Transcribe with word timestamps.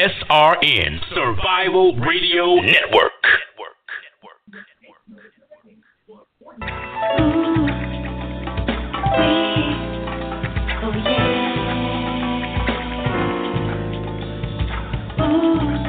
SRN 0.00 0.98
Survival 1.12 1.94
Radio 1.96 2.54
Network. 2.54 3.12
Well, 15.18 15.79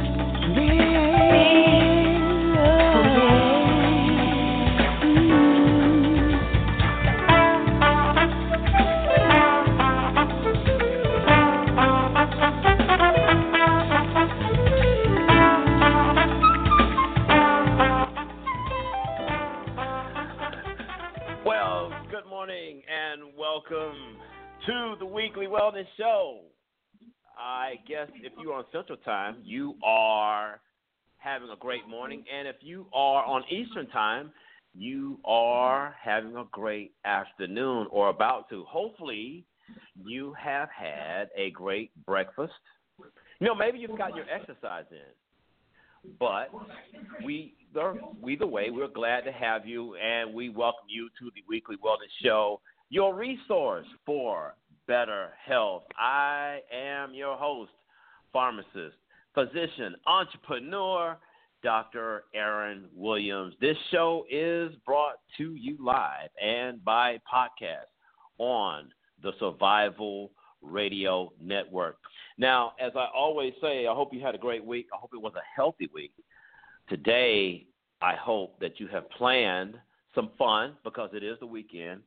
welcome 23.51 24.15
to 24.65 24.95
the 24.99 25.05
Weekly 25.05 25.45
Wellness 25.45 25.85
Show. 25.97 26.39
I 27.37 27.73
guess 27.85 28.07
if 28.23 28.31
you're 28.41 28.53
on 28.53 28.63
Central 28.71 28.97
Time, 28.99 29.39
you 29.43 29.75
are 29.83 30.61
having 31.17 31.49
a 31.49 31.57
great 31.57 31.85
morning. 31.85 32.23
And 32.33 32.47
if 32.47 32.55
you 32.61 32.85
are 32.93 33.25
on 33.25 33.43
Eastern 33.49 33.87
Time, 33.87 34.31
you 34.73 35.19
are 35.25 35.93
having 36.01 36.37
a 36.37 36.45
great 36.51 36.93
afternoon 37.03 37.87
or 37.91 38.07
about 38.07 38.47
to. 38.51 38.63
Hopefully, 38.69 39.43
you 40.01 40.33
have 40.41 40.69
had 40.69 41.29
a 41.35 41.51
great 41.51 41.91
breakfast. 42.05 42.53
You 43.41 43.47
know, 43.47 43.55
maybe 43.55 43.79
you've 43.79 43.97
got 43.97 44.15
your 44.15 44.25
exercise 44.29 44.85
in. 44.91 46.13
But 46.19 46.51
we 47.25 47.55
are 47.77 47.95
either 48.27 48.47
way, 48.47 48.69
we're 48.69 48.87
glad 48.87 49.25
to 49.25 49.31
have 49.33 49.65
you 49.65 49.95
and 49.95 50.33
we 50.33 50.47
welcome 50.47 50.87
you 50.87 51.09
to 51.19 51.31
the 51.35 51.43
weekly 51.49 51.75
wellness 51.83 52.23
show, 52.23 52.61
your 52.91 53.15
resource 53.15 53.87
for 54.05 54.53
better 54.85 55.29
health. 55.43 55.83
I 55.97 56.59
am 56.73 57.13
your 57.13 57.37
host, 57.37 57.71
pharmacist, 58.33 58.97
physician, 59.33 59.95
entrepreneur, 60.05 61.17
Dr. 61.63 62.25
Aaron 62.35 62.89
Williams. 62.93 63.53
This 63.61 63.77
show 63.91 64.25
is 64.29 64.73
brought 64.85 65.19
to 65.37 65.55
you 65.55 65.77
live 65.79 66.29
and 66.43 66.83
by 66.83 67.17
podcast 67.33 67.87
on 68.37 68.89
the 69.23 69.31
Survival 69.39 70.31
Radio 70.61 71.31
Network. 71.41 71.95
Now, 72.37 72.73
as 72.77 72.91
I 72.97 73.07
always 73.15 73.53
say, 73.61 73.87
I 73.87 73.93
hope 73.93 74.13
you 74.13 74.19
had 74.19 74.35
a 74.35 74.39
great 74.39 74.65
week. 74.65 74.87
I 74.93 74.97
hope 74.97 75.11
it 75.13 75.21
was 75.21 75.33
a 75.37 75.55
healthy 75.55 75.89
week. 75.93 76.11
Today, 76.89 77.67
I 78.01 78.15
hope 78.15 78.59
that 78.59 78.81
you 78.81 78.87
have 78.87 79.09
planned 79.11 79.75
some 80.13 80.31
fun 80.37 80.73
because 80.83 81.11
it 81.13 81.23
is 81.23 81.39
the 81.39 81.45
weekend. 81.45 82.01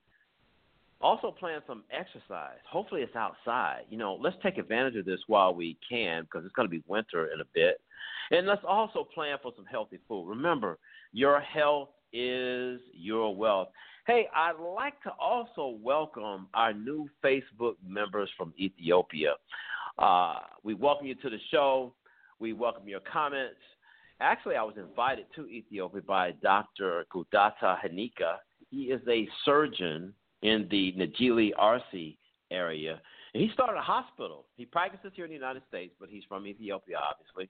Also, 1.05 1.31
plan 1.31 1.61
some 1.67 1.85
exercise. 1.91 2.57
Hopefully, 2.67 3.03
it's 3.03 3.15
outside. 3.15 3.83
You 3.91 3.99
know, 3.99 4.19
let's 4.23 4.37
take 4.43 4.57
advantage 4.57 4.97
of 4.97 5.05
this 5.05 5.21
while 5.27 5.55
we 5.55 5.77
can 5.87 6.23
because 6.23 6.47
it's 6.47 6.55
going 6.55 6.67
to 6.67 6.71
be 6.71 6.83
winter 6.87 7.29
in 7.31 7.43
a 7.43 7.45
bit. 7.53 7.79
And 8.31 8.47
let's 8.47 8.63
also 8.67 9.07
plan 9.15 9.37
for 9.43 9.53
some 9.55 9.67
healthy 9.67 9.99
food. 10.09 10.27
Remember, 10.27 10.79
your 11.13 11.41
health 11.41 11.91
is 12.15 12.81
your 12.95 13.37
wealth. 13.37 13.69
Hey, 14.07 14.29
I'd 14.35 14.59
like 14.59 14.95
to 15.03 15.11
also 15.21 15.77
welcome 15.83 16.49
our 16.55 16.73
new 16.73 17.07
Facebook 17.23 17.75
members 17.87 18.31
from 18.35 18.55
Ethiopia. 18.59 19.35
Uh, 19.99 20.37
we 20.63 20.73
welcome 20.73 21.07
you 21.07 21.17
to 21.17 21.29
the 21.29 21.39
show. 21.51 21.93
We 22.39 22.55
welcome 22.55 22.89
your 22.89 23.01
comments. 23.01 23.61
Actually, 24.21 24.57
I 24.57 24.63
was 24.63 24.77
invited 24.79 25.27
to 25.37 25.47
Ethiopia 25.49 26.01
by 26.01 26.31
Dr. 26.43 27.05
Gudata 27.15 27.77
Hanika. 27.85 28.37
He 28.71 28.85
is 28.85 29.03
a 29.07 29.29
surgeon 29.45 30.15
in 30.45 30.69
the 30.71 30.93
Najili 30.93 31.51
Arsi 31.59 32.17
area. 32.51 33.01
And 33.33 33.43
he 33.43 33.51
started 33.53 33.77
a 33.79 33.83
hospital. 33.83 34.45
He 34.57 34.65
practices 34.65 35.11
here 35.17 35.25
in 35.25 35.31
the 35.31 35.35
United 35.37 35.63
States, 35.69 35.93
but 35.99 36.09
he's 36.09 36.23
from 36.29 36.47
Ethiopia, 36.47 36.99
obviously. 37.11 37.49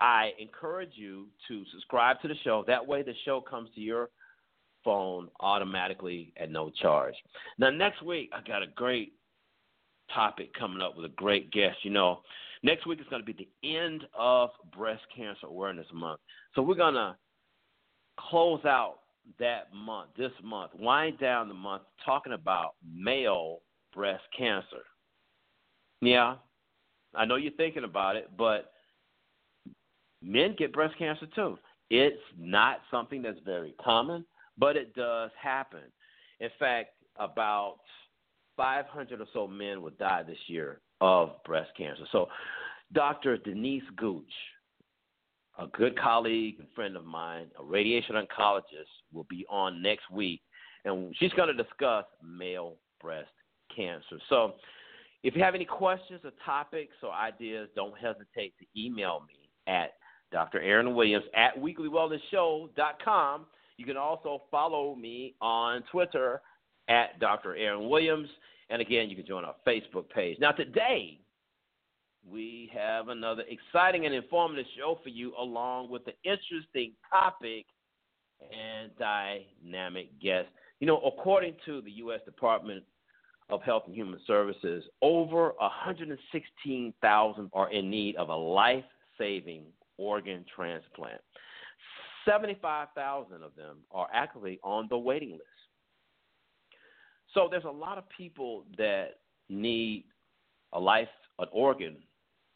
I 0.00 0.30
encourage 0.38 0.92
you 0.94 1.26
to 1.48 1.64
subscribe 1.72 2.20
to 2.22 2.28
the 2.28 2.34
show. 2.42 2.64
That 2.66 2.86
way, 2.86 3.02
the 3.02 3.14
show 3.24 3.40
comes 3.40 3.68
to 3.74 3.80
your 3.80 4.08
phone 4.84 5.28
automatically 5.40 6.32
at 6.38 6.50
no 6.50 6.70
charge. 6.70 7.14
Now, 7.58 7.70
next 7.70 8.02
week, 8.02 8.30
I 8.32 8.46
got 8.46 8.62
a 8.62 8.66
great 8.74 9.12
topic 10.14 10.52
coming 10.54 10.80
up 10.80 10.96
with 10.96 11.04
a 11.04 11.14
great 11.14 11.50
guest. 11.52 11.78
You 11.82 11.90
know, 11.90 12.20
next 12.62 12.86
week 12.86 13.00
is 13.00 13.06
going 13.10 13.22
to 13.22 13.32
be 13.32 13.48
the 13.62 13.68
end 13.68 14.04
of 14.18 14.50
Breast 14.74 15.02
Cancer 15.14 15.46
Awareness 15.46 15.86
Month. 15.92 16.20
So, 16.54 16.62
we're 16.62 16.74
going 16.74 16.94
to 16.94 17.16
close 18.18 18.64
out 18.64 19.00
that 19.38 19.72
month, 19.74 20.10
this 20.16 20.32
month, 20.42 20.72
wind 20.78 21.18
down 21.18 21.48
the 21.48 21.54
month, 21.54 21.82
talking 22.04 22.32
about 22.32 22.74
male 22.90 23.60
breast 23.94 24.22
cancer. 24.36 24.84
Yeah, 26.00 26.36
I 27.14 27.24
know 27.26 27.36
you're 27.36 27.52
thinking 27.52 27.84
about 27.84 28.16
it, 28.16 28.30
but 28.36 28.72
men 30.22 30.54
get 30.58 30.72
breast 30.72 30.96
cancer 30.98 31.26
too. 31.34 31.58
It's 31.90 32.20
not 32.38 32.80
something 32.90 33.22
that's 33.22 33.40
very 33.44 33.74
common, 33.82 34.24
but 34.58 34.76
it 34.76 34.94
does 34.94 35.30
happen. 35.40 35.80
In 36.38 36.50
fact, 36.58 36.90
about 37.16 37.78
500 38.56 39.20
or 39.20 39.26
so 39.32 39.46
men 39.46 39.82
will 39.82 39.92
die 39.98 40.22
this 40.22 40.38
year 40.46 40.80
of 41.00 41.42
breast 41.44 41.70
cancer. 41.76 42.04
So, 42.12 42.28
Dr. 42.92 43.38
Denise 43.38 43.82
Gooch, 43.96 44.24
a 45.58 45.66
good 45.68 45.98
colleague 45.98 46.56
and 46.58 46.68
friend 46.74 46.96
of 46.96 47.04
mine, 47.04 47.46
a 47.58 47.64
radiation 47.64 48.16
oncologist, 48.16 48.90
will 49.12 49.26
be 49.28 49.46
on 49.48 49.82
next 49.82 50.10
week, 50.10 50.42
and 50.84 51.14
she's 51.18 51.32
going 51.32 51.54
to 51.54 51.62
discuss 51.62 52.04
male 52.22 52.76
breast 53.00 53.30
cancer. 53.74 54.18
So, 54.28 54.54
if 55.22 55.36
you 55.36 55.42
have 55.42 55.54
any 55.54 55.66
questions 55.66 56.20
or 56.24 56.32
topics 56.44 56.94
or 57.02 57.12
ideas, 57.12 57.68
don't 57.74 57.96
hesitate 57.98 58.54
to 58.58 58.80
email 58.80 59.22
me 59.26 59.50
at 59.66 59.92
Dr. 60.32 60.60
Aaron 60.60 60.94
Williams 60.94 61.24
at 61.34 61.56
weeklywellnessshow.com. 61.58 63.46
You 63.76 63.84
can 63.84 63.96
also 63.96 64.42
follow 64.50 64.94
me 64.94 65.34
on 65.40 65.82
Twitter 65.90 66.42
at 66.88 67.18
Dr. 67.18 67.56
Aaron 67.56 67.88
Williams. 67.88 68.28
And 68.68 68.80
again, 68.80 69.08
you 69.10 69.16
can 69.16 69.26
join 69.26 69.44
our 69.44 69.56
Facebook 69.66 70.08
page. 70.10 70.38
Now, 70.40 70.52
today, 70.52 71.18
we 72.28 72.70
have 72.74 73.08
another 73.08 73.42
exciting 73.48 74.06
and 74.06 74.14
informative 74.14 74.66
show 74.76 74.98
for 75.02 75.08
you, 75.08 75.32
along 75.38 75.90
with 75.90 76.06
an 76.06 76.12
interesting 76.24 76.92
topic 77.10 77.66
and 78.40 78.90
dynamic 78.98 80.18
guest. 80.20 80.48
You 80.80 80.86
know, 80.86 81.00
according 81.00 81.54
to 81.66 81.80
the 81.82 81.90
U.S. 81.92 82.20
Department 82.24 82.84
of 83.48 83.62
Health 83.62 83.84
and 83.86 83.94
Human 83.94 84.20
Services, 84.26 84.84
over 85.02 85.52
116,000 85.58 87.50
are 87.52 87.72
in 87.72 87.90
need 87.90 88.16
of 88.16 88.28
a 88.28 88.36
life 88.36 88.84
saving 89.18 89.64
organ 90.00 90.44
transplant. 90.54 91.20
75,000 92.24 93.42
of 93.42 93.54
them 93.54 93.78
are 93.90 94.08
actually 94.12 94.58
on 94.62 94.86
the 94.90 94.98
waiting 94.98 95.32
list. 95.32 95.42
So 97.34 97.48
there's 97.50 97.64
a 97.64 97.70
lot 97.70 97.98
of 97.98 98.04
people 98.08 98.64
that 98.78 99.20
need 99.48 100.04
a 100.72 100.80
life, 100.80 101.08
an 101.38 101.46
organ 101.52 101.96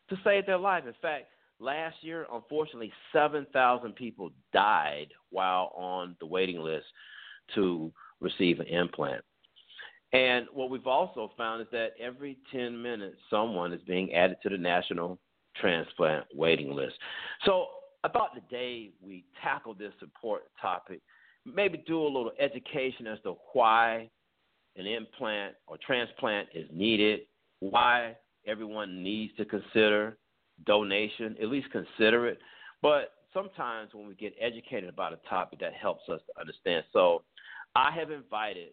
to 0.08 0.16
save 0.24 0.46
their 0.46 0.58
life. 0.58 0.84
In 0.86 0.94
fact, 1.00 1.26
last 1.60 1.96
year, 2.02 2.26
unfortunately, 2.32 2.92
7,000 3.12 3.94
people 3.94 4.30
died 4.52 5.08
while 5.30 5.72
on 5.76 6.16
the 6.20 6.26
waiting 6.26 6.60
list 6.60 6.86
to 7.54 7.92
receive 8.20 8.60
an 8.60 8.66
implant. 8.66 9.22
And 10.12 10.46
what 10.52 10.70
we've 10.70 10.86
also 10.86 11.32
found 11.36 11.62
is 11.62 11.68
that 11.72 11.92
every 12.00 12.38
10 12.52 12.80
minutes, 12.80 13.16
someone 13.30 13.72
is 13.72 13.82
being 13.82 14.14
added 14.14 14.36
to 14.42 14.48
the 14.48 14.58
national 14.58 15.18
transplant 15.60 16.26
waiting 16.34 16.72
list. 16.72 16.94
So 17.44 17.66
I 18.02 18.08
thought 18.08 18.34
today 18.34 18.90
we 19.00 19.24
tackle 19.42 19.74
this 19.74 19.92
important 20.02 20.50
topic, 20.60 21.00
maybe 21.44 21.82
do 21.86 22.02
a 22.02 22.04
little 22.04 22.32
education 22.38 23.06
as 23.06 23.18
to 23.22 23.36
why 23.52 24.10
an 24.76 24.86
implant 24.86 25.54
or 25.66 25.78
transplant 25.84 26.48
is 26.54 26.66
needed, 26.72 27.20
why 27.60 28.16
everyone 28.46 29.02
needs 29.02 29.34
to 29.36 29.44
consider 29.44 30.18
donation, 30.66 31.36
at 31.40 31.48
least 31.48 31.68
consider 31.70 32.28
it. 32.28 32.38
But 32.82 33.12
sometimes 33.32 33.90
when 33.94 34.06
we 34.06 34.14
get 34.14 34.34
educated 34.40 34.88
about 34.88 35.12
a 35.12 35.28
topic, 35.28 35.60
that 35.60 35.74
helps 35.74 36.08
us 36.08 36.20
to 36.26 36.40
understand. 36.40 36.84
So 36.92 37.22
I 37.74 37.90
have 37.92 38.10
invited 38.10 38.68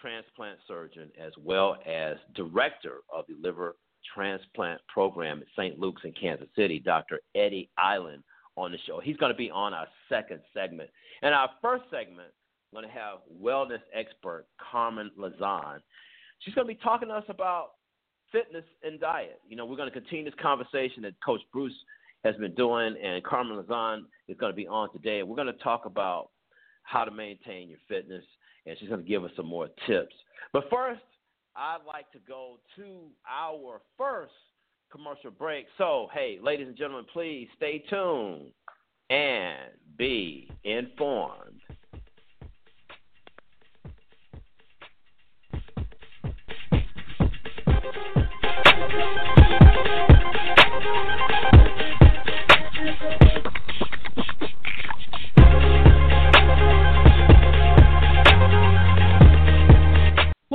transplant 0.00 0.58
surgeon 0.68 1.10
as 1.18 1.32
well 1.42 1.76
as 1.86 2.16
director 2.34 2.98
of 3.12 3.24
the 3.28 3.34
liver 3.40 3.76
transplant 4.14 4.80
program 4.88 5.40
at 5.40 5.46
St. 5.56 5.78
Luke's 5.78 6.02
in 6.04 6.12
Kansas 6.12 6.48
City, 6.56 6.78
Dr. 6.78 7.20
Eddie 7.34 7.68
Island, 7.78 8.22
on 8.56 8.72
the 8.72 8.78
show. 8.86 9.00
He's 9.00 9.16
going 9.16 9.32
to 9.32 9.36
be 9.36 9.50
on 9.50 9.74
our 9.74 9.86
second 10.08 10.40
segment. 10.54 10.90
And 11.22 11.34
our 11.34 11.50
first 11.60 11.84
segment, 11.90 12.28
I'm 12.72 12.80
going 12.80 12.88
to 12.88 12.98
have 12.98 13.18
wellness 13.42 13.82
expert 13.94 14.46
Carmen 14.58 15.10
Lezan. 15.18 15.80
She's 16.40 16.54
going 16.54 16.66
to 16.66 16.74
be 16.74 16.80
talking 16.80 17.08
to 17.08 17.14
us 17.14 17.24
about 17.28 17.72
fitness 18.32 18.64
and 18.82 19.00
diet. 19.00 19.40
You 19.48 19.56
know, 19.56 19.66
we're 19.66 19.76
going 19.76 19.90
to 19.90 19.98
continue 19.98 20.24
this 20.24 20.34
conversation 20.40 21.02
that 21.02 21.14
Coach 21.24 21.40
Bruce 21.52 21.74
has 22.24 22.34
been 22.36 22.54
doing, 22.54 22.96
and 23.02 23.22
Carmen 23.24 23.62
Lezan 23.62 24.04
is 24.28 24.36
going 24.36 24.52
to 24.52 24.56
be 24.56 24.66
on 24.66 24.92
today. 24.92 25.22
We're 25.22 25.36
going 25.36 25.46
to 25.46 25.52
talk 25.54 25.86
about 25.86 26.30
how 26.82 27.04
to 27.04 27.10
maintain 27.10 27.68
your 27.68 27.78
fitness, 27.88 28.24
and 28.66 28.76
she's 28.78 28.88
going 28.88 29.02
to 29.02 29.08
give 29.08 29.24
us 29.24 29.30
some 29.36 29.46
more 29.46 29.68
tips. 29.86 30.14
But 30.52 30.64
first, 30.70 31.02
I'd 31.56 31.86
like 31.86 32.10
to 32.12 32.18
go 32.28 32.58
to 32.76 32.84
our 33.26 33.80
first 33.96 34.32
commercial 34.92 35.30
break. 35.30 35.66
So, 35.78 36.08
hey, 36.12 36.38
ladies 36.42 36.68
and 36.68 36.76
gentlemen, 36.76 37.06
please 37.12 37.48
stay 37.56 37.82
tuned 37.88 38.52
and 39.08 39.70
be 39.96 40.50
informed. 40.64 41.62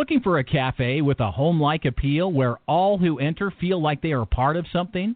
Looking 0.02 0.22
for 0.22 0.40
a 0.40 0.44
cafe 0.44 1.02
with 1.02 1.20
a 1.20 1.30
home 1.30 1.62
like 1.62 1.86
appeal 1.86 2.32
where 2.32 2.58
all 2.68 2.98
who 2.98 3.20
enter 3.20 3.52
feel 3.52 3.80
like 3.80 4.02
they 4.02 4.14
are 4.14 4.26
part 4.26 4.58
of 4.58 4.66
something? 4.74 5.16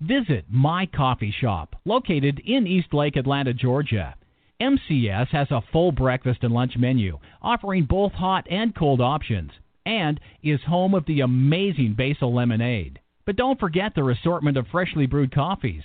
Visit 0.00 0.46
My 0.50 0.86
Coffee 0.86 1.30
Shop, 1.30 1.76
located 1.84 2.40
in 2.44 2.66
Eastlake, 2.66 3.14
Atlanta, 3.14 3.54
Georgia. 3.54 4.16
MCS 4.60 5.28
has 5.28 5.46
a 5.52 5.62
full 5.70 5.92
breakfast 5.92 6.42
and 6.42 6.52
lunch 6.52 6.76
menu, 6.76 7.20
offering 7.40 7.84
both 7.84 8.10
hot 8.10 8.44
and 8.50 8.74
cold 8.74 9.00
options, 9.00 9.52
and 9.86 10.18
is 10.42 10.60
home 10.64 10.94
of 10.94 11.06
the 11.06 11.20
amazing 11.20 11.94
basil 11.94 12.34
lemonade. 12.34 12.98
But 13.24 13.36
don't 13.36 13.60
forget 13.60 13.94
their 13.94 14.10
assortment 14.10 14.56
of 14.56 14.66
freshly 14.66 15.06
brewed 15.06 15.32
coffees. 15.32 15.84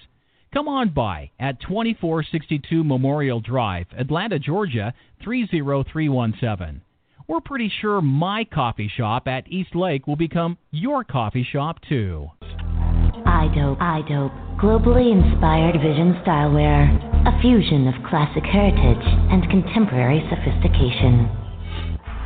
Come 0.52 0.68
on 0.68 0.90
by 0.90 1.30
at 1.40 1.62
2462 1.62 2.84
Memorial 2.84 3.42
Drive, 3.42 3.86
Atlanta, 3.96 4.40
Georgia 4.40 4.96
30317 5.24 6.82
we're 7.30 7.40
pretty 7.40 7.72
sure 7.80 8.02
my 8.02 8.44
coffee 8.44 8.92
shop 8.98 9.28
at 9.28 9.48
East 9.48 9.76
Lake 9.76 10.08
will 10.08 10.16
become 10.16 10.58
your 10.72 11.04
coffee 11.04 11.48
shop 11.50 11.78
too. 11.88 12.28
EyeDope, 12.42 13.78
EyeDope, 13.78 14.60
globally 14.60 15.14
inspired 15.14 15.76
vision 15.76 16.20
stylewear, 16.26 16.90
a 17.28 17.42
fusion 17.42 17.88
of 17.88 17.94
classic 18.10 18.44
heritage 18.44 19.06
and 19.30 19.48
contemporary 19.52 20.26
sophistication. 20.28 21.30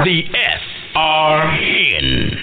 The 0.05 0.23
SRN. 0.95 2.43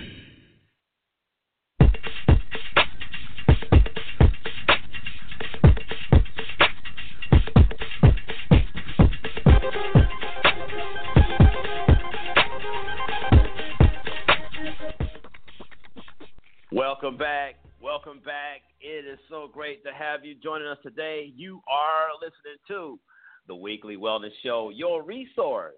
Welcome 16.72 17.17
back. 17.17 17.55
Welcome 17.81 18.19
back. 18.25 18.62
It 18.81 19.05
is 19.05 19.19
so 19.29 19.48
great 19.53 19.83
to 19.83 19.91
have 19.93 20.25
you 20.25 20.33
joining 20.41 20.67
us 20.67 20.79
today. 20.81 21.31
You 21.36 21.62
are 21.69 22.10
listening 22.19 22.57
to 22.69 23.00
the 23.48 23.55
Weekly 23.55 23.95
Wellness 23.95 24.31
Show, 24.41 24.72
your 24.74 25.03
resource 25.03 25.75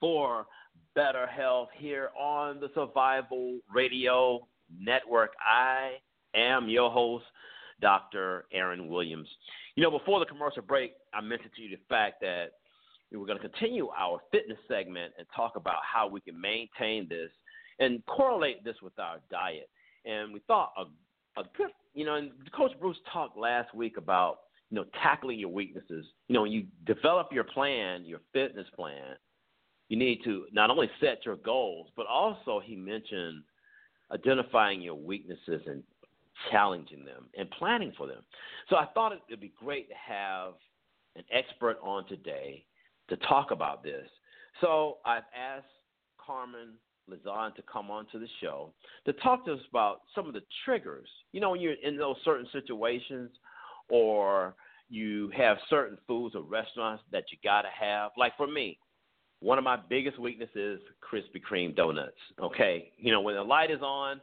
for 0.00 0.46
better 0.94 1.26
health 1.26 1.68
here 1.76 2.10
on 2.18 2.60
the 2.60 2.70
Survival 2.74 3.58
Radio 3.72 4.46
Network. 4.78 5.32
I 5.40 5.94
am 6.34 6.68
your 6.68 6.90
host, 6.90 7.24
Dr. 7.80 8.46
Aaron 8.52 8.88
Williams. 8.88 9.28
You 9.74 9.82
know, 9.82 9.90
before 9.90 10.20
the 10.20 10.26
commercial 10.26 10.62
break, 10.62 10.92
I 11.12 11.20
mentioned 11.20 11.50
to 11.56 11.62
you 11.62 11.70
the 11.70 11.82
fact 11.88 12.20
that 12.20 12.52
we 13.10 13.18
were 13.18 13.26
going 13.26 13.40
to 13.40 13.48
continue 13.48 13.88
our 13.96 14.20
fitness 14.30 14.58
segment 14.68 15.12
and 15.18 15.26
talk 15.34 15.56
about 15.56 15.78
how 15.82 16.06
we 16.06 16.20
can 16.20 16.40
maintain 16.40 17.08
this 17.08 17.30
and 17.80 18.04
correlate 18.06 18.64
this 18.64 18.76
with 18.82 18.96
our 18.98 19.16
diet. 19.30 19.68
And 20.04 20.32
we 20.32 20.40
thought 20.46 20.72
a, 20.76 21.40
a 21.40 21.44
good, 21.56 21.70
you 21.92 22.04
know, 22.04 22.14
and 22.14 22.30
Coach 22.56 22.72
Bruce 22.80 22.96
talked 23.12 23.36
last 23.36 23.74
week 23.74 23.96
about, 23.96 24.38
you 24.70 24.76
know, 24.76 24.84
tackling 25.02 25.40
your 25.40 25.50
weaknesses. 25.50 26.06
You 26.28 26.34
know, 26.34 26.42
when 26.42 26.52
you 26.52 26.66
develop 26.86 27.28
your 27.32 27.44
plan, 27.44 28.04
your 28.04 28.20
fitness 28.32 28.66
plan, 28.76 29.16
you 29.88 29.96
need 29.96 30.20
to 30.24 30.46
not 30.52 30.70
only 30.70 30.90
set 31.00 31.24
your 31.24 31.36
goals, 31.36 31.88
but 31.96 32.06
also 32.06 32.60
he 32.64 32.76
mentioned 32.76 33.42
identifying 34.12 34.80
your 34.80 34.94
weaknesses 34.94 35.62
and 35.66 35.82
challenging 36.50 37.04
them 37.04 37.26
and 37.36 37.50
planning 37.52 37.92
for 37.96 38.06
them. 38.06 38.22
So 38.68 38.76
I 38.76 38.86
thought 38.94 39.12
it 39.12 39.20
would 39.30 39.40
be 39.40 39.52
great 39.58 39.88
to 39.88 39.94
have 39.94 40.54
an 41.16 41.24
expert 41.32 41.78
on 41.82 42.06
today 42.08 42.64
to 43.08 43.16
talk 43.18 43.50
about 43.50 43.82
this. 43.82 44.08
So 44.60 44.98
I've 45.04 45.24
asked 45.36 45.66
Carmen 46.24 46.74
Lezan 47.10 47.54
to 47.54 47.62
come 47.70 47.90
on 47.90 48.06
to 48.12 48.18
the 48.18 48.28
show 48.40 48.72
to 49.04 49.12
talk 49.14 49.44
to 49.44 49.52
us 49.52 49.60
about 49.68 50.02
some 50.14 50.26
of 50.26 50.32
the 50.32 50.42
triggers. 50.64 51.08
You 51.32 51.40
know, 51.40 51.50
when 51.50 51.60
you're 51.60 51.74
in 51.82 51.96
those 51.96 52.16
certain 52.24 52.46
situations 52.52 53.30
or 53.88 54.54
you 54.88 55.30
have 55.36 55.56
certain 55.68 55.98
foods 56.06 56.34
or 56.34 56.42
restaurants 56.42 57.02
that 57.12 57.24
you 57.30 57.38
got 57.42 57.62
to 57.62 57.68
have. 57.78 58.10
Like 58.16 58.36
for 58.36 58.46
me, 58.46 58.78
one 59.44 59.58
of 59.58 59.64
my 59.64 59.76
biggest 59.76 60.18
weaknesses 60.18 60.80
Krispy 61.02 61.38
Kreme 61.38 61.76
donuts. 61.76 62.16
Okay, 62.40 62.90
you 62.96 63.12
know 63.12 63.20
when 63.20 63.34
the 63.34 63.42
light 63.42 63.70
is 63.70 63.82
on, 63.82 64.18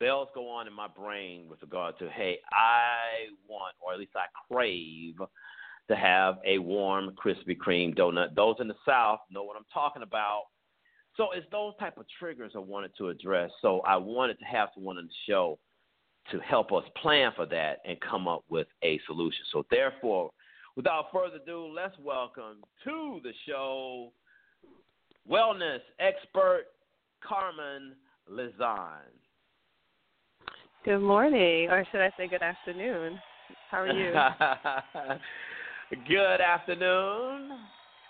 bells 0.00 0.28
go 0.34 0.48
on 0.48 0.66
in 0.66 0.72
my 0.72 0.88
brain 0.88 1.46
with 1.46 1.60
regard 1.60 1.98
to 1.98 2.08
hey, 2.08 2.38
I 2.50 3.28
want 3.46 3.74
or 3.80 3.92
at 3.92 3.98
least 3.98 4.12
I 4.16 4.24
crave 4.50 5.16
to 5.88 5.94
have 5.94 6.36
a 6.46 6.56
warm 6.58 7.14
Krispy 7.22 7.54
Kreme 7.54 7.94
donut. 7.94 8.34
Those 8.34 8.56
in 8.58 8.66
the 8.66 8.74
South 8.88 9.20
know 9.30 9.44
what 9.44 9.58
I'm 9.58 9.66
talking 9.72 10.02
about. 10.02 10.44
So 11.18 11.32
it's 11.32 11.46
those 11.52 11.74
type 11.78 11.98
of 11.98 12.06
triggers 12.18 12.52
I 12.54 12.58
wanted 12.58 12.92
to 12.96 13.10
address. 13.10 13.50
So 13.60 13.80
I 13.80 13.96
wanted 13.96 14.38
to 14.38 14.46
have 14.46 14.70
someone 14.74 14.96
on 14.96 15.06
the 15.06 15.32
show 15.32 15.58
to 16.30 16.38
help 16.40 16.72
us 16.72 16.82
plan 17.00 17.30
for 17.36 17.44
that 17.46 17.80
and 17.84 18.00
come 18.00 18.26
up 18.26 18.42
with 18.48 18.66
a 18.82 18.98
solution. 19.06 19.40
So 19.52 19.64
therefore, 19.70 20.30
without 20.76 21.06
further 21.12 21.36
ado, 21.42 21.70
let's 21.74 21.96
welcome 21.98 22.62
to 22.84 23.20
the 23.22 23.32
show 23.46 24.12
wellness 25.30 25.80
expert 25.98 26.64
Carmen 27.26 27.94
Lezan. 28.30 29.10
Good 30.84 31.00
morning, 31.00 31.68
or 31.70 31.84
should 31.90 32.00
I 32.00 32.10
say 32.16 32.28
good 32.28 32.42
afternoon? 32.42 33.18
How 33.70 33.78
are 33.78 33.92
you? 33.92 34.12
good 36.08 36.40
afternoon. 36.40 37.50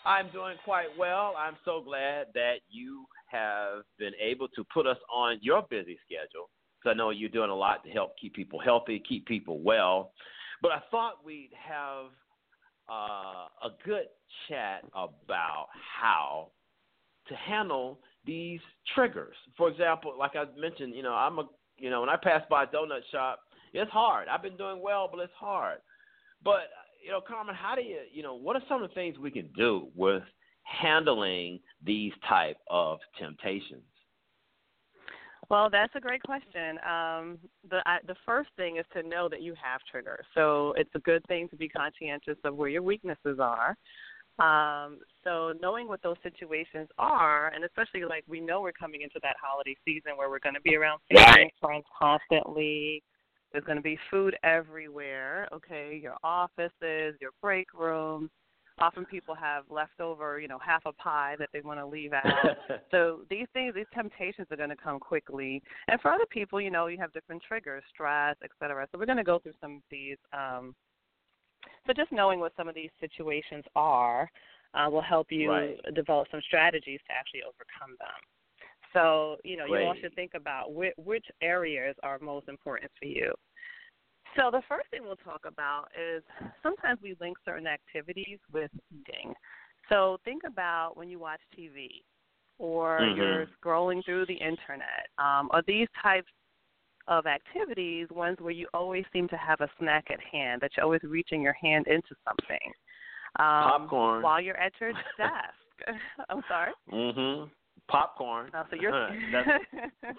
I'm 0.04 0.30
doing 0.30 0.56
quite 0.64 0.88
well. 0.98 1.34
I'm 1.38 1.56
so 1.64 1.82
glad 1.82 2.26
that 2.34 2.56
you 2.68 3.06
have 3.26 3.82
been 3.98 4.12
able 4.20 4.48
to 4.48 4.64
put 4.72 4.86
us 4.86 4.98
on 5.12 5.38
your 5.40 5.62
busy 5.68 5.98
schedule. 6.04 6.50
So 6.84 6.90
I 6.90 6.94
know 6.94 7.10
you're 7.10 7.30
doing 7.30 7.50
a 7.50 7.54
lot 7.54 7.82
to 7.84 7.90
help 7.90 8.12
keep 8.20 8.34
people 8.34 8.60
healthy, 8.60 9.02
keep 9.08 9.26
people 9.26 9.60
well. 9.60 10.12
But 10.62 10.72
I 10.72 10.80
thought 10.90 11.24
we'd 11.24 11.50
have 11.66 12.06
uh, 12.88 13.48
a 13.64 13.70
good 13.84 14.06
chat 14.48 14.84
about 14.94 15.68
how 16.00 16.50
to 17.28 17.34
handle 17.34 17.98
these 18.24 18.60
triggers. 18.94 19.36
For 19.56 19.68
example, 19.68 20.14
like 20.18 20.36
I 20.36 20.44
mentioned, 20.58 20.94
you 20.94 21.02
know, 21.02 21.14
I'm 21.14 21.38
a, 21.38 21.48
you 21.78 21.90
know, 21.90 22.00
when 22.00 22.08
I 22.08 22.16
pass 22.16 22.42
by 22.50 22.64
a 22.64 22.66
donut 22.66 23.00
shop, 23.12 23.40
it's 23.72 23.90
hard. 23.90 24.28
I've 24.28 24.42
been 24.42 24.56
doing 24.56 24.80
well, 24.82 25.08
but 25.10 25.20
it's 25.20 25.32
hard. 25.38 25.78
But 26.42 26.68
you 27.04 27.12
know, 27.12 27.20
Carmen, 27.20 27.54
how 27.54 27.74
do 27.76 27.82
you, 27.82 27.98
you 28.12 28.22
know, 28.22 28.34
what 28.34 28.56
are 28.56 28.62
some 28.68 28.82
of 28.82 28.88
the 28.88 28.94
things 28.94 29.16
we 29.18 29.30
can 29.30 29.48
do 29.56 29.88
with 29.94 30.22
handling 30.62 31.60
these 31.84 32.12
type 32.28 32.56
of 32.68 32.98
temptations? 33.18 33.84
Well, 35.48 35.70
that's 35.70 35.94
a 35.94 36.00
great 36.00 36.22
question. 36.24 36.78
Um, 36.78 37.38
the 37.70 37.80
I, 37.86 37.98
the 38.06 38.16
first 38.24 38.48
thing 38.56 38.78
is 38.78 38.84
to 38.94 39.04
know 39.04 39.28
that 39.28 39.42
you 39.42 39.54
have 39.62 39.80
triggers. 39.88 40.24
So 40.34 40.74
it's 40.76 40.90
a 40.96 40.98
good 41.00 41.24
thing 41.28 41.48
to 41.50 41.56
be 41.56 41.68
conscientious 41.68 42.38
of 42.44 42.56
where 42.56 42.68
your 42.68 42.82
weaknesses 42.82 43.38
are. 43.40 43.76
Um, 44.38 44.98
so 45.24 45.54
knowing 45.60 45.88
what 45.88 46.02
those 46.02 46.16
situations 46.22 46.88
are, 46.98 47.48
and 47.48 47.64
especially 47.64 48.04
like 48.04 48.24
we 48.28 48.40
know 48.40 48.60
we're 48.60 48.72
coming 48.72 49.02
into 49.02 49.18
that 49.22 49.36
holiday 49.42 49.76
season 49.84 50.12
where 50.16 50.28
we're 50.28 50.40
going 50.40 50.54
to 50.54 50.60
be 50.60 50.76
around 50.76 51.00
family 51.12 51.42
and 51.42 51.50
friends 51.60 51.84
constantly. 51.98 53.02
There's 53.52 53.64
going 53.64 53.76
to 53.76 53.82
be 53.82 53.98
food 54.10 54.36
everywhere. 54.42 55.48
Okay, 55.52 55.98
your 56.02 56.16
offices, 56.22 57.14
your 57.20 57.30
break 57.40 57.72
rooms. 57.72 58.30
Often 58.78 59.06
people 59.06 59.34
have 59.34 59.64
leftover, 59.70 60.38
you 60.38 60.48
know, 60.48 60.58
half 60.58 60.82
a 60.84 60.92
pie 60.92 61.34
that 61.38 61.48
they 61.54 61.62
want 61.62 61.80
to 61.80 61.86
leave 61.86 62.12
out. 62.24 62.58
so 62.90 63.20
these 63.30 63.46
things, 63.54 63.74
these 63.74 63.86
temptations 63.94 64.48
are 64.50 64.56
going 64.58 64.68
to 64.68 64.76
come 64.76 65.00
quickly. 65.00 65.62
And 65.88 65.98
for 66.02 66.12
other 66.12 66.26
people, 66.28 66.60
you 66.60 66.70
know, 66.70 66.88
you 66.88 66.98
have 66.98 67.10
different 67.14 67.42
triggers, 67.42 67.82
stress, 67.88 68.36
et 68.44 68.50
cetera. 68.58 68.86
So 68.92 68.98
we're 68.98 69.06
going 69.06 69.16
to 69.16 69.24
go 69.24 69.38
through 69.38 69.54
some 69.62 69.76
of 69.76 69.82
these 69.90 70.18
um, 70.34 70.74
so 71.86 71.92
just 71.92 72.12
knowing 72.12 72.40
what 72.40 72.52
some 72.56 72.68
of 72.68 72.74
these 72.74 72.90
situations 73.00 73.64
are 73.74 74.30
uh, 74.74 74.90
will 74.90 75.02
help 75.02 75.28
you 75.30 75.50
right. 75.50 75.94
develop 75.94 76.28
some 76.30 76.40
strategies 76.46 77.00
to 77.06 77.14
actually 77.14 77.42
overcome 77.42 77.96
them. 77.98 78.20
So 78.92 79.36
you 79.44 79.56
know 79.56 79.66
Great. 79.68 79.80
you 79.80 79.86
want 79.86 79.98
should 80.00 80.14
think 80.14 80.32
about 80.34 80.72
which, 80.72 80.94
which 80.96 81.26
areas 81.42 81.94
are 82.02 82.18
most 82.18 82.48
important 82.48 82.90
for 82.98 83.06
you. 83.06 83.32
So 84.36 84.50
the 84.50 84.62
first 84.68 84.88
thing 84.90 85.00
we'll 85.04 85.16
talk 85.16 85.42
about 85.46 85.86
is 85.96 86.22
sometimes 86.62 87.00
we 87.02 87.16
link 87.20 87.38
certain 87.44 87.66
activities 87.66 88.38
with 88.52 88.70
eating. 88.90 89.32
So 89.88 90.18
think 90.24 90.42
about 90.46 90.92
when 90.96 91.08
you 91.08 91.18
watch 91.18 91.40
TV 91.58 92.02
or 92.58 93.00
mm-hmm. 93.00 93.16
you're 93.16 93.46
scrolling 93.62 94.04
through 94.04 94.26
the 94.26 94.34
internet. 94.34 95.08
Um, 95.18 95.48
are 95.52 95.62
these 95.66 95.88
types 96.02 96.30
of 97.08 97.26
activities 97.26 98.08
ones 98.10 98.36
where 98.40 98.52
you 98.52 98.66
always 98.74 99.04
seem 99.12 99.28
to 99.28 99.36
have 99.36 99.60
a 99.60 99.68
snack 99.78 100.06
at 100.10 100.20
hand, 100.20 100.60
that 100.60 100.72
you're 100.76 100.84
always 100.84 101.02
reaching 101.02 101.42
your 101.42 101.52
hand 101.54 101.86
into 101.86 102.14
something. 102.26 102.72
Um, 103.38 103.86
Popcorn. 103.88 104.22
While 104.22 104.40
you're 104.40 104.56
at 104.56 104.72
your 104.80 104.92
desk. 104.92 105.98
I'm 106.30 106.42
sorry? 106.48 106.72
Mm 106.92 107.14
hmm. 107.14 107.44
Popcorn. 107.88 108.50
Oh, 108.54 108.62
so 108.70 108.76
you're 108.76 108.92
That's 109.32 110.18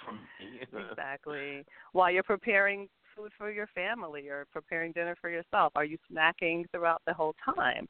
exactly. 0.92 1.66
While 1.92 2.12
you're 2.12 2.24
preparing 2.24 2.88
food 3.16 3.32
for 3.38 3.52
your 3.52 3.68
family 3.68 4.30
or 4.30 4.46
preparing 4.54 4.92
dinner 4.92 5.16
for 5.20 5.30
yourself, 5.30 5.74
are 5.76 5.84
you 5.84 5.98
snacking 6.12 6.66
throughout 6.72 7.02
the 7.06 7.14
whole 7.14 7.36
time? 7.44 7.88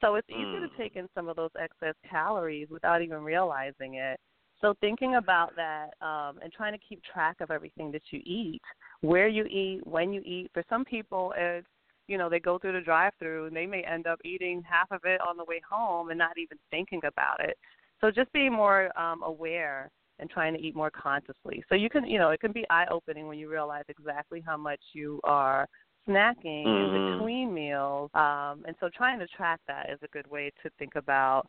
So 0.00 0.16
it's 0.16 0.28
easy 0.28 0.42
mm. 0.42 0.68
to 0.68 0.76
take 0.76 0.96
in 0.96 1.08
some 1.14 1.28
of 1.28 1.36
those 1.36 1.50
excess 1.58 1.94
calories 2.08 2.68
without 2.70 3.02
even 3.02 3.22
realizing 3.22 3.94
it. 3.94 4.20
So 4.60 4.74
thinking 4.80 5.16
about 5.16 5.54
that 5.56 5.90
um, 6.00 6.38
and 6.42 6.52
trying 6.52 6.72
to 6.72 6.78
keep 6.86 7.02
track 7.04 7.36
of 7.40 7.50
everything 7.50 7.92
that 7.92 8.02
you 8.10 8.20
eat, 8.24 8.62
where 9.00 9.28
you 9.28 9.44
eat, 9.44 9.86
when 9.86 10.12
you 10.12 10.22
eat. 10.22 10.50
For 10.54 10.62
some 10.68 10.84
people, 10.84 11.34
it's 11.36 11.66
you 12.08 12.16
know 12.18 12.28
they 12.28 12.38
go 12.38 12.58
through 12.58 12.72
the 12.72 12.80
drive-through 12.80 13.46
and 13.46 13.56
they 13.56 13.66
may 13.66 13.82
end 13.82 14.06
up 14.06 14.20
eating 14.24 14.62
half 14.68 14.90
of 14.90 15.00
it 15.04 15.20
on 15.20 15.36
the 15.36 15.44
way 15.44 15.60
home 15.68 16.10
and 16.10 16.18
not 16.18 16.38
even 16.38 16.58
thinking 16.70 17.00
about 17.04 17.40
it. 17.40 17.58
So 18.00 18.10
just 18.10 18.32
being 18.32 18.52
more 18.52 18.96
um, 18.98 19.22
aware 19.22 19.90
and 20.18 20.30
trying 20.30 20.54
to 20.54 20.60
eat 20.60 20.74
more 20.74 20.90
consciously. 20.90 21.62
So 21.68 21.74
you 21.74 21.90
can 21.90 22.06
you 22.06 22.18
know 22.18 22.30
it 22.30 22.40
can 22.40 22.52
be 22.52 22.64
eye-opening 22.70 23.26
when 23.26 23.38
you 23.38 23.50
realize 23.50 23.84
exactly 23.88 24.42
how 24.44 24.56
much 24.56 24.80
you 24.92 25.20
are 25.24 25.66
snacking 26.08 26.66
mm-hmm. 26.66 26.94
in 26.94 27.18
between 27.18 27.54
meals. 27.54 28.10
Um, 28.14 28.64
and 28.66 28.76
so 28.80 28.88
trying 28.96 29.18
to 29.18 29.26
track 29.26 29.60
that 29.66 29.90
is 29.90 29.98
a 30.02 30.08
good 30.08 30.28
way 30.30 30.50
to 30.62 30.70
think 30.78 30.94
about 30.94 31.46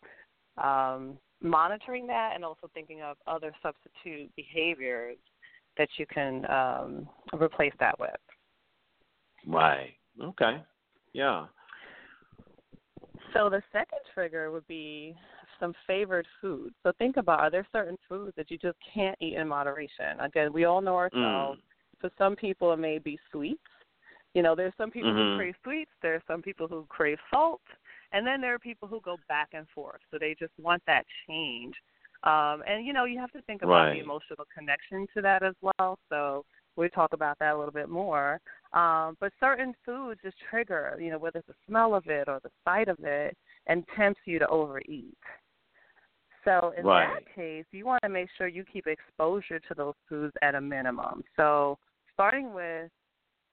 um, 0.57 1.17
monitoring 1.41 2.07
that 2.07 2.31
and 2.35 2.43
also 2.43 2.69
thinking 2.73 3.01
of 3.01 3.17
other 3.27 3.53
substitute 3.61 4.29
behaviors 4.35 5.17
that 5.77 5.89
you 5.97 6.05
can 6.07 6.49
um, 6.49 7.07
replace 7.39 7.73
that 7.79 7.99
with. 7.99 8.09
Right. 9.45 9.93
Okay. 10.21 10.61
Yeah. 11.13 11.45
So 13.33 13.49
the 13.49 13.61
second 13.71 13.99
trigger 14.13 14.51
would 14.51 14.67
be 14.67 15.15
some 15.59 15.73
favored 15.85 16.27
foods. 16.41 16.75
So 16.83 16.91
think 16.97 17.17
about 17.17 17.39
are 17.39 17.51
there 17.51 17.67
certain 17.71 17.97
foods 18.07 18.33
that 18.37 18.49
you 18.49 18.57
just 18.57 18.77
can't 18.93 19.17
eat 19.21 19.35
in 19.35 19.47
moderation? 19.47 20.19
Again, 20.19 20.53
we 20.53 20.65
all 20.65 20.81
know 20.81 20.95
ourselves. 20.95 21.59
Mm. 21.59 21.99
For 21.99 22.11
some 22.17 22.35
people, 22.35 22.73
it 22.73 22.77
may 22.77 22.99
be 22.99 23.19
sweets. 23.31 23.61
You 24.33 24.43
know, 24.43 24.55
there's 24.55 24.73
some 24.77 24.91
people 24.91 25.11
mm-hmm. 25.11 25.33
who 25.33 25.37
crave 25.37 25.55
sweets. 25.63 25.91
There's 26.01 26.21
some 26.27 26.41
people 26.41 26.67
who 26.67 26.85
crave 26.89 27.17
salt. 27.31 27.61
And 28.11 28.25
then 28.25 28.41
there 28.41 28.53
are 28.53 28.59
people 28.59 28.87
who 28.87 29.01
go 29.01 29.17
back 29.27 29.49
and 29.53 29.67
forth. 29.75 30.01
So 30.11 30.17
they 30.19 30.35
just 30.39 30.53
want 30.61 30.81
that 30.87 31.03
change. 31.27 31.75
Um, 32.23 32.63
and, 32.67 32.85
you 32.85 32.93
know, 32.93 33.05
you 33.05 33.19
have 33.19 33.31
to 33.31 33.41
think 33.43 33.61
about 33.61 33.87
right. 33.87 33.93
the 33.93 34.03
emotional 34.03 34.45
connection 34.55 35.07
to 35.15 35.21
that 35.21 35.43
as 35.43 35.53
well. 35.61 35.99
So 36.09 36.45
we 36.75 36.89
talk 36.89 37.13
about 37.13 37.37
that 37.39 37.53
a 37.53 37.57
little 37.57 37.71
bit 37.71 37.89
more. 37.89 38.39
Um, 38.73 39.17
but 39.19 39.31
certain 39.39 39.73
foods 39.85 40.19
just 40.23 40.35
trigger, 40.49 40.97
you 40.99 41.09
know, 41.11 41.19
whether 41.19 41.39
it's 41.39 41.47
the 41.47 41.53
smell 41.67 41.95
of 41.95 42.07
it 42.07 42.27
or 42.27 42.39
the 42.43 42.49
sight 42.65 42.87
of 42.87 42.97
it, 43.03 43.35
and 43.67 43.83
tempts 43.95 44.21
you 44.25 44.39
to 44.39 44.47
overeat. 44.47 45.17
So 46.45 46.73
in 46.77 46.85
right. 46.85 47.09
that 47.13 47.35
case, 47.35 47.65
you 47.71 47.85
want 47.85 48.01
to 48.03 48.09
make 48.09 48.29
sure 48.37 48.47
you 48.47 48.63
keep 48.71 48.87
exposure 48.87 49.59
to 49.59 49.73
those 49.75 49.95
foods 50.07 50.33
at 50.41 50.55
a 50.55 50.61
minimum. 50.61 51.23
So 51.35 51.77
starting 52.13 52.53
with, 52.53 52.89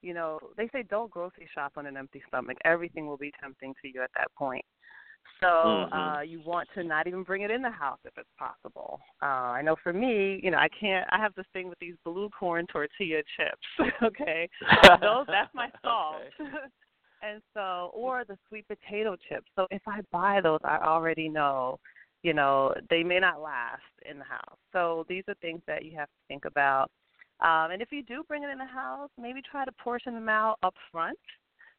you 0.05 0.13
know, 0.15 0.39
they 0.57 0.69
say 0.73 0.85
don't 0.89 1.11
grocery 1.11 1.49
shop 1.55 1.73
on 1.77 1.87
an 1.87 1.97
empty 1.97 2.23
stomach. 2.29 2.59
Everything 2.65 3.07
will 3.07 3.17
be 3.17 3.33
tempting 3.41 3.75
to 3.83 3.89
you 3.89 4.03
at 4.03 4.11
that 4.17 4.29
point. 4.37 4.65
So 5.41 5.47
mm-hmm. 5.47 5.93
uh, 5.93 6.21
you 6.21 6.43
want 6.45 6.69
to 6.75 6.85
not 6.85 7.07
even 7.07 7.23
bring 7.23 7.43
it 7.43 7.51
in 7.51 7.63
the 7.63 7.71
house 7.71 7.99
if 8.05 8.13
it's 8.17 8.29
possible. 8.39 9.01
Uh, 9.23 9.53
I 9.57 9.63
know 9.63 9.77
for 9.83 9.93
me, 9.93 10.41
you 10.43 10.51
know, 10.51 10.59
I 10.59 10.69
can't. 10.79 11.07
I 11.11 11.19
have 11.19 11.35
this 11.35 11.47
thing 11.53 11.69
with 11.69 11.79
these 11.79 11.95
blue 12.05 12.29
corn 12.39 12.67
tortilla 12.67 13.23
chips. 13.37 13.93
okay, 14.03 14.49
those 15.01 15.27
that's 15.27 15.53
my 15.55 15.71
salt. 15.83 16.17
and 17.23 17.41
so, 17.55 17.91
or 17.95 18.25
the 18.29 18.37
sweet 18.49 18.67
potato 18.69 19.17
chips. 19.29 19.47
So 19.57 19.67
if 19.71 19.83
I 19.87 20.01
buy 20.13 20.41
those, 20.43 20.61
I 20.65 20.79
already 20.79 21.29
know, 21.29 21.79
you 22.23 22.35
know, 22.35 22.75
they 22.91 23.03
may 23.03 23.19
not 23.19 23.41
last 23.41 23.83
in 24.09 24.19
the 24.19 24.25
house. 24.25 24.59
So 24.73 25.05
these 25.09 25.25
are 25.29 25.35
things 25.41 25.63
that 25.67 25.85
you 25.85 25.97
have 25.97 26.09
to 26.09 26.21
think 26.29 26.45
about. 26.45 26.91
Um, 27.41 27.73
and 27.73 27.83
if 27.83 27.91
you 27.91 28.03
do 28.03 28.23
bring 28.27 28.43
it 28.43 28.51
in 28.51 28.59
the 28.59 28.65
house, 28.65 29.11
maybe 29.21 29.41
try 29.43 29.65
to 29.65 29.73
portion 29.73 30.15
them 30.15 30.29
out 30.29 30.59
up 30.63 30.75
front. 30.91 31.19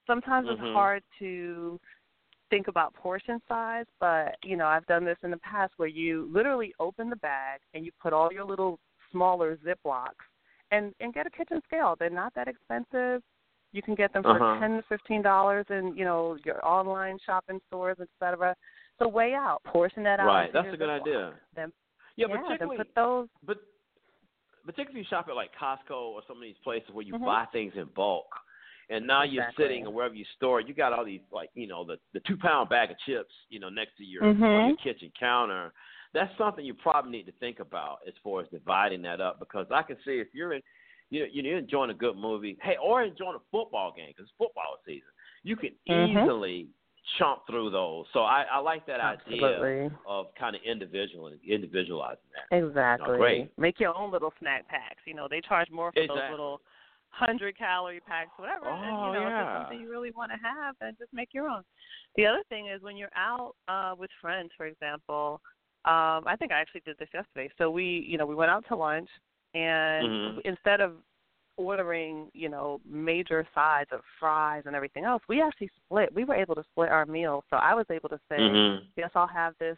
Sometimes 0.05 0.47
mm-hmm. 0.47 0.63
it's 0.63 0.73
hard 0.73 1.03
to 1.19 1.79
think 2.49 2.67
about 2.67 2.93
portion 2.93 3.41
size, 3.47 3.85
but 3.99 4.35
you 4.43 4.55
know, 4.55 4.67
I've 4.67 4.85
done 4.85 5.05
this 5.05 5.17
in 5.23 5.31
the 5.31 5.37
past 5.37 5.73
where 5.77 5.87
you 5.87 6.29
literally 6.31 6.73
open 6.79 7.09
the 7.09 7.15
bag 7.17 7.59
and 7.73 7.85
you 7.85 7.91
put 8.01 8.13
all 8.13 8.31
your 8.31 8.45
little 8.45 8.79
smaller 9.11 9.57
Ziplocs 9.65 10.11
and 10.71 10.93
and 10.99 11.13
get 11.13 11.27
a 11.27 11.29
kitchen 11.29 11.61
scale. 11.65 11.95
They're 11.97 12.09
not 12.09 12.33
that 12.35 12.47
expensive. 12.47 13.21
You 13.71 13.81
can 13.81 13.95
get 13.95 14.13
them 14.13 14.23
for 14.23 14.39
uh-huh. 14.41 14.59
ten 14.59 14.77
to 14.77 14.83
fifteen 14.87 15.21
dollars 15.21 15.65
in 15.69 15.95
you 15.97 16.05
know 16.05 16.37
your 16.45 16.65
online 16.65 17.17
shopping 17.25 17.59
stores, 17.67 17.97
etc. 17.99 18.55
So 18.99 19.07
weigh 19.07 19.33
out, 19.33 19.61
portion 19.65 20.03
that 20.03 20.19
out. 20.19 20.27
Right, 20.27 20.53
that's 20.53 20.67
a 20.71 20.77
good 20.77 20.89
Ziploc. 20.89 21.01
idea. 21.01 21.33
Then, 21.55 21.73
yeah, 22.15 22.27
yeah, 22.29 22.35
particularly 22.35 22.77
then 22.77 22.85
put 22.85 22.95
those. 22.95 23.27
But 23.45 23.57
particularly 24.65 25.01
if 25.01 25.05
you 25.05 25.09
shop 25.09 25.27
at 25.29 25.35
like 25.35 25.51
Costco 25.59 25.95
or 25.95 26.21
some 26.27 26.37
of 26.37 26.43
these 26.43 26.55
places 26.63 26.89
where 26.91 27.05
you 27.05 27.13
mm-hmm. 27.13 27.25
buy 27.25 27.45
things 27.51 27.73
in 27.75 27.87
bulk 27.95 28.27
and 28.89 29.07
now 29.07 29.23
exactly. 29.23 29.35
you're 29.35 29.53
sitting 29.57 29.87
or 29.87 29.93
wherever 29.93 30.13
you 30.13 30.25
store 30.35 30.59
it, 30.59 30.67
you 30.67 30.73
got 30.73 30.93
all 30.93 31.05
these 31.05 31.21
like 31.31 31.49
you 31.53 31.67
know 31.67 31.85
the 31.85 31.97
the 32.13 32.19
two 32.27 32.37
pound 32.37 32.69
bag 32.69 32.91
of 32.91 32.97
chips, 33.05 33.33
you 33.49 33.59
know, 33.59 33.69
next 33.69 33.97
to 33.97 34.03
your 34.03 34.23
mm-hmm. 34.23 34.43
on 34.43 34.67
your 34.69 34.77
kitchen 34.77 35.11
counter. 35.19 35.73
That's 36.13 36.31
something 36.37 36.63
you 36.63 36.73
probably 36.73 37.11
need 37.11 37.25
to 37.25 37.33
think 37.33 37.59
about 37.59 37.97
as 38.07 38.13
far 38.23 38.41
as 38.41 38.47
dividing 38.49 39.01
that 39.01 39.19
up 39.19 39.39
because 39.39 39.67
I 39.73 39.81
can 39.81 39.97
see 40.05 40.13
if 40.13 40.27
you're 40.33 40.53
in, 40.53 40.61
you 41.09 41.21
know, 41.21 41.27
you're 41.31 41.57
enjoying 41.57 41.89
a 41.89 41.95
good 41.95 42.15
movie, 42.15 42.57
hey, 42.61 42.75
or 42.81 43.03
enjoying 43.03 43.35
a 43.35 43.43
football 43.51 43.93
game 43.95 44.07
because 44.09 44.29
it's 44.29 44.37
football 44.37 44.77
season, 44.85 45.09
you 45.43 45.55
can 45.57 45.71
mm-hmm. 45.89 46.19
easily 46.19 46.67
chomp 47.19 47.39
through 47.49 47.69
those. 47.69 48.05
So 48.13 48.21
I, 48.21 48.45
I 48.51 48.59
like 48.59 48.85
that 48.87 48.99
Absolutely. 48.99 49.45
idea 49.45 49.99
of 50.07 50.27
kind 50.39 50.55
of 50.55 50.61
individual 50.65 51.31
individualizing 51.47 52.23
that. 52.33 52.57
Exactly. 52.57 53.15
Oh, 53.15 53.17
great. 53.17 53.51
Make 53.57 53.79
your 53.79 53.95
own 53.95 54.11
little 54.11 54.33
snack 54.39 54.67
packs. 54.67 55.01
You 55.05 55.13
know, 55.13 55.27
they 55.29 55.41
charge 55.41 55.69
more 55.71 55.91
for 55.91 55.99
exactly. 55.99 56.21
those 56.21 56.31
little 56.31 56.61
hundred 57.09 57.57
calorie 57.57 58.01
packs, 58.01 58.31
whatever. 58.37 58.65
Oh, 58.67 58.73
and, 58.73 58.85
you 58.85 59.19
know, 59.19 59.27
yeah. 59.29 59.41
if 59.41 59.47
it's 59.47 59.63
something 59.63 59.79
you 59.79 59.89
really 59.89 60.11
want 60.11 60.31
to 60.31 60.37
have, 60.37 60.75
then 60.81 60.95
just 60.99 61.13
make 61.13 61.29
your 61.33 61.47
own. 61.47 61.63
The 62.15 62.25
other 62.25 62.43
thing 62.49 62.67
is 62.67 62.81
when 62.81 62.97
you're 62.97 63.15
out 63.15 63.53
uh 63.67 63.93
with 63.97 64.09
friends, 64.21 64.51
for 64.57 64.65
example. 64.65 65.41
Um, 65.85 66.23
I 66.25 66.35
think 66.39 66.51
I 66.51 66.59
actually 66.59 66.81
did 66.83 66.97
this 66.97 67.09
yesterday. 67.13 67.47
So 67.59 67.69
we, 67.69 68.03
you 68.09 68.17
know, 68.17 68.25
we 68.25 68.33
went 68.33 68.49
out 68.49 68.65
to 68.69 68.75
lunch, 68.75 69.07
and 69.53 70.07
mm-hmm. 70.07 70.39
instead 70.43 70.81
of 70.81 70.93
ordering, 71.57 72.29
you 72.33 72.49
know, 72.49 72.79
major 72.89 73.47
sides 73.53 73.89
of 73.91 74.01
fries 74.19 74.63
and 74.65 74.75
everything 74.75 75.05
else, 75.05 75.21
we 75.29 75.41
actually 75.41 75.69
split. 75.85 76.13
We 76.13 76.23
were 76.23 76.35
able 76.35 76.55
to 76.55 76.63
split 76.71 76.89
our 76.89 77.05
meal. 77.05 77.43
So 77.49 77.57
I 77.57 77.73
was 77.73 77.85
able 77.89 78.09
to 78.09 78.19
say, 78.29 78.37
mm-hmm. 78.37 78.85
yes, 78.97 79.09
I'll 79.15 79.27
have 79.27 79.53
this 79.59 79.77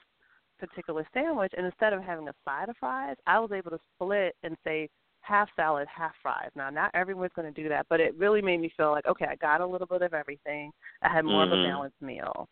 particular 0.60 1.08
sandwich, 1.14 1.54
and 1.56 1.66
instead 1.66 1.94
of 1.94 2.02
having 2.02 2.28
a 2.28 2.34
side 2.44 2.70
of 2.70 2.76
fries, 2.80 3.16
I 3.28 3.40
was 3.40 3.52
able 3.52 3.72
to 3.72 3.80
split 3.96 4.36
and 4.44 4.58
say 4.64 4.90
half 5.22 5.50
salad, 5.56 5.88
half 5.94 6.14
fries. 6.22 6.50
Now, 6.56 6.70
not 6.70 6.92
everyone's 6.94 7.32
going 7.36 7.54
to 7.54 7.62
do 7.62 7.70
that, 7.70 7.86
but 7.90 8.00
it 8.00 8.16
really 8.18 8.42
made 8.42 8.60
me 8.60 8.72
feel 8.76 8.92
like, 8.92 9.06
okay, 9.06 9.26
I 9.30 9.36
got 9.36 9.62
a 9.62 9.66
little 9.66 9.88
bit 9.88 10.02
of 10.02 10.14
everything. 10.14 10.72
I 11.02 11.10
had 11.10 11.26
more 11.26 11.44
mm-hmm. 11.44 11.54
of 11.54 11.60
a 11.60 11.64
balanced 11.64 12.02
meal. 12.02 12.48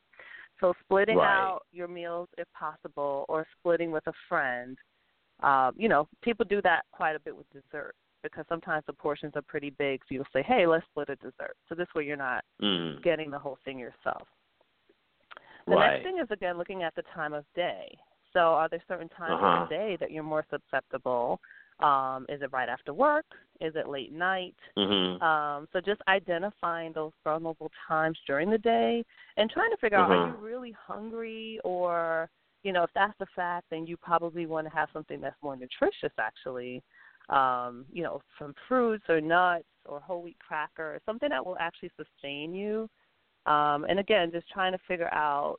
So 0.60 0.74
splitting 0.84 1.18
right. 1.18 1.36
out 1.36 1.62
your 1.72 1.88
meals 1.88 2.30
if 2.38 2.48
possible, 2.54 3.26
or 3.28 3.46
splitting 3.60 3.92
with 3.92 4.06
a 4.08 4.14
friend. 4.30 4.78
Um, 5.42 5.74
you 5.76 5.90
know, 5.90 6.08
people 6.22 6.46
do 6.48 6.62
that 6.62 6.84
quite 6.92 7.16
a 7.16 7.20
bit 7.20 7.36
with 7.36 7.48
dessert 7.52 7.94
because 8.32 8.46
sometimes 8.50 8.84
the 8.88 8.94
portions 8.94 9.34
are 9.36 9.42
pretty 9.42 9.72
big. 9.72 10.02
So 10.02 10.16
you'll 10.16 10.26
say, 10.34 10.44
hey, 10.44 10.68
let's 10.68 10.86
split 10.92 11.10
a 11.10 11.16
dessert. 11.18 11.56
So 11.70 11.76
this 11.76 11.88
way 11.96 12.04
you're 12.06 12.18
not 12.18 12.44
mm. 12.62 13.02
getting 13.04 13.32
the 13.32 13.40
whole 13.40 13.58
thing 13.66 13.80
yourself. 13.80 14.28
The 15.68 15.76
right. 15.76 15.94
next 15.94 16.04
thing 16.04 16.20
is 16.22 16.28
again 16.32 16.58
looking 16.58 16.84
at 16.84 16.94
the 16.96 17.04
time 17.14 17.34
of 17.34 17.44
day. 17.56 17.98
So 18.34 18.40
are 18.40 18.70
there 18.70 18.84
certain 18.88 19.10
times 19.10 19.34
uh-huh. 19.34 19.64
of 19.64 19.70
the 19.70 19.76
day 19.76 19.98
that 20.00 20.12
you're 20.12 20.24
more 20.24 20.46
susceptible? 20.50 21.40
Um, 21.80 22.26
is 22.30 22.42
it 22.42 22.52
right 22.54 22.70
after 22.70 22.94
work? 22.94 23.26
Is 23.60 23.74
it 23.76 23.88
late 23.88 24.14
night? 24.14 24.56
Mm-hmm. 24.78 25.22
Um, 25.22 25.68
so 25.74 25.82
just 25.82 26.02
identifying 26.08 26.94
those 26.94 27.12
vulnerable 27.24 27.72
times 27.88 28.18
during 28.28 28.50
the 28.50 28.58
day 28.58 29.04
and 29.38 29.50
trying 29.50 29.72
to 29.72 29.78
figure 29.78 29.98
out 29.98 30.10
mm-hmm. 30.10 30.32
are 30.32 30.38
you 30.38 30.46
really 30.46 30.76
hungry 30.88 31.60
or 31.64 32.30
you 32.64 32.74
know 32.74 32.84
if 32.84 32.90
that's 32.96 33.14
the 33.20 33.28
fact 33.36 33.66
then 33.70 33.86
you 33.86 33.96
probably 33.98 34.46
want 34.46 34.66
to 34.68 34.74
have 34.74 34.90
something 34.92 35.22
that's 35.22 35.36
more 35.44 35.56
nutritious 35.56 36.12
actually 36.20 36.82
um, 37.30 37.86
you 37.92 38.04
know 38.04 38.22
some 38.40 38.54
fruits 38.68 39.04
or 39.10 39.20
nuts 39.22 39.66
or 39.86 40.00
whole 40.00 40.22
wheat 40.22 40.38
crackers 40.40 41.02
something 41.06 41.30
that 41.30 41.46
will 41.46 41.58
actually 41.60 41.92
sustain 41.98 42.54
you 42.54 42.90
um, 43.46 43.86
and 43.90 44.00
again 44.00 44.32
just 44.32 44.50
trying 44.50 44.72
to 44.72 44.80
figure 44.88 45.14
out 45.14 45.58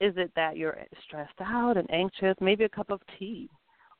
is 0.00 0.14
it 0.16 0.30
that 0.34 0.56
you're 0.56 0.78
stressed 1.06 1.40
out 1.40 1.76
and 1.76 1.90
anxious 1.90 2.34
maybe 2.40 2.64
a 2.64 2.68
cup 2.68 2.90
of 2.90 3.00
tea 3.18 3.48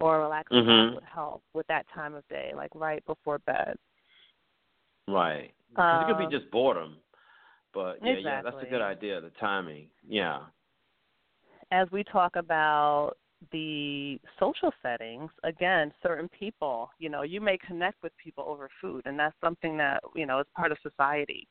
or 0.01 0.17
a 0.17 0.23
relaxing 0.23 0.59
mm-hmm. 0.59 0.95
would 0.95 1.05
help 1.05 1.43
with 1.55 1.67
that 1.67 1.87
time 1.95 2.15
of 2.15 2.27
day, 2.29 2.53
like 2.57 2.71
right 2.75 3.05
before 3.07 3.39
bed. 3.41 3.77
Right. 5.07 5.53
Um, 5.77 6.03
it 6.03 6.15
could 6.15 6.31
be 6.31 6.37
just 6.37 6.51
boredom, 6.51 6.97
but 7.73 7.99
yeah, 8.03 8.13
exactly. 8.13 8.23
yeah, 8.25 8.43
that's 8.43 8.67
a 8.67 8.71
good 8.71 8.83
idea. 8.83 9.21
The 9.21 9.31
timing, 9.39 9.89
yeah. 10.09 10.41
As 11.71 11.87
we 11.93 12.03
talk 12.03 12.35
about 12.35 13.13
the 13.53 14.21
social 14.39 14.73
settings, 14.83 15.31
again, 15.45 15.93
certain 16.03 16.29
people, 16.29 16.91
you 16.99 17.09
know, 17.09 17.23
you 17.23 17.41
may 17.41 17.59
connect 17.59 18.03
with 18.03 18.13
people 18.23 18.45
over 18.47 18.69
food, 18.81 19.03
and 19.07 19.19
that's 19.19 19.35
something 19.43 19.77
that 19.79 20.03
you 20.15 20.27
know 20.27 20.41
is 20.41 20.47
part 20.55 20.73
of 20.73 20.79
society. 20.83 21.49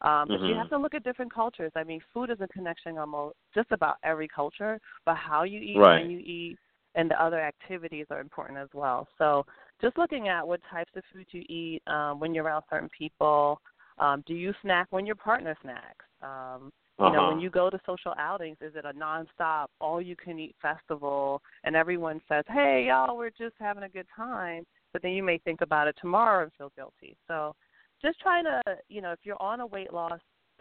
Um, 0.00 0.28
but 0.28 0.34
mm-hmm. 0.34 0.46
you 0.46 0.54
have 0.54 0.70
to 0.70 0.78
look 0.78 0.94
at 0.94 1.02
different 1.02 1.32
cultures. 1.32 1.72
I 1.74 1.82
mean, 1.82 2.00
food 2.14 2.30
is 2.30 2.40
a 2.40 2.46
connection 2.48 2.98
almost 2.98 3.34
just 3.52 3.72
about 3.72 3.96
every 4.04 4.28
culture, 4.28 4.80
but 5.04 5.16
how 5.16 5.42
you 5.42 5.58
eat, 5.60 5.76
right. 5.76 6.02
when 6.02 6.10
you 6.10 6.18
eat, 6.20 6.56
and 6.94 7.10
the 7.10 7.20
other 7.22 7.40
activities 7.40 8.06
are 8.10 8.20
important 8.20 8.58
as 8.58 8.68
well. 8.72 9.08
So 9.18 9.44
just 9.80 9.98
looking 9.98 10.28
at 10.28 10.46
what 10.46 10.60
types 10.70 10.92
of 10.96 11.02
food 11.12 11.26
you 11.32 11.42
eat 11.48 11.82
um, 11.88 12.20
when 12.20 12.32
you're 12.32 12.44
around 12.44 12.62
certain 12.70 12.88
people. 12.96 13.60
Um, 13.98 14.22
do 14.26 14.34
you 14.34 14.54
snack 14.62 14.86
when 14.90 15.04
your 15.04 15.16
partner 15.16 15.56
snacks? 15.62 16.04
Um, 16.22 16.72
you 16.98 17.06
uh-huh. 17.06 17.14
know, 17.14 17.28
when 17.28 17.40
you 17.40 17.48
go 17.48 17.70
to 17.70 17.78
social 17.86 18.12
outings, 18.18 18.56
is 18.60 18.72
it 18.74 18.84
a 18.84 18.92
nonstop, 18.92 19.66
all-you-can-eat 19.80 20.56
festival, 20.60 21.40
and 21.64 21.76
everyone 21.76 22.20
says, 22.28 22.44
"Hey, 22.48 22.86
y'all, 22.88 23.16
we're 23.16 23.30
just 23.30 23.54
having 23.60 23.84
a 23.84 23.88
good 23.88 24.06
time," 24.14 24.66
but 24.92 25.02
then 25.02 25.12
you 25.12 25.22
may 25.22 25.38
think 25.38 25.60
about 25.60 25.86
it 25.86 25.96
tomorrow 26.00 26.42
and 26.42 26.52
feel 26.54 26.72
guilty. 26.74 27.16
So, 27.28 27.54
just 28.02 28.18
trying 28.20 28.44
to, 28.44 28.60
you 28.88 29.00
know, 29.00 29.12
if 29.12 29.20
you're 29.22 29.40
on 29.40 29.60
a 29.60 29.66
weight 29.66 29.92
loss 29.92 30.20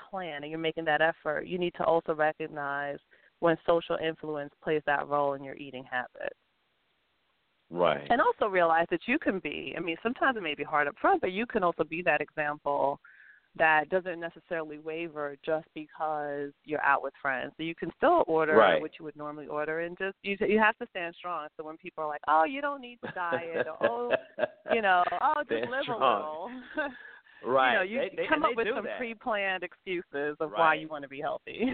plan 0.10 0.44
and 0.44 0.52
you're 0.52 0.60
making 0.60 0.86
that 0.86 1.02
effort, 1.02 1.48
you 1.48 1.58
need 1.58 1.74
to 1.76 1.84
also 1.84 2.14
recognize 2.14 3.00
when 3.40 3.58
social 3.66 3.98
influence 3.98 4.54
plays 4.64 4.82
that 4.86 5.08
role 5.08 5.34
in 5.34 5.44
your 5.44 5.56
eating 5.56 5.84
habits. 5.90 6.36
Right. 7.70 8.08
And 8.10 8.22
also 8.22 8.48
realize 8.48 8.88
that 8.92 9.02
you 9.08 9.20
can 9.20 9.40
be, 9.40 9.74
I 9.76 9.82
mean, 9.82 9.98
sometimes 10.02 10.38
it 10.38 10.44
may 10.44 10.56
be 10.56 10.64
hard 10.64 10.88
up 10.88 10.96
front, 11.02 11.22
but 11.22 11.32
you 11.32 11.46
can 11.46 11.64
also 11.64 11.84
be 11.84 12.02
that 12.04 12.22
example 12.22 13.00
that 13.60 13.90
doesn't 13.90 14.20
necessarily 14.20 14.80
waver 14.80 15.36
just 15.46 15.68
because 15.74 16.52
you're 16.66 16.84
out 16.84 17.04
with 17.04 17.14
friends. 17.22 17.54
So 17.58 17.64
you 17.64 17.76
can 17.76 17.92
still 17.98 18.24
order 18.28 18.56
right. 18.56 18.82
what 18.82 18.92
you 19.00 19.06
would 19.06 19.16
normally 19.16 19.48
order 19.48 19.82
and 19.82 19.98
just 19.98 20.16
you 20.24 20.38
you 20.48 20.60
have 20.60 20.78
to 20.78 20.88
stand 20.92 21.16
strong. 21.18 21.48
So 21.58 21.64
when 21.64 21.78
people 21.78 22.04
are 22.04 22.08
like, 22.08 22.22
"Oh, 22.28 22.44
you 22.46 22.62
don't 22.62 22.82
need 22.82 23.00
to 23.06 23.12
diet," 23.14 23.68
or 23.68 23.88
"Oh, 23.90 24.44
you 24.74 24.82
know, 24.82 25.04
oh, 25.22 25.34
just 25.38 25.48
stand 25.48 25.72
live 25.72 25.84
strong. 25.84 26.02
a 26.02 26.16
little." 26.16 26.50
Right. 26.78 26.88
You 27.48 27.78
know, 27.78 27.84
you 27.84 28.10
they, 28.10 28.24
they, 28.24 28.28
come 28.28 28.44
up 28.44 28.56
with 28.56 28.68
some 28.74 28.86
that. 28.86 28.98
pre-planned 28.98 29.62
excuses 29.62 30.36
of 30.40 30.52
right. 30.52 30.60
why 30.60 30.74
you 30.74 30.88
want 30.88 31.04
to 31.04 31.08
be 31.08 31.22
healthy. 31.22 31.70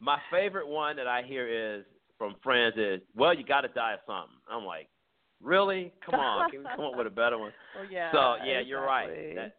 My 0.00 0.18
favorite 0.30 0.68
one 0.68 0.94
that 0.96 1.08
I 1.08 1.22
hear 1.22 1.48
is 1.48 1.84
from 2.16 2.36
friends 2.44 2.76
is, 2.76 3.00
"Well, 3.16 3.34
you 3.34 3.44
got 3.44 3.62
to 3.62 3.68
die 3.68 3.94
of 3.94 4.00
something." 4.06 4.36
I'm 4.48 4.64
like, 4.64 4.88
"Really? 5.42 5.92
Come 6.06 6.20
on, 6.20 6.48
can 6.48 6.60
we 6.60 6.66
come 6.76 6.84
up 6.84 6.96
with 6.96 7.08
a 7.08 7.10
better 7.10 7.38
one?" 7.38 7.52
Well, 7.74 7.90
yeah. 7.90 8.12
So 8.12 8.36
yeah, 8.44 8.60
exactly. 8.60 8.68
you're 8.68 8.86
right. 8.86 9.34
That 9.34 9.56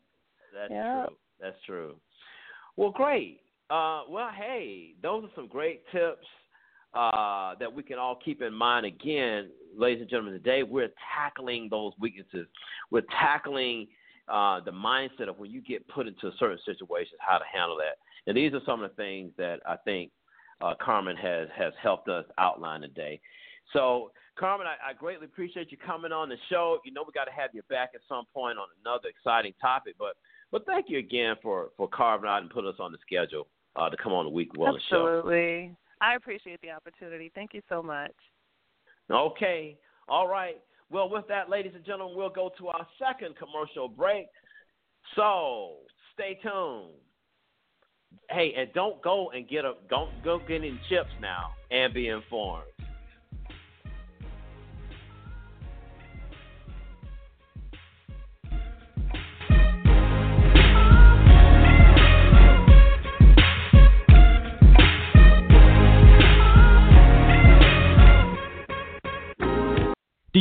that's 0.55 0.71
yep. 0.71 1.07
true. 1.07 1.15
That's 1.39 1.57
true. 1.65 1.95
Well, 2.77 2.91
great. 2.91 3.41
Uh, 3.69 4.03
well, 4.09 4.29
hey, 4.37 4.93
those 5.01 5.23
are 5.23 5.29
some 5.35 5.47
great 5.47 5.83
tips 5.91 6.25
uh, 6.93 7.55
that 7.59 7.73
we 7.73 7.83
can 7.83 7.97
all 7.97 8.17
keep 8.23 8.41
in 8.41 8.53
mind. 8.53 8.85
Again, 8.85 9.49
ladies 9.75 10.01
and 10.01 10.09
gentlemen, 10.09 10.33
today 10.33 10.63
we're 10.63 10.91
tackling 11.15 11.67
those 11.69 11.93
weaknesses. 11.99 12.47
We're 12.91 13.03
tackling 13.19 13.87
uh, 14.27 14.61
the 14.61 14.71
mindset 14.71 15.29
of 15.29 15.37
when 15.37 15.51
you 15.51 15.61
get 15.61 15.87
put 15.87 16.07
into 16.07 16.31
certain 16.39 16.59
situations, 16.65 17.19
how 17.19 17.37
to 17.37 17.45
handle 17.51 17.77
that. 17.77 17.97
And 18.27 18.35
these 18.35 18.53
are 18.53 18.61
some 18.65 18.83
of 18.83 18.89
the 18.89 18.95
things 18.95 19.31
that 19.37 19.59
I 19.65 19.75
think 19.77 20.11
uh, 20.61 20.73
Carmen 20.81 21.17
has 21.17 21.47
has 21.55 21.73
helped 21.81 22.07
us 22.07 22.25
outline 22.37 22.81
today. 22.81 23.19
So, 23.73 24.11
Carmen, 24.39 24.67
I, 24.67 24.91
I 24.91 24.93
greatly 24.93 25.25
appreciate 25.25 25.71
you 25.71 25.77
coming 25.77 26.11
on 26.11 26.29
the 26.29 26.37
show. 26.49 26.79
You 26.85 26.93
know, 26.93 27.03
we 27.05 27.11
got 27.13 27.25
to 27.25 27.31
have 27.31 27.49
you 27.53 27.61
back 27.69 27.91
at 27.93 28.01
some 28.07 28.25
point 28.33 28.57
on 28.57 28.67
another 28.83 29.09
exciting 29.09 29.53
topic, 29.59 29.95
but 29.99 30.15
but 30.55 30.65
thank 30.65 30.85
you 30.87 30.99
again 30.99 31.35
for 31.41 31.71
for 31.75 31.85
carving 31.89 32.29
out 32.29 32.41
and 32.41 32.49
putting 32.49 32.69
us 32.69 32.77
on 32.79 32.93
the 32.93 32.97
schedule 33.05 33.45
uh, 33.75 33.89
to 33.89 33.97
come 33.97 34.13
on 34.13 34.23
the 34.23 34.31
Week 34.31 34.53
Wellness 34.53 34.79
Absolutely. 34.83 34.87
show. 34.89 35.17
Absolutely, 35.17 35.77
I 35.99 36.15
appreciate 36.15 36.61
the 36.61 36.71
opportunity. 36.71 37.29
Thank 37.35 37.53
you 37.53 37.61
so 37.67 37.83
much. 37.83 38.13
Okay, 39.11 39.75
all 40.07 40.29
right. 40.29 40.55
Well, 40.89 41.09
with 41.09 41.27
that, 41.27 41.49
ladies 41.49 41.73
and 41.75 41.83
gentlemen, 41.83 42.15
we'll 42.15 42.29
go 42.29 42.51
to 42.57 42.69
our 42.69 42.87
second 42.97 43.35
commercial 43.35 43.89
break. 43.89 44.27
So 45.17 45.79
stay 46.13 46.39
tuned. 46.41 46.93
Hey, 48.29 48.53
and 48.55 48.71
don't 48.71 49.01
go 49.01 49.31
and 49.31 49.49
get 49.49 49.65
a 49.65 49.73
don't 49.89 50.23
go 50.23 50.39
get 50.39 50.61
any 50.61 50.79
chips 50.87 51.11
now 51.19 51.51
and 51.69 51.93
be 51.93 52.07
informed. 52.07 52.63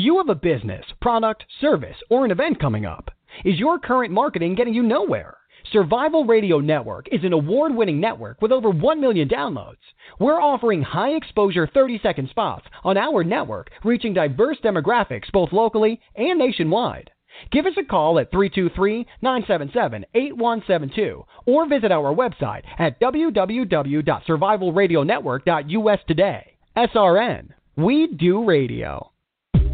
You 0.04 0.18
have 0.18 0.28
a 0.28 0.34
business, 0.34 0.84
product, 1.00 1.44
service, 1.62 1.96
or 2.10 2.26
an 2.26 2.30
event 2.30 2.60
coming 2.60 2.84
up? 2.84 3.10
Is 3.42 3.58
your 3.58 3.78
current 3.78 4.12
marketing 4.12 4.54
getting 4.54 4.74
you 4.74 4.82
nowhere? 4.82 5.38
Survival 5.72 6.26
Radio 6.26 6.60
Network 6.60 7.06
is 7.10 7.24
an 7.24 7.32
award 7.32 7.74
winning 7.74 8.00
network 8.00 8.42
with 8.42 8.52
over 8.52 8.68
1 8.68 9.00
million 9.00 9.30
downloads. 9.30 9.78
We're 10.20 10.38
offering 10.38 10.82
high 10.82 11.12
exposure 11.12 11.66
30 11.72 12.00
second 12.02 12.28
spots 12.28 12.66
on 12.84 12.98
our 12.98 13.24
network, 13.24 13.70
reaching 13.82 14.12
diverse 14.12 14.58
demographics 14.62 15.32
both 15.32 15.52
locally 15.52 16.02
and 16.14 16.38
nationwide. 16.38 17.10
Give 17.50 17.64
us 17.64 17.72
a 17.78 17.84
call 17.84 18.18
at 18.18 18.30
323 18.30 19.06
977 19.22 20.04
8172 20.14 21.24
or 21.46 21.66
visit 21.66 21.90
our 21.90 22.14
website 22.14 22.64
at 22.78 23.00
www.survivalradionetwork.us 23.00 26.00
today. 26.06 26.56
SRN. 26.76 27.48
We 27.76 28.08
do 28.08 28.44
radio. 28.44 29.13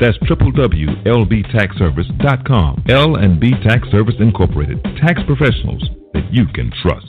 That's 0.00 0.16
www.lbtaxservice.com. 0.18 2.84
L&B 2.88 3.52
Tax 3.62 3.88
Service 3.90 4.14
Incorporated. 4.18 4.82
Tax 5.00 5.20
professionals 5.26 5.88
that 6.12 6.32
you 6.32 6.46
can 6.54 6.72
trust. 6.82 7.06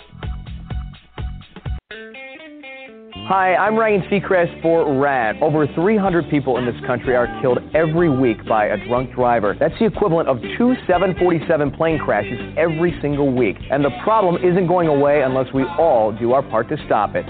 Hi, 3.28 3.56
I'm 3.56 3.76
Ryan 3.76 4.02
Seacrest 4.02 4.62
for 4.62 5.02
RADD. 5.02 5.42
Over 5.42 5.66
300 5.74 6.30
people 6.30 6.60
in 6.60 6.66
this 6.68 6.76
country 6.86 7.16
are 7.16 7.26
killed 7.42 7.58
every 7.74 8.08
week 8.08 8.46
by 8.46 8.68
a 8.68 8.78
drunk 8.88 9.16
driver. 9.16 9.56
That's 9.60 9.74
the 9.80 9.86
equivalent 9.86 10.30
of 10.30 10.40
two 10.60 10.76
747 10.86 11.72
plane 11.72 11.98
crashes 11.98 12.40
every 12.56 12.96
single 13.02 13.36
week. 13.36 13.56
And 13.72 13.84
the 13.84 13.90
problem 14.04 14.44
isn't 14.44 14.68
going 14.68 14.90
away 14.90 15.24
unless 15.24 15.52
we 15.56 15.64
all 15.64 16.12
do 16.12 16.34
our 16.34 16.44
part 16.44 16.70
to 16.70 16.78
stop 16.86 17.16
it. 17.16 17.26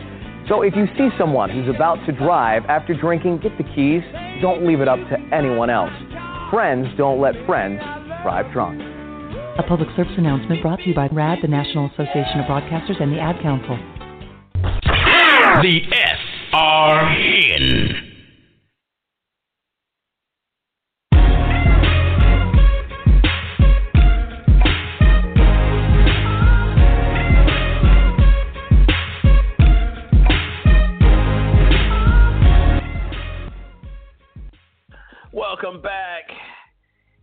So 0.48 0.62
if 0.62 0.76
you 0.76 0.86
see 0.96 1.10
someone 1.18 1.50
who's 1.50 1.68
about 1.74 2.06
to 2.06 2.12
drive 2.12 2.66
after 2.66 2.94
drinking, 2.94 3.40
get 3.40 3.58
the 3.58 3.64
keys. 3.64 4.04
Don't 4.42 4.66
leave 4.66 4.80
it 4.80 4.88
up 4.88 5.00
to 5.10 5.18
anyone 5.34 5.72
else. 5.72 5.92
Friends 6.52 6.88
don't 6.98 7.20
let 7.20 7.34
friends 7.48 7.82
drive 8.22 8.52
drunk. 8.54 8.80
A 9.58 9.64
public 9.68 9.90
service 9.96 10.14
announcement 10.18 10.62
brought 10.62 10.80
to 10.80 10.88
you 10.88 10.94
by 10.94 11.08
RADD, 11.08 11.40
the 11.42 11.48
National 11.48 11.88
Association 11.88 12.40
of 12.42 12.46
Broadcasters, 12.46 13.02
and 13.02 13.12
the 13.12 13.20
Ad 13.20 13.42
Council. 13.42 13.78
The 15.64 15.82
SRN. 16.54 18.15
Welcome 35.56 35.82
back. 35.82 36.26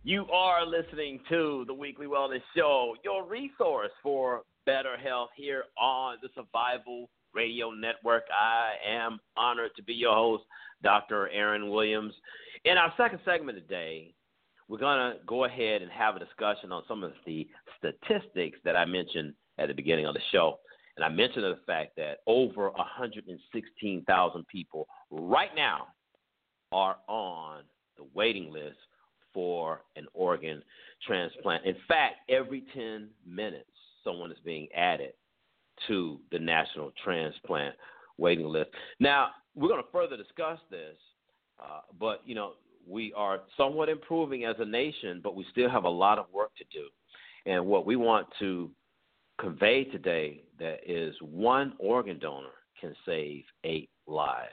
You 0.03 0.25
are 0.33 0.65
listening 0.65 1.19
to 1.29 1.65
the 1.67 1.73
Weekly 1.73 2.07
Wellness 2.07 2.41
Show, 2.57 2.95
your 3.03 3.27
resource 3.27 3.91
for 4.01 4.41
better 4.65 4.97
health 4.97 5.29
here 5.35 5.65
on 5.79 6.17
the 6.19 6.29
Survival 6.33 7.11
Radio 7.35 7.69
Network. 7.69 8.23
I 8.33 8.71
am 8.89 9.19
honored 9.37 9.69
to 9.75 9.83
be 9.83 9.93
your 9.93 10.15
host, 10.15 10.45
Dr. 10.81 11.29
Aaron 11.29 11.69
Williams. 11.69 12.15
In 12.65 12.75
our 12.75 12.91
second 12.97 13.19
segment 13.23 13.55
today, 13.55 14.15
we're 14.67 14.79
going 14.79 15.11
to 15.11 15.19
go 15.27 15.45
ahead 15.45 15.83
and 15.83 15.91
have 15.91 16.15
a 16.15 16.19
discussion 16.19 16.71
on 16.71 16.81
some 16.87 17.03
of 17.03 17.11
the 17.27 17.47
statistics 17.77 18.57
that 18.65 18.75
I 18.75 18.85
mentioned 18.85 19.35
at 19.59 19.67
the 19.67 19.75
beginning 19.75 20.07
of 20.07 20.15
the 20.15 20.21
show. 20.31 20.57
And 20.97 21.05
I 21.05 21.09
mentioned 21.09 21.43
the 21.43 21.59
fact 21.67 21.91
that 21.97 22.21
over 22.25 22.71
116,000 22.71 24.47
people 24.47 24.87
right 25.11 25.51
now 25.55 25.89
are 26.71 26.97
on 27.07 27.61
the 28.03 28.09
waiting 28.13 28.51
list 28.51 28.77
for 29.33 29.81
an 29.95 30.05
organ 30.13 30.61
transplant. 31.05 31.65
In 31.65 31.75
fact, 31.87 32.15
every 32.29 32.63
10 32.73 33.09
minutes, 33.25 33.69
someone 34.03 34.31
is 34.31 34.37
being 34.45 34.67
added 34.75 35.13
to 35.87 36.19
the 36.31 36.39
national 36.39 36.91
transplant 37.03 37.75
waiting 38.17 38.45
list. 38.45 38.69
Now, 38.99 39.29
we're 39.55 39.69
going 39.69 39.81
to 39.81 39.91
further 39.91 40.17
discuss 40.17 40.59
this, 40.69 40.97
uh, 41.59 41.81
but 41.99 42.21
you 42.25 42.35
know, 42.35 42.53
we 42.87 43.13
are 43.13 43.41
somewhat 43.55 43.89
improving 43.89 44.45
as 44.45 44.55
a 44.59 44.65
nation, 44.65 45.21
but 45.23 45.35
we 45.35 45.45
still 45.51 45.69
have 45.69 45.85
a 45.85 45.89
lot 45.89 46.19
of 46.19 46.25
work 46.33 46.51
to 46.57 46.65
do. 46.71 46.87
And 47.45 47.65
what 47.65 47.85
we 47.85 47.95
want 47.95 48.27
to 48.39 48.69
convey 49.39 49.85
today 49.85 50.43
that 50.59 50.79
is 50.85 51.15
one 51.21 51.73
organ 51.79 52.19
donor 52.19 52.49
can 52.79 52.95
save 53.05 53.43
eight 53.63 53.89
lives. 54.05 54.49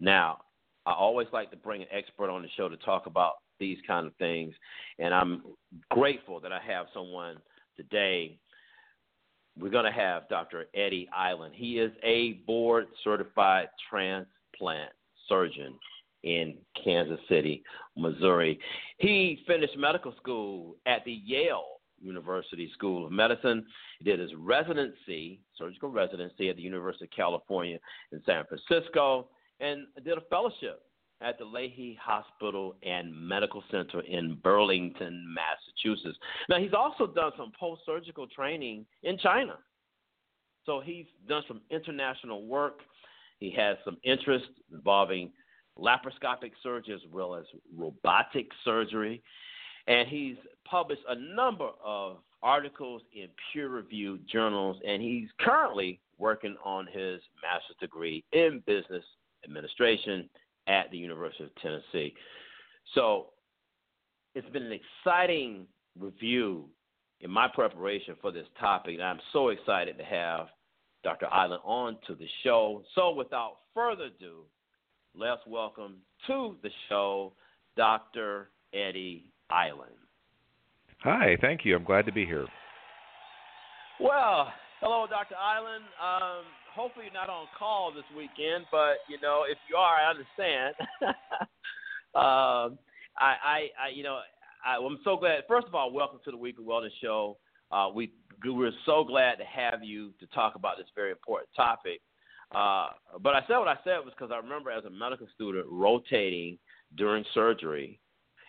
Now, 0.00 0.38
I 0.86 0.92
always 0.92 1.28
like 1.32 1.50
to 1.50 1.56
bring 1.56 1.82
an 1.82 1.88
expert 1.90 2.30
on 2.30 2.42
the 2.42 2.48
show 2.56 2.68
to 2.68 2.76
talk 2.78 3.06
about 3.06 3.34
these 3.58 3.78
kind 3.86 4.06
of 4.06 4.14
things, 4.16 4.54
and 4.98 5.14
I'm 5.14 5.42
grateful 5.90 6.40
that 6.40 6.52
I 6.52 6.60
have 6.66 6.86
someone 6.92 7.36
today 7.76 8.38
we're 9.58 9.70
going 9.70 9.84
to 9.84 9.92
have 9.92 10.28
Dr. 10.28 10.66
Eddie 10.74 11.08
Island. 11.14 11.54
He 11.56 11.78
is 11.78 11.92
a 12.02 12.32
board 12.46 12.86
certified 13.02 13.68
transplant 13.88 14.90
surgeon 15.28 15.74
in 16.22 16.56
Kansas 16.82 17.20
City, 17.28 17.62
Missouri. 17.96 18.58
He 18.98 19.42
finished 19.46 19.76
medical 19.76 20.14
school 20.16 20.76
at 20.86 21.04
the 21.04 21.20
Yale 21.24 21.80
University 22.00 22.70
School 22.74 23.06
of 23.06 23.12
Medicine. 23.12 23.64
He 23.98 24.04
did 24.04 24.18
his 24.18 24.34
residency, 24.36 25.40
surgical 25.56 25.90
residency 25.90 26.48
at 26.48 26.56
the 26.56 26.62
University 26.62 27.04
of 27.04 27.10
California 27.10 27.78
in 28.12 28.22
San 28.26 28.44
Francisco, 28.46 29.28
and 29.60 29.86
did 30.04 30.18
a 30.18 30.22
fellowship 30.30 30.82
at 31.20 31.38
the 31.38 31.44
Lahey 31.44 31.96
Hospital 31.98 32.76
and 32.82 33.14
Medical 33.14 33.62
Center 33.70 34.00
in 34.00 34.36
Burlington, 34.42 35.34
Massachusetts. 35.34 36.18
Now, 36.48 36.58
he's 36.58 36.74
also 36.74 37.06
done 37.06 37.32
some 37.36 37.52
post 37.58 37.82
surgical 37.86 38.26
training 38.26 38.84
in 39.02 39.18
China. 39.18 39.58
So 40.66 40.80
he's 40.80 41.06
done 41.28 41.42
some 41.46 41.60
international 41.70 42.46
work. 42.46 42.80
He 43.38 43.50
has 43.52 43.76
some 43.84 43.98
interest 44.02 44.46
involving 44.72 45.30
laparoscopic 45.78 46.52
surgery 46.62 46.94
as 46.94 47.00
well 47.12 47.34
as 47.34 47.44
robotic 47.76 48.46
surgery. 48.64 49.22
And 49.86 50.08
he's 50.08 50.36
published 50.64 51.02
a 51.08 51.14
number 51.34 51.68
of 51.84 52.18
articles 52.42 53.02
in 53.14 53.28
peer 53.52 53.68
reviewed 53.68 54.26
journals, 54.30 54.78
and 54.86 55.02
he's 55.02 55.28
currently 55.40 56.00
working 56.18 56.56
on 56.64 56.86
his 56.86 57.20
master's 57.42 57.76
degree 57.80 58.24
in 58.32 58.62
business 58.66 59.04
administration 59.44 60.28
at 60.66 60.90
the 60.90 60.98
University 60.98 61.44
of 61.44 61.50
Tennessee. 61.56 62.14
So 62.94 63.28
it's 64.34 64.48
been 64.50 64.64
an 64.64 64.78
exciting 65.04 65.66
review 65.98 66.66
in 67.20 67.30
my 67.30 67.48
preparation 67.48 68.16
for 68.20 68.32
this 68.32 68.46
topic, 68.58 68.94
and 68.94 69.02
I'm 69.02 69.20
so 69.32 69.48
excited 69.48 69.96
to 69.98 70.04
have 70.04 70.48
Dr. 71.02 71.26
Island 71.26 71.60
on 71.64 71.98
to 72.06 72.14
the 72.14 72.26
show. 72.42 72.82
So 72.94 73.12
without 73.14 73.58
further 73.74 74.04
ado, 74.04 74.44
let's 75.14 75.40
welcome 75.46 75.96
to 76.26 76.56
the 76.62 76.70
show 76.88 77.34
Dr. 77.76 78.50
Eddie 78.72 79.26
Island. 79.50 79.92
Hi, 81.00 81.36
thank 81.40 81.64
you. 81.64 81.76
I'm 81.76 81.84
glad 81.84 82.06
to 82.06 82.12
be 82.12 82.24
here. 82.24 82.46
Well, 84.00 84.52
hello, 84.80 85.06
Dr. 85.08 85.36
Island. 85.36 85.84
Um, 86.02 86.44
hopefully, 86.74 87.06
you're 87.06 87.14
not 87.14 87.30
on 87.30 87.46
call 87.58 87.92
this 87.92 88.04
weekend, 88.16 88.66
but 88.70 88.98
you 89.08 89.20
know, 89.22 89.44
if 89.48 89.58
you 89.70 89.76
are, 89.76 89.96
I 89.96 90.10
understand. 90.10 90.74
um, 92.14 92.78
I, 93.16 93.34
I, 93.38 93.58
I, 93.78 93.88
you 93.94 94.02
know, 94.02 94.18
I, 94.64 94.76
I'm 94.76 94.98
so 95.04 95.16
glad. 95.16 95.42
First 95.46 95.66
of 95.66 95.74
all, 95.74 95.92
welcome 95.92 96.18
to 96.24 96.30
the 96.30 96.36
Weekly 96.36 96.64
Wellness 96.64 96.90
Show. 97.00 97.38
Uh, 97.70 97.88
we 97.94 98.12
we're 98.44 98.72
so 98.84 99.04
glad 99.04 99.36
to 99.36 99.44
have 99.44 99.82
you 99.82 100.12
to 100.20 100.26
talk 100.28 100.54
about 100.54 100.76
this 100.76 100.86
very 100.94 101.10
important 101.10 101.48
topic. 101.56 102.00
Uh, 102.54 102.88
but 103.22 103.34
I 103.34 103.40
said 103.48 103.58
what 103.58 103.68
I 103.68 103.76
said 103.84 103.98
was 104.04 104.12
because 104.16 104.30
I 104.32 104.36
remember 104.36 104.70
as 104.70 104.84
a 104.84 104.90
medical 104.90 105.26
student 105.34 105.66
rotating 105.70 106.58
during 106.96 107.24
surgery, 107.32 108.00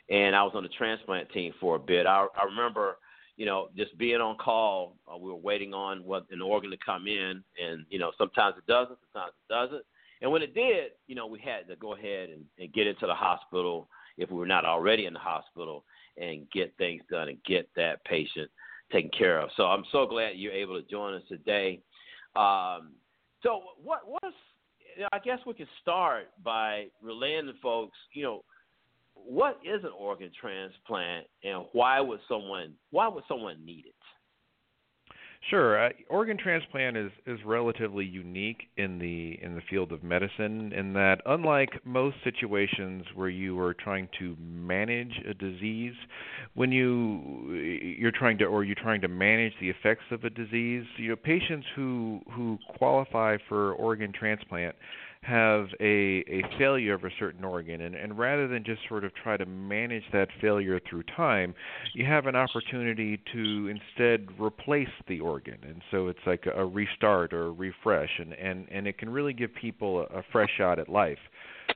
and 0.10 0.36
I 0.36 0.44
was 0.44 0.52
on 0.56 0.64
the 0.64 0.70
transplant 0.70 1.32
team 1.32 1.54
for 1.60 1.76
a 1.76 1.80
bit. 1.80 2.06
I, 2.06 2.28
I 2.36 2.46
remember, 2.46 2.98
you 3.38 3.46
know, 3.46 3.70
just 3.76 3.98
being 3.98 4.22
on 4.22 4.38
call. 4.38 4.96
Uh, 5.12 5.18
we 5.18 5.30
were 5.30 5.36
waiting 5.36 5.74
on 5.74 6.04
what 6.04 6.26
an 6.32 6.42
organ 6.42 6.72
to 6.72 6.78
come 6.84 7.08
in, 7.08 7.44
and 7.62 7.86
you 7.90 8.00
know, 8.00 8.12
sometimes 8.18 8.56
it 8.58 8.66
doesn't, 8.66 8.98
sometimes 9.12 9.34
it 9.50 9.54
doesn't. 9.54 9.84
And 10.22 10.32
when 10.32 10.42
it 10.42 10.54
did, 10.54 10.92
you 11.08 11.16
know, 11.16 11.28
we 11.28 11.40
had 11.40 11.68
to 11.68 11.76
go 11.76 11.94
ahead 11.94 12.30
and, 12.30 12.44
and 12.58 12.74
get 12.74 12.88
into 12.88 13.06
the 13.06 13.14
hospital 13.14 13.90
if 14.18 14.32
we 14.32 14.38
were 14.38 14.46
not 14.46 14.66
already 14.66 15.06
in 15.06 15.14
the 15.14 15.20
hospital 15.20 15.84
and 16.18 16.50
get 16.52 16.74
things 16.78 17.04
done 17.12 17.28
and 17.28 17.38
get 17.44 17.70
that 17.76 18.04
patient 18.06 18.50
taken 18.92 19.12
care 19.18 19.40
of. 19.40 19.50
So 19.58 19.64
I'm 19.64 19.84
so 19.92 20.06
glad 20.06 20.36
you're 20.36 20.54
able 20.54 20.82
to 20.82 20.88
join 20.88 21.16
us 21.16 21.24
today. 21.28 21.82
Um, 22.36 22.94
so 23.44 23.62
what 23.84 24.02
what's 24.06 24.36
I 25.12 25.20
guess 25.20 25.40
we 25.46 25.54
can 25.54 25.68
start 25.82 26.28
by 26.44 26.88
relaying 27.02 27.48
to 27.48 27.54
folks, 27.62 27.98
you 28.14 28.24
know, 28.24 28.44
what 29.16 29.60
is 29.64 29.84
an 29.84 29.92
organ 29.98 30.32
transplant 30.40 31.28
and 31.44 31.66
why 31.74 32.00
would 32.00 32.20
someone 32.28 32.74
why 32.92 33.08
would 33.08 33.24
someone 33.28 33.66
need 33.66 33.86
it? 33.86 33.96
Sure. 35.50 35.86
Uh, 35.86 35.90
organ 36.10 36.38
transplant 36.38 36.98
is, 36.98 37.12
is 37.28 37.38
relatively 37.46 38.04
unique 38.04 38.64
in 38.78 38.98
the 38.98 39.38
in 39.46 39.54
the 39.54 39.62
field 39.70 39.92
of 39.92 40.04
medicine 40.04 40.74
in 40.74 40.94
that 40.94 41.22
unlike 41.28 41.70
most 41.86 42.16
situations 42.24 43.04
where 43.14 43.30
you 43.30 43.60
are 43.60 43.76
trying 43.76 44.10
to 44.18 44.36
manage 44.40 45.22
a 45.30 45.36
disease, 45.36 45.94
when 46.56 46.72
you 46.72 47.54
you're 48.00 48.12
trying 48.12 48.40
to 48.40 48.46
or 48.46 48.64
you're 48.64 48.74
trying 48.74 49.02
to 49.02 49.08
manage 49.08 49.54
the 49.62 49.70
effects 49.70 50.06
of 50.10 50.24
a 50.24 50.32
disease, 50.32 50.86
you 50.98 51.10
know 51.10 51.16
patients 51.16 51.68
who 51.76 52.22
who 52.32 52.58
qualify 52.80 53.38
for 53.48 53.74
organ 53.74 54.12
transplant 54.12 54.76
have 55.26 55.68
a, 55.80 56.24
a 56.28 56.44
failure 56.60 56.94
of 56.94 57.04
a 57.04 57.10
certain 57.18 57.44
organ, 57.44 57.82
and, 57.82 57.96
and 57.96 58.18
rather 58.18 58.48
than 58.48 58.64
just 58.64 58.82
sort 58.88 59.04
of 59.04 59.12
try 59.16 59.38
to 59.38 59.46
manage 59.46 60.04
that 60.14 60.28
failure 60.40 60.80
through 60.88 61.04
time, 61.16 61.54
you 61.94 62.06
have 62.06 62.28
an 62.28 62.36
opportunity 62.36 63.20
to 63.34 63.68
instead 63.68 64.28
replace 64.40 64.90
the 65.08 65.20
organ. 65.20 65.58
And 65.64 65.82
so 65.90 66.08
it's 66.08 66.20
like 66.28 66.44
a, 66.54 66.66
restart 66.66 67.34
or 67.34 67.48
a 67.48 67.52
refresh, 67.52 68.10
and, 68.20 68.34
and, 68.34 68.68
and 68.70 68.88
it 68.88 68.98
can 68.98 69.10
really 69.10 69.34
give 69.34 69.50
people 69.56 70.02
a, 70.02 70.20
a 70.20 70.24
fresh 70.32 70.50
shot 70.58 70.78
at 70.78 70.90
life. 70.90 71.18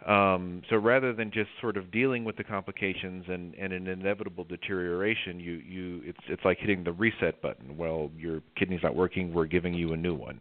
Um, 0.05 0.61
so 0.69 0.77
rather 0.77 1.11
than 1.11 1.29
just 1.29 1.49
sort 1.59 1.75
of 1.75 1.91
dealing 1.91 2.23
with 2.23 2.37
the 2.37 2.43
complications 2.43 3.25
and, 3.27 3.53
and 3.55 3.73
an 3.73 3.87
inevitable 3.87 4.45
deterioration, 4.45 5.39
you, 5.41 5.53
you 5.53 6.01
it's 6.05 6.19
it's 6.29 6.43
like 6.45 6.57
hitting 6.57 6.85
the 6.85 6.93
reset 6.93 7.41
button. 7.41 7.77
Well, 7.77 8.09
your 8.17 8.41
kidney's 8.57 8.81
not 8.81 8.95
working, 8.95 9.33
we're 9.33 9.45
giving 9.45 9.73
you 9.73 9.91
a 9.91 9.97
new 9.97 10.15
one, 10.15 10.39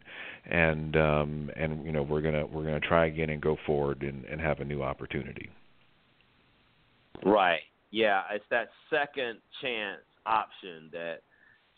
and 0.49 0.95
um, 0.95 1.51
and 1.57 1.85
you 1.85 1.91
know 1.91 2.03
we're 2.03 2.21
gonna 2.21 2.45
we're 2.45 2.63
gonna 2.63 2.79
try 2.79 3.07
again 3.07 3.29
and 3.29 3.41
go 3.41 3.57
forward 3.65 4.01
and, 4.01 4.23
and 4.25 4.39
have 4.39 4.61
a 4.61 4.65
new 4.65 4.81
opportunity. 4.81 5.49
Right. 7.25 7.59
Yeah, 7.91 8.21
it's 8.31 8.45
that 8.51 8.69
second 8.89 9.39
chance 9.61 10.01
option 10.25 10.89
that 10.93 11.17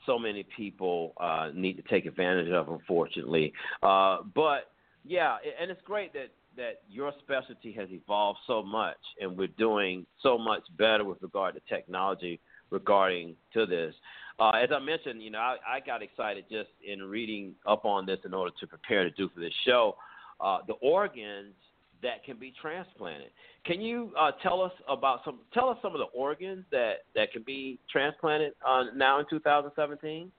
so 0.05 0.19
many 0.19 0.45
people 0.55 1.13
uh, 1.19 1.49
need 1.53 1.77
to 1.77 1.83
take 1.83 2.05
advantage 2.05 2.49
of, 2.49 2.69
unfortunately. 2.69 3.53
Uh, 3.81 4.17
but 4.35 4.71
yeah, 5.03 5.37
and 5.59 5.71
it's 5.71 5.81
great 5.83 6.13
that 6.13 6.29
that 6.57 6.81
your 6.89 7.13
specialty 7.19 7.71
has 7.73 7.89
evolved 7.91 8.39
so 8.45 8.61
much, 8.61 8.97
and 9.19 9.37
we're 9.37 9.47
doing 9.47 10.05
so 10.21 10.37
much 10.37 10.63
better 10.77 11.03
with 11.03 11.21
regard 11.21 11.55
to 11.55 11.61
technology 11.73 12.39
regarding 12.69 13.35
to 13.53 13.65
this. 13.65 13.93
Uh, 14.39 14.51
as 14.51 14.69
I 14.73 14.79
mentioned, 14.79 15.21
you 15.21 15.29
know, 15.29 15.39
I, 15.39 15.57
I 15.67 15.79
got 15.79 16.01
excited 16.01 16.45
just 16.49 16.69
in 16.85 17.03
reading 17.03 17.53
up 17.67 17.85
on 17.85 18.05
this 18.05 18.19
in 18.25 18.33
order 18.33 18.51
to 18.59 18.67
prepare 18.67 19.03
to 19.03 19.11
do 19.11 19.29
for 19.33 19.39
this 19.39 19.53
show. 19.65 19.95
Uh, 20.39 20.59
the 20.67 20.73
organs 20.75 21.53
that 22.01 22.23
can 22.23 22.37
be 22.37 22.53
transplanted. 22.59 23.29
Can 23.65 23.79
you 23.79 24.11
uh, 24.19 24.31
tell 24.41 24.61
us 24.61 24.71
about 24.89 25.19
some? 25.23 25.39
Tell 25.53 25.69
us 25.69 25.77
some 25.81 25.93
of 25.93 25.99
the 25.99 26.17
organs 26.17 26.65
that 26.71 27.03
that 27.15 27.31
can 27.31 27.43
be 27.43 27.79
transplanted 27.91 28.53
uh, 28.67 28.85
now 28.95 29.19
in 29.19 29.25
2017. 29.29 30.31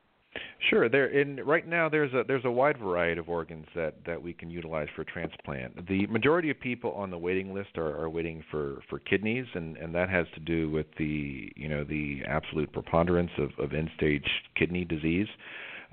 Sure. 0.71 0.89
There 0.89 1.09
in 1.09 1.37
right 1.45 1.67
now 1.67 1.89
there's 1.89 2.13
a 2.15 2.23
there's 2.27 2.45
a 2.45 2.51
wide 2.51 2.79
variety 2.79 3.21
of 3.21 3.29
organs 3.29 3.67
that, 3.75 3.97
that 4.07 4.23
we 4.23 4.33
can 4.33 4.51
utilize 4.51 4.89
for 4.97 5.05
transplant. 5.05 5.87
The 5.89 6.07
majority 6.07 6.51
of 6.51 6.59
people 6.61 6.93
on 6.93 7.11
the 7.11 7.19
waiting 7.19 7.53
list 7.53 7.77
are, 7.77 8.01
are 8.01 8.09
waiting 8.09 8.43
for, 8.51 8.83
for 8.89 8.99
kidneys 8.99 9.47
and, 9.55 9.77
and 9.77 9.95
that 9.95 10.09
has 10.09 10.27
to 10.35 10.41
do 10.41 10.71
with 10.71 10.87
the 10.99 11.53
you 11.57 11.69
know 11.69 11.85
the 11.85 12.23
absolute 12.27 12.73
preponderance 12.73 13.31
of, 13.39 13.51
of 13.59 13.73
end 13.75 13.91
stage 13.97 14.27
kidney 14.57 14.85
disease. 14.85 15.29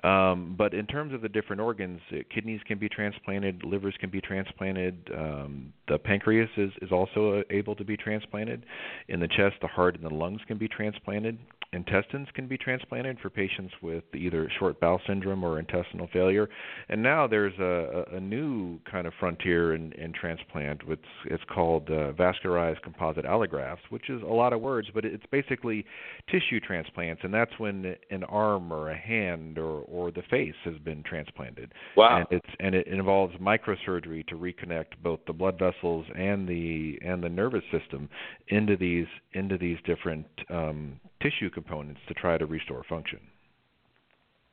Um, 0.04 0.56
but 0.58 0.73
in 0.73 0.86
terms 0.86 1.13
of 1.13 1.21
the 1.21 1.28
different 1.28 1.62
organs, 1.62 1.99
kidneys 2.34 2.62
can 2.65 2.80
be 2.80 2.88
transplanted, 2.88 3.65
livers 3.65 3.95
can 3.99 4.10
be 4.10 4.21
transplanted, 4.21 4.95
um, 5.13 5.73
the 5.89 5.97
pancreas 5.97 6.49
is, 6.56 6.71
is 6.82 6.89
also 6.89 7.39
uh, 7.39 7.43
able 7.49 7.75
to 7.75 7.84
be 7.84 7.97
transplanted. 7.97 8.65
In 9.10 9.19
the 9.19 9.28
chest, 9.28 9.56
the 9.62 9.67
heart 9.67 9.95
and 9.95 10.06
the 10.06 10.15
lungs 10.15 10.39
can 10.47 10.58
be 10.58 10.69
transplanted 10.69 11.38
intestines 11.73 12.27
can 12.34 12.47
be 12.47 12.58
transplanted 12.58 13.19
for 13.19 13.29
patients 13.29 13.73
with 13.82 14.03
either 14.15 14.49
short 14.58 14.79
bowel 14.79 14.99
syndrome 15.05 15.43
or 15.43 15.60
intestinal 15.60 16.08
failure. 16.12 16.49
And 16.89 17.01
now 17.03 17.27
there's 17.27 17.58
a, 17.60 18.15
a 18.15 18.19
new 18.19 18.79
kind 18.89 19.05
of 19.05 19.13
frontier 19.19 19.75
in, 19.75 19.91
in 19.93 20.12
transplant, 20.13 20.88
which 20.88 21.03
it's 21.25 21.43
called 21.53 21.89
uh, 21.89 22.13
vascularized 22.13 22.82
composite 22.82 23.25
allografts, 23.25 23.86
which 23.89 24.10
is 24.10 24.21
a 24.23 24.25
lot 24.25 24.53
of 24.53 24.62
words, 24.62 24.88
but 24.93 25.05
it's 25.05 25.25
basically 25.32 25.86
tissue 26.29 26.60
transplants, 26.60 27.21
and 27.23 27.34
that's 27.34 27.58
when 27.60 27.95
an 28.10 28.23
arm 28.25 28.71
or 28.73 28.89
a 28.89 28.97
hand 28.97 29.58
or, 29.58 29.82
or 29.82 30.12
the 30.12 30.23
face 30.29 30.55
has 30.63 30.77
been 30.79 31.03
transplanted. 31.03 31.71
Wow! 31.95 32.17
And 32.17 32.27
it's 32.32 32.55
and 32.60 32.73
it 32.73 32.88
involves 32.88 33.36
microsurgery 33.36 34.25
to 34.27 34.36
reconnect 34.36 34.97
both 35.03 35.19
the 35.27 35.34
blood 35.34 35.60
vessels 35.60 36.05
and 36.15 36.47
the 36.47 36.97
and 37.05 37.23
the 37.23 37.29
nervous 37.29 37.63
system 37.71 38.10
into 38.47 38.75
these 38.75 39.08
into 39.34 39.58
these 39.58 39.77
different 39.86 40.25
um, 40.49 40.99
tissue 41.21 41.49
components 41.49 42.01
to 42.08 42.13
try 42.13 42.38
to 42.38 42.45
restore 42.45 42.84
function. 42.88 43.19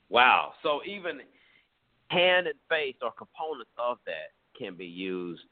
Wow. 0.08 0.52
So 0.62 0.80
even 0.86 1.20
hand 2.08 2.46
and 2.46 2.56
face 2.68 2.96
or 3.02 3.12
components 3.12 3.70
of 3.78 3.98
that 4.06 4.32
can 4.58 4.76
be 4.76 4.86
used 4.86 5.42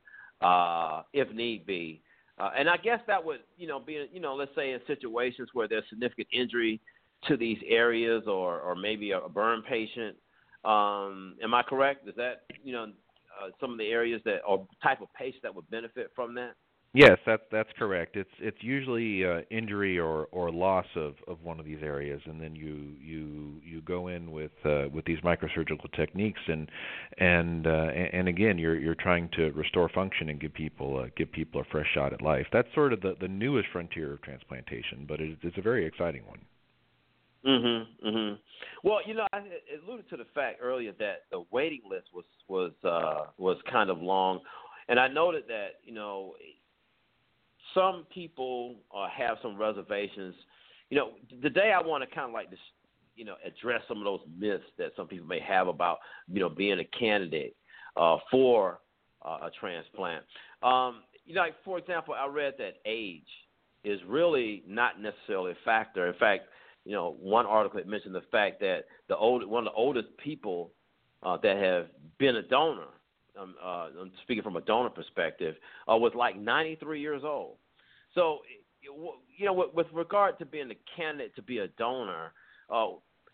uh, 0.41 1.03
if 1.13 1.33
need 1.33 1.67
be. 1.67 2.03
Uh, 2.39 2.51
and 2.57 2.69
I 2.69 2.77
guess 2.77 3.01
that 3.07 3.25
would, 3.25 3.41
you 3.57 3.69
know, 3.69 3.79
be, 3.79 4.09
you 4.13 4.21
know, 4.21 4.35
let's 4.35 4.51
say 4.57 4.73
in 4.73 4.81
situations 4.87 5.49
where 5.53 5.69
there's 5.69 5.85
significant 5.89 6.29
injury 6.33 6.81
to 7.29 7.37
these 7.37 7.59
areas, 7.67 8.25
or 8.27 8.61
or 8.61 8.75
maybe 8.75 9.13
a, 9.13 9.21
burn 9.29 9.63
patient. 9.63 10.17
Um, 10.65 11.37
am 11.43 11.55
I 11.55 11.63
correct? 11.63 12.09
Is 12.09 12.15
that, 12.17 12.43
you 12.63 12.73
know, 12.73 12.85
uh, 12.85 13.51
some 13.61 13.73
of 13.73 13.79
the 13.79 13.87
areas 13.87 14.21
that 14.25 14.41
or 14.47 14.67
type 14.83 15.01
of 15.01 15.09
patient 15.15 15.43
that 15.45 15.55
would 15.55 15.69
benefit 15.71 16.11
from 16.15 16.35
that? 16.35 16.55
Yes, 16.97 17.19
that's 17.27 17.43
that's 17.51 17.69
correct. 17.77 18.15
It's 18.17 18.31
it's 18.39 18.57
usually 18.61 19.25
uh, 19.25 19.41
injury 19.51 19.99
or, 19.99 20.27
or 20.31 20.53
loss 20.53 20.87
of, 20.95 21.15
of 21.27 21.43
one 21.43 21.59
of 21.59 21.67
these 21.67 21.83
areas, 21.83 22.21
and 22.25 22.41
then 22.41 22.55
you 22.55 22.93
you 23.03 23.61
you 23.65 23.81
go 23.81 24.07
in 24.07 24.31
with 24.31 24.53
uh, 24.65 24.85
with 24.93 25.05
these 25.05 25.19
microsurgical 25.25 25.93
techniques, 25.97 26.41
and 26.47 26.71
and 27.19 27.67
uh, 27.67 27.89
and 28.13 28.29
again 28.29 28.59
you're 28.59 28.77
you're 28.79 28.95
trying 28.95 29.29
to 29.31 29.51
restore 29.51 29.89
function 29.89 30.29
and 30.29 30.41
give 30.41 30.55
people 30.55 31.01
uh, 31.01 31.09
give 31.17 31.33
people 31.33 31.61
a 31.61 31.65
fresh 31.65 31.89
shot 31.95 32.13
at 32.13 32.23
life. 32.23 32.47
That's 32.53 32.69
sort 32.75 32.93
of 32.93 33.01
the 33.01 33.17
the 33.21 33.27
newest 33.27 33.71
frontier 33.73 34.13
of 34.13 34.23
transplantation, 34.23 35.05
but 35.09 35.21
it, 35.21 35.37
it's 35.43 35.59
a 35.59 35.63
very 35.63 35.85
exciting 35.87 36.23
one. 36.27 36.43
Mhm. 37.45 37.87
Mhm. 38.07 38.39
Well, 38.85 39.01
you 39.05 39.15
know, 39.15 39.27
I 39.33 39.43
alluded 39.83 40.09
to 40.11 40.17
the 40.17 40.27
fact 40.27 40.61
earlier 40.63 40.93
that 41.01 41.25
the 41.33 41.45
waiting 41.51 41.83
list 41.91 42.07
was 42.15 42.25
was 42.47 42.73
uh, 42.85 43.33
was 43.37 43.57
kind 43.69 43.91
of 43.91 44.01
long, 44.01 44.43
and 44.87 45.01
I 45.01 45.09
noted 45.09 45.49
that 45.49 45.81
you 45.83 45.93
know 45.93 46.37
some 47.75 48.07
people 48.13 48.77
uh, 48.97 49.09
have 49.09 49.39
some 49.43 49.57
reservations. 49.57 50.35
You 50.91 50.99
know, 50.99 51.11
today 51.43 51.73
I 51.75 51.85
want 51.85 52.09
to 52.09 52.15
kind 52.15 52.29
of 52.29 52.33
like 52.33 52.51
this, 52.51 52.59
you 53.17 53.25
know, 53.25 53.35
address 53.45 53.83
some 53.89 53.99
of 53.99 54.05
those 54.05 54.21
myths 54.39 54.65
that 54.79 54.93
some 54.97 55.07
people 55.07 55.27
may 55.27 55.41
have 55.41 55.69
about, 55.69 55.99
you 56.33 56.41
know, 56.41 56.49
being 56.49 56.79
a 56.79 56.99
candidate 56.99 57.57
uh, 57.97 58.19
for 58.31 58.81
uh, 59.25 59.39
a 59.43 59.51
transplant. 59.59 60.25
Um, 60.63 61.03
you 61.25 61.35
know, 61.35 61.43
like 61.43 61.55
for 61.65 61.79
example, 61.79 62.15
I 62.15 62.27
read 62.27 62.55
that 62.59 62.75
age 62.85 63.23
is 63.85 64.01
really 64.07 64.63
not 64.67 65.01
necessarily 65.01 65.53
a 65.53 65.65
factor. 65.65 66.07
In 66.07 66.15
fact, 66.15 66.45
you 66.85 66.93
know, 66.93 67.17
one 67.21 67.47
article 67.47 67.81
mentioned 67.87 68.15
the 68.15 68.23
fact 68.31 68.61
that 68.61 68.85
the 69.09 69.17
old 69.17 69.47
one 69.47 69.67
of 69.67 69.73
the 69.73 69.77
oldest 69.77 70.09
people 70.23 70.71
uh, 71.23 71.39
that 71.43 71.57
have 71.57 71.87
been 72.19 72.37
a 72.37 72.43
donor, 72.43 72.89
um, 73.41 73.55
uh, 73.63 73.89
I'm 74.01 74.13
speaking 74.23 74.43
from 74.43 74.57
a 74.57 74.61
donor 74.61 74.91
perspective, 74.91 75.55
uh, 75.91 75.97
was 75.97 76.13
like 76.15 76.37
93 76.37 77.01
years 77.01 77.23
old. 77.25 77.57
So, 78.15 78.39
you 78.83 79.47
know, 79.47 79.53
with, 79.53 79.75
with 79.75 79.87
regard 79.93 80.39
to 80.39 80.47
being 80.47 80.71
a 80.71 80.97
candidate 80.97 81.35
to 81.37 81.43
be 81.43 81.59
a 81.59 81.69
donor, 81.69 82.33
uh, 82.71 82.87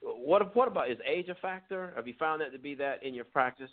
what 0.02 0.56
what 0.56 0.68
about 0.68 0.90
is 0.90 0.98
age 1.06 1.28
a 1.28 1.34
factor? 1.36 1.92
Have 1.94 2.06
you 2.06 2.14
found 2.18 2.40
that 2.40 2.52
to 2.52 2.58
be 2.58 2.74
that 2.76 3.02
in 3.02 3.14
your 3.14 3.26
practice? 3.26 3.70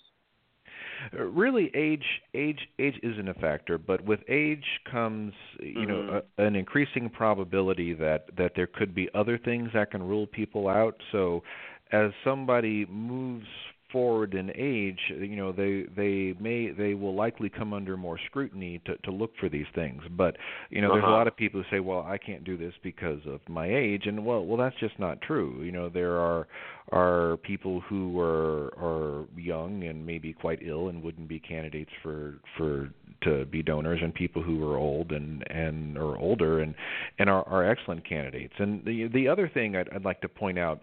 Uh, 1.13 1.23
really, 1.23 1.71
age 1.73 2.03
age 2.33 2.59
age 2.79 2.99
isn't 3.03 3.29
a 3.29 3.33
factor, 3.35 3.77
but 3.77 4.03
with 4.03 4.19
age 4.27 4.65
comes 4.91 5.33
you 5.59 5.73
mm-hmm. 5.73 5.89
know 5.89 6.21
a, 6.37 6.43
an 6.43 6.55
increasing 6.55 7.09
probability 7.09 7.93
that 7.93 8.25
that 8.37 8.51
there 8.55 8.67
could 8.67 8.93
be 8.93 9.09
other 9.13 9.37
things 9.37 9.69
that 9.73 9.91
can 9.91 10.03
rule 10.03 10.27
people 10.27 10.67
out. 10.67 10.95
So, 11.11 11.43
as 11.91 12.11
somebody 12.23 12.85
moves 12.87 13.47
forward 13.91 14.33
in 14.33 14.51
age, 14.55 14.99
you 15.09 15.35
know, 15.35 15.51
they 15.51 15.83
they 15.95 16.33
may 16.39 16.71
they 16.71 16.93
will 16.93 17.15
likely 17.15 17.49
come 17.49 17.73
under 17.73 17.95
more 17.97 18.19
scrutiny 18.27 18.79
to 18.85 18.97
to 18.97 19.11
look 19.11 19.31
for 19.39 19.49
these 19.49 19.65
things. 19.73 20.01
But 20.11 20.37
you 20.69 20.81
know, 20.81 20.91
there's 20.91 21.03
Uh-huh. 21.03 21.13
a 21.13 21.17
lot 21.17 21.27
of 21.27 21.35
people 21.35 21.61
who 21.61 21.69
say, 21.75 21.79
"Well, 21.79 22.03
I 22.07 22.17
can't 22.17 22.43
do 22.43 22.57
this 22.57 22.73
because 22.83 23.25
of 23.25 23.39
my 23.47 23.67
age," 23.67 24.07
and 24.07 24.25
well, 24.25 24.45
well, 24.45 24.57
that's 24.57 24.75
just 24.77 24.99
not 24.99 25.21
true. 25.21 25.61
You 25.63 25.71
know, 25.71 25.89
there 25.89 26.17
are 26.17 26.47
are 26.91 27.37
people 27.37 27.81
who 27.81 28.19
are 28.19 28.67
are 28.77 29.25
young 29.37 29.83
and 29.83 30.05
maybe 30.05 30.33
quite 30.33 30.59
ill 30.61 30.87
and 30.89 31.03
wouldn't 31.03 31.27
be 31.27 31.39
candidates 31.39 31.91
for 32.01 32.35
for 32.57 32.89
to 33.21 33.45
be 33.45 33.63
donors, 33.63 33.99
and 34.01 34.13
people 34.13 34.41
who 34.43 34.63
are 34.69 34.77
old 34.77 35.11
and 35.11 35.43
and 35.49 35.97
or 35.97 36.17
older 36.17 36.59
and 36.61 36.75
and 37.19 37.29
are 37.29 37.47
are 37.47 37.63
excellent 37.69 38.05
candidates. 38.07 38.53
And 38.57 38.83
the 38.85 39.07
the 39.07 39.27
other 39.27 39.47
thing 39.49 39.75
I'd, 39.75 39.89
I'd 39.89 40.05
like 40.05 40.21
to 40.21 40.29
point 40.29 40.59
out 40.59 40.81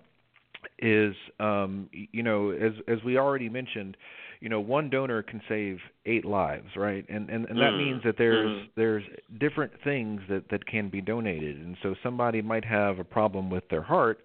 is 0.78 1.14
um 1.40 1.88
you 1.92 2.22
know 2.22 2.50
as 2.50 2.72
as 2.88 3.02
we 3.04 3.16
already 3.18 3.48
mentioned 3.48 3.96
you 4.40 4.48
know 4.48 4.60
one 4.60 4.90
donor 4.90 5.22
can 5.22 5.40
save 5.48 5.78
eight 6.06 6.24
lives 6.24 6.68
right 6.76 7.04
and 7.08 7.28
and, 7.30 7.46
and 7.46 7.60
that 7.60 7.72
Mm. 7.72 7.78
means 7.78 8.02
that 8.04 8.16
there's 8.18 8.50
Mhm. 8.50 8.68
there's 8.76 9.04
different 9.38 9.72
things 9.82 10.20
that 10.28 10.48
that 10.50 10.66
can 10.66 10.88
be 10.88 11.00
donated 11.00 11.56
and 11.56 11.76
so 11.82 11.94
somebody 12.02 12.42
might 12.42 12.64
have 12.64 12.98
a 12.98 13.04
problem 13.04 13.50
with 13.50 13.68
their 13.68 13.82
heart 13.82 14.20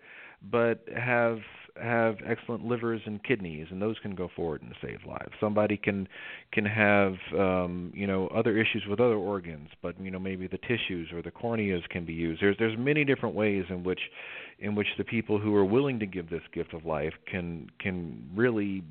but 0.52 0.84
have 0.95 1.39
have 1.82 2.17
excellent 2.25 2.65
livers 2.65 3.01
and 3.05 3.23
kidneys 3.23 3.67
and 3.71 3.82
those 3.82 3.97
can 4.01 4.15
go 4.15 4.29
forward 4.36 4.62
and 4.62 4.73
save 4.82 4.99
lives. 5.08 5.32
Somebody 5.39 5.77
can 5.77 6.08
can 6.51 6.65
have 6.65 7.13
um 7.38 7.91
you 7.95 8.08
know 8.08 8.27
other 8.27 8.58
issues 8.58 8.84
with 8.89 8.99
other 8.99 9.15
organs 9.15 9.69
but 9.82 9.99
you 9.99 10.12
know 10.12 10.19
maybe 10.19 10.47
the 10.47 10.58
tissues 10.60 11.10
or 11.13 11.21
the 11.21 11.32
corneas 11.32 11.88
can 11.89 12.05
be 12.05 12.13
used. 12.13 12.41
There's 12.41 12.58
there's 12.60 12.77
many 12.77 13.05
different 13.05 13.36
ways 13.36 13.65
in 13.69 13.84
which 13.84 14.01
in 14.60 14.75
which 14.75 14.88
the 14.97 15.03
people 15.03 15.39
who 15.39 15.55
are 15.55 15.65
willing 15.65 15.99
to 15.99 16.05
give 16.05 16.29
this 16.29 16.43
gift 16.53 16.73
of 16.73 16.86
life 16.86 17.13
can 17.29 17.69
can 17.79 18.29
really 18.36 18.84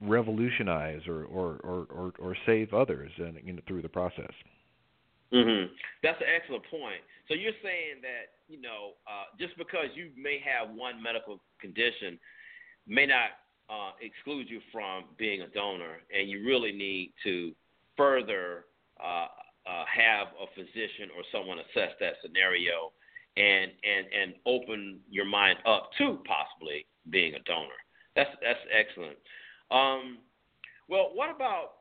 revolutionize 0.00 1.00
or 1.08 1.24
or 1.24 1.58
or 1.64 1.86
or, 1.90 2.12
or 2.18 2.36
save 2.46 2.72
others 2.72 3.10
and 3.18 3.38
you 3.44 3.52
know, 3.52 3.60
through 3.66 3.82
the 3.82 3.88
process 3.88 4.32
hmm 5.32 5.72
That's 6.02 6.20
an 6.20 6.28
excellent 6.34 6.64
point. 6.70 7.02
So 7.28 7.34
you're 7.34 7.56
saying 7.62 8.00
that 8.02 8.40
you 8.48 8.60
know 8.60 8.96
uh, 9.06 9.34
just 9.38 9.56
because 9.58 9.92
you 9.94 10.10
may 10.16 10.40
have 10.40 10.74
one 10.74 11.02
medical 11.02 11.40
condition 11.60 12.18
may 12.86 13.06
not 13.06 13.36
uh, 13.68 13.92
exclude 14.00 14.48
you 14.48 14.60
from 14.72 15.04
being 15.18 15.42
a 15.42 15.48
donor, 15.48 16.00
and 16.08 16.30
you 16.30 16.44
really 16.46 16.72
need 16.72 17.12
to 17.24 17.52
further 17.96 18.64
uh, 19.02 19.26
uh, 19.68 19.84
have 19.84 20.28
a 20.40 20.46
physician 20.54 21.12
or 21.14 21.22
someone 21.30 21.58
assess 21.58 21.92
that 22.00 22.14
scenario 22.22 22.92
and 23.36 23.70
and 23.84 24.06
and 24.12 24.34
open 24.46 25.00
your 25.10 25.26
mind 25.26 25.58
up 25.66 25.90
to 25.98 26.18
possibly 26.24 26.86
being 27.10 27.34
a 27.34 27.40
donor. 27.40 27.78
That's 28.16 28.30
that's 28.42 28.60
excellent. 28.72 29.18
Um, 29.70 30.18
well, 30.88 31.10
what 31.12 31.34
about 31.34 31.77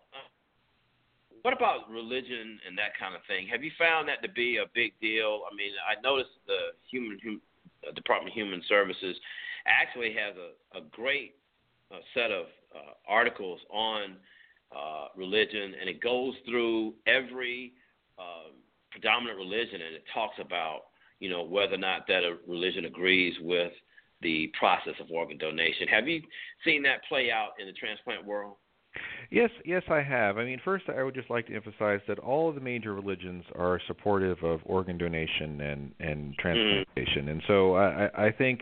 what 1.47 1.55
about 1.55 1.89
religion 1.89 2.59
and 2.67 2.77
that 2.77 2.91
kind 2.99 3.15
of 3.15 3.21
thing? 3.25 3.47
Have 3.47 3.63
you 3.63 3.71
found 3.79 4.09
that 4.09 4.21
to 4.21 4.27
be 4.27 4.57
a 4.57 4.65
big 4.75 4.91
deal? 4.99 5.43
I 5.49 5.55
mean, 5.55 5.71
I 5.79 5.95
noticed 6.01 6.35
the 6.45 6.75
human 6.91 7.17
hum, 7.23 7.41
uh, 7.87 7.93
Department 7.93 8.33
of 8.33 8.35
Human 8.35 8.61
Services 8.67 9.15
actually 9.65 10.11
has 10.11 10.35
a, 10.35 10.77
a 10.79 10.81
great 10.91 11.35
uh, 11.89 11.99
set 12.13 12.31
of 12.31 12.47
uh, 12.75 12.99
articles 13.07 13.61
on 13.71 14.17
uh, 14.75 15.07
religion, 15.15 15.73
and 15.79 15.89
it 15.89 16.01
goes 16.01 16.33
through 16.45 16.95
every 17.07 17.71
um, 18.19 18.59
predominant 18.91 19.37
religion, 19.37 19.79
and 19.79 19.95
it 19.95 20.03
talks 20.13 20.35
about 20.41 20.91
you 21.21 21.29
know 21.29 21.43
whether 21.43 21.75
or 21.75 21.77
not 21.77 22.07
that 22.09 22.25
a 22.25 22.35
religion 22.45 22.83
agrees 22.83 23.35
with 23.39 23.71
the 24.21 24.51
process 24.59 24.95
of 24.99 25.09
organ 25.11 25.37
donation. 25.37 25.87
Have 25.87 26.09
you 26.09 26.21
seen 26.65 26.83
that 26.83 27.05
play 27.07 27.31
out 27.31 27.51
in 27.57 27.67
the 27.67 27.73
transplant 27.73 28.25
world? 28.25 28.57
Yes, 29.29 29.49
yes, 29.65 29.83
I 29.89 30.01
have. 30.01 30.37
I 30.37 30.45
mean, 30.45 30.59
first, 30.63 30.85
I 30.87 31.03
would 31.03 31.13
just 31.13 31.29
like 31.29 31.47
to 31.47 31.55
emphasize 31.55 31.99
that 32.07 32.19
all 32.19 32.49
of 32.49 32.55
the 32.55 32.61
major 32.61 32.93
religions 32.93 33.43
are 33.55 33.79
supportive 33.87 34.41
of 34.43 34.61
organ 34.65 34.97
donation 34.97 35.59
and 35.61 35.91
and 35.99 36.33
transplantation, 36.37 37.27
and 37.29 37.41
so 37.47 37.75
I, 37.75 38.05
I 38.05 38.27
I 38.27 38.31
think 38.31 38.61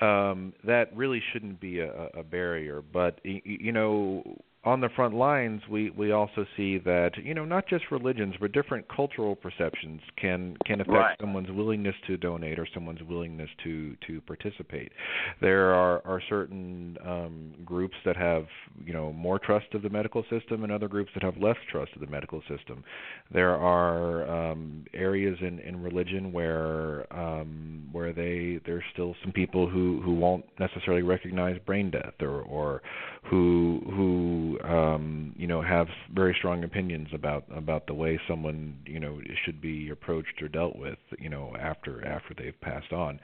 um, 0.00 0.52
that 0.64 0.94
really 0.94 1.22
shouldn't 1.32 1.60
be 1.60 1.80
a, 1.80 2.08
a 2.14 2.22
barrier. 2.22 2.82
But 2.82 3.20
you 3.24 3.72
know, 3.72 4.22
on 4.64 4.80
the 4.80 4.88
front 4.96 5.14
lines, 5.14 5.60
we 5.70 5.90
we 5.90 6.12
also 6.12 6.46
see 6.56 6.78
that 6.78 7.12
you 7.22 7.34
know 7.34 7.44
not 7.44 7.66
just 7.68 7.84
religions, 7.90 8.34
but 8.40 8.52
different 8.52 8.86
cultural 8.88 9.36
perceptions 9.36 10.00
can 10.16 10.56
can 10.64 10.80
affect 10.80 10.94
Right. 10.94 11.16
someone's 11.20 11.50
willingness 11.50 11.94
to 12.06 12.16
donate 12.16 12.58
or 12.58 12.66
someone's 12.72 13.02
willingness 13.02 13.50
to 13.64 13.94
to 14.06 14.20
participate. 14.22 14.92
There 15.40 15.74
are 15.74 16.00
are 16.06 16.22
certain 16.28 16.96
um, 17.04 17.54
groups 17.64 17.94
that 18.04 18.16
have 18.16 18.46
you 18.84 18.92
know 18.92 19.12
more 19.12 19.38
trust 19.38 19.66
of 19.74 19.82
the 19.82 19.90
medical 19.90 20.24
system, 20.30 20.62
and 20.64 20.72
other 20.72 20.88
groups 20.88 21.10
that 21.14 21.22
have 21.22 21.36
less 21.36 21.56
trust 21.70 21.92
of 21.94 22.00
the 22.00 22.06
medical 22.06 22.40
system. 22.48 22.84
There 23.32 23.56
are 23.56 24.26
um, 24.30 24.84
areas 24.94 25.36
in 25.40 25.58
in 25.60 25.82
religion 25.82 26.32
where 26.32 27.06
um, 27.12 27.88
where 27.92 28.12
they 28.12 28.60
there's 28.64 28.84
still 28.92 29.14
some 29.22 29.32
people 29.32 29.68
who 29.68 30.00
who 30.02 30.14
won't 30.14 30.44
necessarily 30.58 31.02
recognize 31.02 31.58
brain 31.66 31.90
death 31.90 32.14
or 32.20 32.40
or 32.42 32.82
who 33.24 33.80
who 33.86 34.53
um 34.64 35.32
you 35.36 35.46
know 35.46 35.62
have 35.62 35.86
very 36.12 36.34
strong 36.38 36.64
opinions 36.64 37.08
about 37.12 37.44
about 37.54 37.86
the 37.86 37.94
way 37.94 38.18
someone 38.28 38.76
you 38.86 39.00
know 39.00 39.20
should 39.44 39.60
be 39.60 39.90
approached 39.90 40.40
or 40.42 40.48
dealt 40.48 40.76
with 40.76 40.98
you 41.18 41.28
know 41.28 41.54
after 41.58 42.06
after 42.06 42.34
they've 42.36 42.60
passed 42.60 42.92
on 42.92 43.18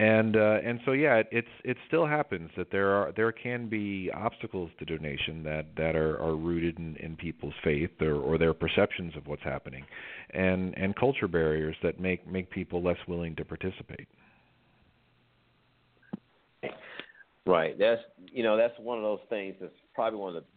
and 0.00 0.36
uh 0.36 0.58
and 0.64 0.80
so 0.84 0.92
yeah 0.92 1.16
it, 1.16 1.28
it's 1.30 1.48
it 1.64 1.76
still 1.86 2.06
happens 2.06 2.50
that 2.56 2.70
there 2.70 2.90
are 2.90 3.12
there 3.16 3.32
can 3.32 3.68
be 3.68 4.10
obstacles 4.14 4.70
to 4.78 4.84
donation 4.84 5.42
that 5.42 5.66
that 5.76 5.96
are 5.96 6.20
are 6.20 6.36
rooted 6.36 6.78
in 6.78 6.96
in 6.96 7.16
people's 7.16 7.54
faith 7.62 7.90
or 8.00 8.14
or 8.14 8.38
their 8.38 8.54
perceptions 8.54 9.12
of 9.16 9.26
what's 9.26 9.42
happening 9.42 9.84
and 10.30 10.76
and 10.78 10.96
culture 10.96 11.28
barriers 11.28 11.76
that 11.82 12.00
make 12.00 12.26
make 12.26 12.50
people 12.50 12.82
less 12.82 12.98
willing 13.06 13.34
to 13.36 13.44
participate 13.44 14.08
Right. 17.46 17.76
That's 17.78 18.00
you 18.30 18.42
know 18.42 18.56
that's 18.56 18.78
one 18.78 18.98
of 18.98 19.04
those 19.04 19.20
things 19.28 19.56
that's 19.60 19.72
probably 19.94 20.18
one 20.18 20.36
of 20.36 20.42
the 20.42 20.48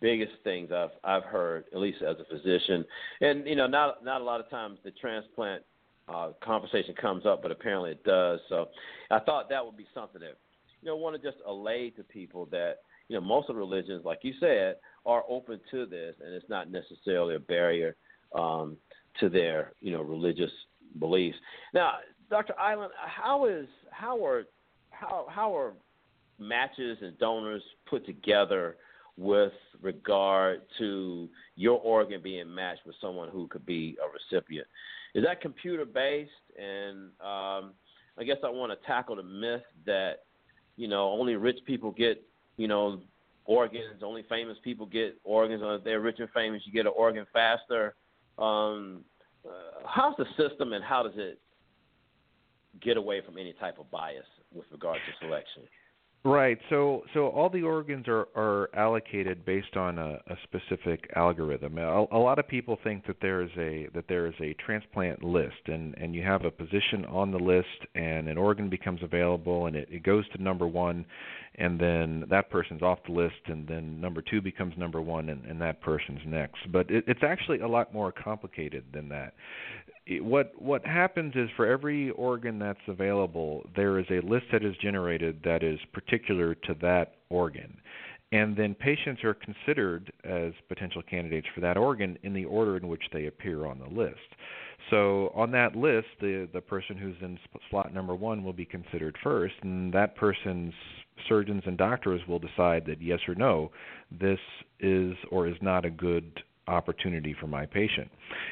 biggest 0.00 0.32
things 0.44 0.70
I've 0.72 0.90
I've 1.04 1.24
heard 1.24 1.64
at 1.72 1.78
least 1.78 2.02
as 2.02 2.16
a 2.20 2.24
physician, 2.24 2.84
and 3.20 3.46
you 3.46 3.56
know 3.56 3.66
not 3.66 4.04
not 4.04 4.20
a 4.20 4.24
lot 4.24 4.40
of 4.40 4.48
times 4.50 4.78
the 4.84 4.90
transplant 4.92 5.62
uh, 6.08 6.30
conversation 6.42 6.94
comes 7.00 7.26
up, 7.26 7.42
but 7.42 7.50
apparently 7.50 7.92
it 7.92 8.04
does. 8.04 8.40
So 8.48 8.68
I 9.10 9.18
thought 9.18 9.48
that 9.50 9.64
would 9.64 9.76
be 9.76 9.86
something 9.94 10.20
that 10.20 10.36
you 10.82 10.88
know 10.88 10.96
want 10.96 11.20
to 11.20 11.22
just 11.22 11.42
allay 11.46 11.90
to 11.90 12.02
people 12.02 12.46
that 12.46 12.78
you 13.08 13.16
know 13.16 13.24
most 13.24 13.48
of 13.48 13.56
the 13.56 13.60
religions, 13.60 14.04
like 14.04 14.20
you 14.22 14.34
said, 14.40 14.76
are 15.06 15.24
open 15.28 15.60
to 15.70 15.86
this, 15.86 16.14
and 16.24 16.34
it's 16.34 16.48
not 16.48 16.70
necessarily 16.70 17.34
a 17.34 17.40
barrier 17.40 17.96
um, 18.34 18.76
to 19.20 19.28
their 19.28 19.72
you 19.80 19.92
know 19.92 20.02
religious 20.02 20.50
beliefs. 20.98 21.36
Now, 21.74 21.94
Dr. 22.30 22.58
Island, 22.58 22.92
how 22.96 23.46
is 23.46 23.66
how 23.90 24.24
are 24.24 24.44
how 24.90 25.26
how 25.28 25.56
are 25.56 25.72
matches 26.38 26.98
and 27.02 27.18
donors 27.18 27.62
put 27.88 28.06
together 28.06 28.76
with 29.18 29.52
regard 29.82 30.62
to 30.78 31.28
your 31.56 31.80
organ 31.80 32.20
being 32.22 32.54
matched 32.54 32.86
with 32.86 32.94
someone 33.00 33.28
who 33.28 33.48
could 33.48 33.66
be 33.66 33.98
a 34.02 34.36
recipient. 34.36 34.66
Is 35.14 35.24
that 35.24 35.40
computer 35.40 35.84
based? 35.84 36.30
And 36.56 37.08
um, 37.20 37.72
I 38.16 38.24
guess 38.24 38.36
I 38.44 38.48
want 38.48 38.70
to 38.70 38.86
tackle 38.86 39.16
the 39.16 39.24
myth 39.24 39.62
that 39.86 40.20
you 40.76 40.86
know 40.86 41.10
only 41.10 41.34
rich 41.34 41.58
people 41.66 41.90
get 41.90 42.22
you 42.56 42.68
know 42.68 43.00
organs, 43.44 44.02
only 44.02 44.24
famous 44.28 44.56
people 44.62 44.86
get 44.86 45.18
organs. 45.24 45.62
Or 45.62 45.74
if 45.74 45.84
they're 45.84 46.00
rich 46.00 46.20
and 46.20 46.30
famous, 46.30 46.62
you 46.64 46.72
get 46.72 46.86
an 46.86 46.92
organ 46.96 47.26
faster. 47.32 47.96
Um, 48.38 49.04
uh, 49.44 49.82
how's 49.84 50.14
the 50.16 50.26
system 50.36 50.72
and 50.72 50.84
how 50.84 51.02
does 51.02 51.14
it 51.16 51.40
get 52.80 52.96
away 52.96 53.20
from 53.24 53.36
any 53.36 53.52
type 53.54 53.78
of 53.80 53.90
bias 53.90 54.26
with 54.54 54.66
regard 54.70 54.96
to 54.96 55.26
selection? 55.26 55.62
Right. 56.24 56.58
So 56.68 57.04
so 57.14 57.28
all 57.28 57.48
the 57.48 57.62
organs 57.62 58.08
are 58.08 58.26
are 58.34 58.70
allocated 58.74 59.44
based 59.44 59.76
on 59.76 59.98
a, 59.98 60.18
a 60.26 60.36
specific 60.42 61.08
algorithm. 61.14 61.78
A, 61.78 62.06
a, 62.10 62.18
lot 62.18 62.40
of 62.40 62.48
people 62.48 62.76
think 62.82 63.06
that 63.06 63.18
there 63.22 63.40
is 63.40 63.50
a 63.56 63.86
that 63.94 64.06
there 64.08 64.26
is 64.26 64.34
a 64.40 64.52
transplant 64.54 65.22
list, 65.22 65.66
and 65.66 65.94
and 65.96 66.16
you 66.16 66.22
have 66.24 66.44
a 66.44 66.50
position 66.50 67.04
on 67.08 67.30
the 67.30 67.38
list, 67.38 67.86
and 67.94 68.28
an 68.28 68.36
organ 68.36 68.68
becomes 68.68 69.00
available, 69.02 69.66
and 69.66 69.76
it, 69.76 69.88
it 69.92 70.02
goes 70.02 70.28
to 70.30 70.42
number 70.42 70.66
one, 70.66 71.06
and 71.54 71.78
then 71.78 72.24
that 72.28 72.50
person's 72.50 72.82
off 72.82 72.98
the 73.06 73.12
list, 73.12 73.40
and 73.46 73.68
then 73.68 74.00
number 74.00 74.20
two 74.20 74.42
becomes 74.42 74.74
number 74.76 75.00
one, 75.00 75.28
and, 75.28 75.44
and 75.44 75.60
that 75.62 75.80
person's 75.80 76.20
next. 76.26 76.58
But 76.72 76.90
it, 76.90 77.04
it's 77.06 77.22
actually 77.22 77.60
a 77.60 77.68
lot 77.68 77.94
more 77.94 78.10
complicated 78.10 78.84
than 78.92 79.08
that 79.10 79.34
what 80.20 80.52
what 80.60 80.84
happens 80.86 81.34
is 81.36 81.48
for 81.56 81.66
every 81.66 82.10
organ 82.10 82.58
that's 82.58 82.78
available, 82.86 83.64
there 83.76 83.98
is 83.98 84.06
a 84.10 84.20
list 84.26 84.46
that 84.52 84.64
is 84.64 84.74
generated 84.80 85.40
that 85.44 85.62
is 85.62 85.78
particular 85.92 86.54
to 86.54 86.74
that 86.80 87.16
organ, 87.28 87.76
and 88.32 88.56
then 88.56 88.74
patients 88.74 89.22
are 89.24 89.34
considered 89.34 90.12
as 90.24 90.52
potential 90.68 91.02
candidates 91.02 91.46
for 91.54 91.60
that 91.60 91.76
organ 91.76 92.18
in 92.22 92.32
the 92.32 92.44
order 92.44 92.76
in 92.76 92.88
which 92.88 93.02
they 93.12 93.26
appear 93.26 93.66
on 93.66 93.78
the 93.78 93.88
list. 93.88 94.16
So 94.90 95.30
on 95.34 95.50
that 95.52 95.76
list, 95.76 96.08
the 96.20 96.48
the 96.52 96.60
person 96.60 96.96
who's 96.96 97.16
in 97.20 97.38
slot 97.70 97.92
number 97.92 98.14
one 98.14 98.42
will 98.42 98.54
be 98.54 98.64
considered 98.64 99.16
first, 99.22 99.54
and 99.62 99.92
that 99.92 100.16
person's 100.16 100.72
surgeons 101.28 101.62
and 101.66 101.76
doctors 101.76 102.20
will 102.28 102.38
decide 102.38 102.86
that 102.86 103.02
yes 103.02 103.20
or 103.28 103.34
no, 103.34 103.70
this 104.10 104.38
is 104.80 105.14
or 105.30 105.46
is 105.46 105.56
not 105.60 105.84
a 105.84 105.90
good 105.90 106.42
opportunity 106.68 107.34
for 107.40 107.46
my 107.46 107.66
patient. 107.66 108.10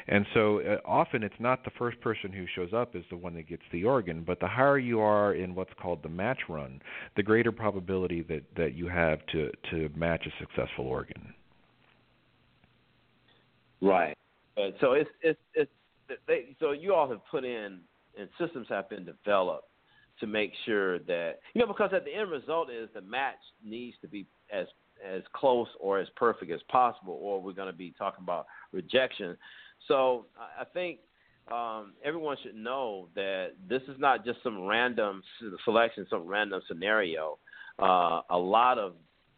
And 0.08 0.26
so 0.34 0.60
uh, 0.60 0.76
often 0.84 1.22
it's 1.22 1.34
not 1.38 1.64
the 1.64 1.70
first 1.78 2.00
person 2.00 2.32
who 2.32 2.46
shows 2.54 2.72
up 2.72 2.96
is 2.96 3.04
the 3.10 3.16
one 3.16 3.34
that 3.34 3.48
gets 3.48 3.62
the 3.72 3.84
organ, 3.84 4.24
but 4.26 4.40
the 4.40 4.48
higher 4.48 4.78
you 4.78 5.00
are 5.00 5.34
in 5.34 5.54
what's 5.54 5.72
called 5.80 6.02
the 6.02 6.08
match 6.08 6.40
run, 6.48 6.80
the 7.16 7.22
greater 7.22 7.52
probability 7.52 8.22
that, 8.22 8.42
that 8.56 8.74
you 8.74 8.88
have 8.88 9.18
to, 9.32 9.50
to 9.70 9.88
match 9.96 10.26
a 10.26 10.30
successful 10.40 10.86
organ. 10.86 11.34
Right. 13.80 14.16
Uh, 14.56 14.70
so 14.80 14.92
it's 14.92 15.10
it's 15.22 15.38
it's 15.54 15.70
they, 16.26 16.56
so 16.60 16.72
you 16.72 16.94
all 16.94 17.08
have 17.10 17.20
put 17.30 17.44
in 17.44 17.80
and 18.18 18.28
systems 18.38 18.66
have 18.70 18.88
been 18.88 19.04
developed 19.04 19.68
to 20.20 20.26
make 20.26 20.52
sure 20.64 20.98
that 21.00 21.40
you 21.54 21.60
know 21.60 21.66
because 21.66 21.90
at 21.94 22.04
the 22.04 22.14
end 22.14 22.30
result 22.30 22.70
is 22.70 22.88
the 22.94 23.02
match 23.02 23.34
needs 23.62 23.96
to 24.00 24.08
be 24.08 24.26
as 24.50 24.66
as 25.04 25.22
close 25.32 25.68
or 25.80 25.98
as 25.98 26.08
perfect 26.16 26.50
as 26.50 26.60
possible, 26.68 27.18
or 27.20 27.40
we're 27.40 27.52
going 27.52 27.70
to 27.70 27.76
be 27.76 27.94
talking 27.98 28.22
about 28.22 28.46
rejection. 28.72 29.36
So 29.88 30.26
I 30.36 30.64
think 30.64 30.98
um, 31.52 31.92
everyone 32.04 32.36
should 32.42 32.56
know 32.56 33.08
that 33.14 33.52
this 33.68 33.82
is 33.82 33.96
not 33.98 34.24
just 34.24 34.42
some 34.42 34.66
random 34.66 35.22
selection, 35.64 36.06
some 36.10 36.26
random 36.26 36.60
scenario. 36.66 37.38
Uh, 37.78 38.22
a 38.30 38.38
lot 38.38 38.78
of 38.78 38.94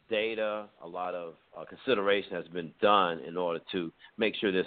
data, 0.09 0.66
a 0.82 0.88
lot 0.88 1.14
of 1.14 1.34
uh, 1.56 1.64
consideration 1.64 2.32
has 2.32 2.46
been 2.48 2.72
done 2.80 3.20
in 3.20 3.36
order 3.36 3.61
to 3.72 3.92
make 4.16 4.34
sure 4.36 4.50
this 4.50 4.66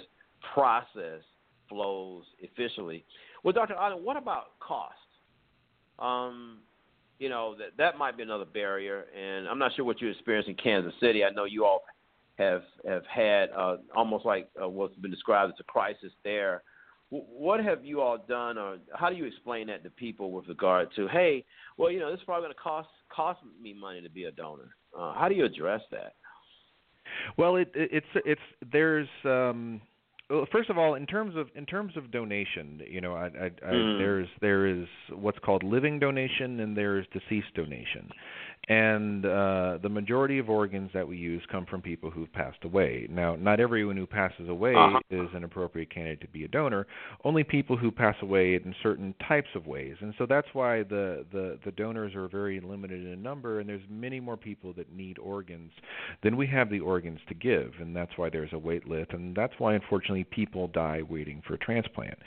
process 0.54 1.22
flows 1.68 2.24
efficiently. 2.40 3.04
Well, 3.42 3.52
Dr. 3.52 3.76
Island, 3.76 4.04
what 4.04 4.16
about 4.16 4.58
cost? 4.60 4.94
Um, 5.98 6.58
you 7.22 7.28
know 7.28 7.54
that 7.56 7.76
that 7.78 7.96
might 7.96 8.16
be 8.16 8.24
another 8.24 8.44
barrier. 8.44 9.06
And 9.16 9.46
I'm 9.46 9.58
not 9.58 9.70
sure 9.76 9.84
what 9.84 10.00
you 10.00 10.08
experienced 10.08 10.48
in 10.48 10.56
Kansas 10.56 10.92
City. 11.00 11.24
I 11.24 11.30
know 11.30 11.44
you 11.44 11.64
all 11.64 11.82
have 12.36 12.62
have 12.84 13.04
had 13.06 13.50
uh, 13.56 13.76
almost 13.94 14.24
like 14.24 14.48
uh, 14.60 14.68
what's 14.68 14.96
been 14.96 15.12
described 15.12 15.52
as 15.52 15.60
a 15.60 15.64
crisis 15.64 16.12
there. 16.24 16.64
What 17.10 17.62
have 17.62 17.84
you 17.84 18.00
all 18.00 18.18
done, 18.26 18.58
or 18.58 18.78
how 18.94 19.08
do 19.08 19.16
you 19.16 19.26
explain 19.26 19.68
that 19.68 19.84
to 19.84 19.90
people 19.90 20.32
with 20.32 20.48
regard 20.48 20.88
to, 20.96 21.06
hey, 21.08 21.44
well, 21.76 21.90
you 21.90 22.00
know, 22.00 22.10
this 22.10 22.20
is 22.20 22.24
probably 22.24 22.46
going 22.46 22.54
to 22.54 22.60
cost 22.60 22.88
cost 23.14 23.38
me 23.62 23.72
money 23.72 24.00
to 24.00 24.10
be 24.10 24.24
a 24.24 24.32
donor. 24.32 24.70
Uh, 24.98 25.14
how 25.14 25.28
do 25.28 25.36
you 25.36 25.44
address 25.44 25.82
that? 25.92 26.14
Well, 27.36 27.56
it, 27.56 27.70
it, 27.74 27.90
it's 27.92 28.06
it's 28.26 28.40
there's 28.72 29.08
um, 29.24 29.80
well, 30.32 30.46
first 30.50 30.70
of 30.70 30.78
all, 30.78 30.94
in 30.94 31.06
terms 31.06 31.36
of 31.36 31.48
in 31.54 31.66
terms 31.66 31.94
of 31.96 32.10
donation, 32.10 32.80
you 32.88 33.02
know, 33.02 33.14
I, 33.14 33.26
I, 33.26 33.50
I, 33.66 33.72
mm. 33.72 33.98
there's 33.98 34.28
there 34.40 34.66
is 34.66 34.86
what's 35.10 35.38
called 35.40 35.62
living 35.62 35.98
donation 35.98 36.60
and 36.60 36.74
there's 36.74 37.06
deceased 37.12 37.54
donation, 37.54 38.08
and 38.68 39.26
uh, 39.26 39.78
the 39.82 39.88
majority 39.88 40.38
of 40.38 40.48
organs 40.48 40.90
that 40.94 41.06
we 41.06 41.16
use 41.16 41.42
come 41.50 41.66
from 41.66 41.82
people 41.82 42.10
who've 42.10 42.32
passed 42.32 42.62
away. 42.62 43.08
Now, 43.10 43.34
not 43.34 43.58
everyone 43.58 43.96
who 43.96 44.06
passes 44.06 44.48
away 44.48 44.74
uh-huh. 44.74 45.00
is 45.10 45.28
an 45.34 45.42
appropriate 45.42 45.92
candidate 45.92 46.20
to 46.20 46.28
be 46.28 46.44
a 46.44 46.48
donor. 46.48 46.86
Only 47.24 47.42
people 47.42 47.76
who 47.76 47.90
pass 47.90 48.14
away 48.22 48.54
in 48.54 48.74
certain 48.82 49.14
types 49.26 49.48
of 49.56 49.66
ways, 49.66 49.96
and 50.00 50.14
so 50.16 50.26
that's 50.26 50.46
why 50.52 50.84
the 50.84 51.24
the, 51.32 51.58
the 51.64 51.72
donors 51.72 52.14
are 52.14 52.28
very 52.28 52.60
limited 52.60 53.04
in 53.04 53.22
number, 53.22 53.58
and 53.58 53.68
there's 53.68 53.82
many 53.90 54.20
more 54.20 54.36
people 54.36 54.72
that 54.74 54.92
need 54.92 55.18
organs 55.18 55.72
than 56.22 56.36
we 56.36 56.46
have 56.46 56.70
the 56.70 56.80
organs 56.80 57.18
to 57.28 57.34
give, 57.34 57.72
and 57.80 57.96
that's 57.96 58.12
why 58.16 58.30
there's 58.30 58.52
a 58.52 58.58
wait 58.58 58.88
list, 58.88 59.10
and 59.12 59.34
that's 59.34 59.54
why 59.58 59.74
unfortunately 59.74 60.24
people 60.24 60.68
die 60.68 61.02
waiting 61.08 61.42
for 61.46 61.54
a 61.54 61.58
transplant. 61.58 62.18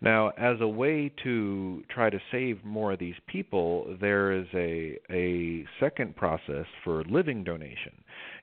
Now, 0.00 0.30
as 0.38 0.56
a 0.60 0.68
way 0.68 1.12
to 1.22 1.82
try 1.90 2.08
to 2.08 2.18
save 2.30 2.64
more 2.64 2.92
of 2.92 2.98
these 2.98 3.14
people, 3.26 3.96
there 4.00 4.32
is 4.32 4.46
a 4.54 4.98
a 5.10 5.64
second 5.82 6.14
process 6.14 6.66
for 6.84 7.02
living 7.10 7.42
donation. 7.42 7.92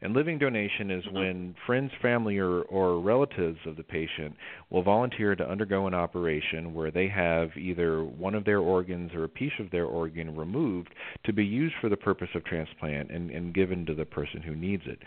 And 0.01 0.13
living 0.13 0.37
donation 0.37 0.91
is 0.91 1.03
mm-hmm. 1.05 1.15
when 1.15 1.55
friends, 1.65 1.91
family, 2.01 2.37
or, 2.37 2.63
or 2.63 2.99
relatives 2.99 3.59
of 3.65 3.77
the 3.77 3.83
patient 3.83 4.35
will 4.69 4.83
volunteer 4.83 5.35
to 5.35 5.49
undergo 5.49 5.87
an 5.87 5.93
operation 5.93 6.73
where 6.73 6.91
they 6.91 7.07
have 7.07 7.49
either 7.57 8.03
one 8.03 8.35
of 8.35 8.43
their 8.43 8.59
organs 8.59 9.11
or 9.13 9.23
a 9.23 9.29
piece 9.29 9.53
of 9.59 9.71
their 9.71 9.85
organ 9.85 10.35
removed 10.35 10.93
to 11.25 11.31
be 11.31 11.45
used 11.45 11.75
for 11.79 11.89
the 11.89 11.97
purpose 11.97 12.29
of 12.35 12.43
transplant 12.43 13.09
and, 13.09 13.31
and 13.31 13.53
given 13.53 13.85
to 13.85 13.95
the 13.95 14.05
person 14.05 14.41
who 14.41 14.55
needs 14.55 14.83
it. 14.85 14.99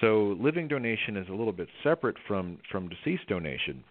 So 0.00 0.36
living 0.40 0.66
donation 0.66 1.16
is 1.16 1.28
a 1.28 1.34
little 1.34 1.52
bit 1.52 1.68
separate 1.84 2.16
from, 2.26 2.58
from 2.70 2.88
deceased 2.88 3.28
donation 3.28 3.84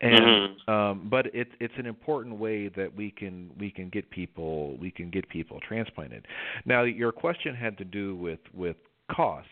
and 0.00 0.20
mm-hmm. 0.20 0.70
um, 0.70 1.08
but 1.10 1.26
it's 1.34 1.50
it's 1.60 1.74
an 1.78 1.86
important 1.86 2.36
way 2.36 2.68
that 2.68 2.94
we 2.94 3.10
can 3.10 3.50
we 3.58 3.70
can 3.70 3.88
get 3.88 4.08
people 4.10 4.76
we 4.78 4.90
can 4.90 5.10
get 5.10 5.28
people 5.28 5.60
transplanted. 5.66 6.26
Now 6.64 6.82
your 6.82 7.12
question 7.12 7.54
had 7.54 7.78
to 7.78 7.84
do 7.84 8.16
with 8.16 8.40
with 8.52 8.76
cost, 9.14 9.48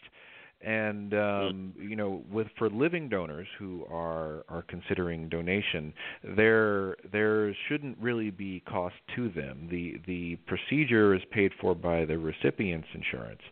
and 0.60 1.12
um, 1.14 1.18
mm-hmm. 1.18 1.88
you 1.88 1.96
know 1.96 2.22
with 2.30 2.48
for 2.58 2.68
living 2.70 3.08
donors 3.08 3.46
who 3.58 3.86
are 3.90 4.44
are 4.48 4.64
considering 4.68 5.28
donation, 5.28 5.92
there 6.36 6.96
there 7.12 7.54
shouldn't 7.68 7.96
really 7.98 8.30
be 8.30 8.60
cost 8.60 8.94
to 9.16 9.28
them. 9.30 9.68
The 9.70 10.00
the 10.06 10.36
procedure 10.46 11.14
is 11.14 11.22
paid 11.30 11.52
for 11.60 11.74
by 11.74 12.04
the 12.04 12.18
recipient's 12.18 12.88
insurance. 12.94 13.42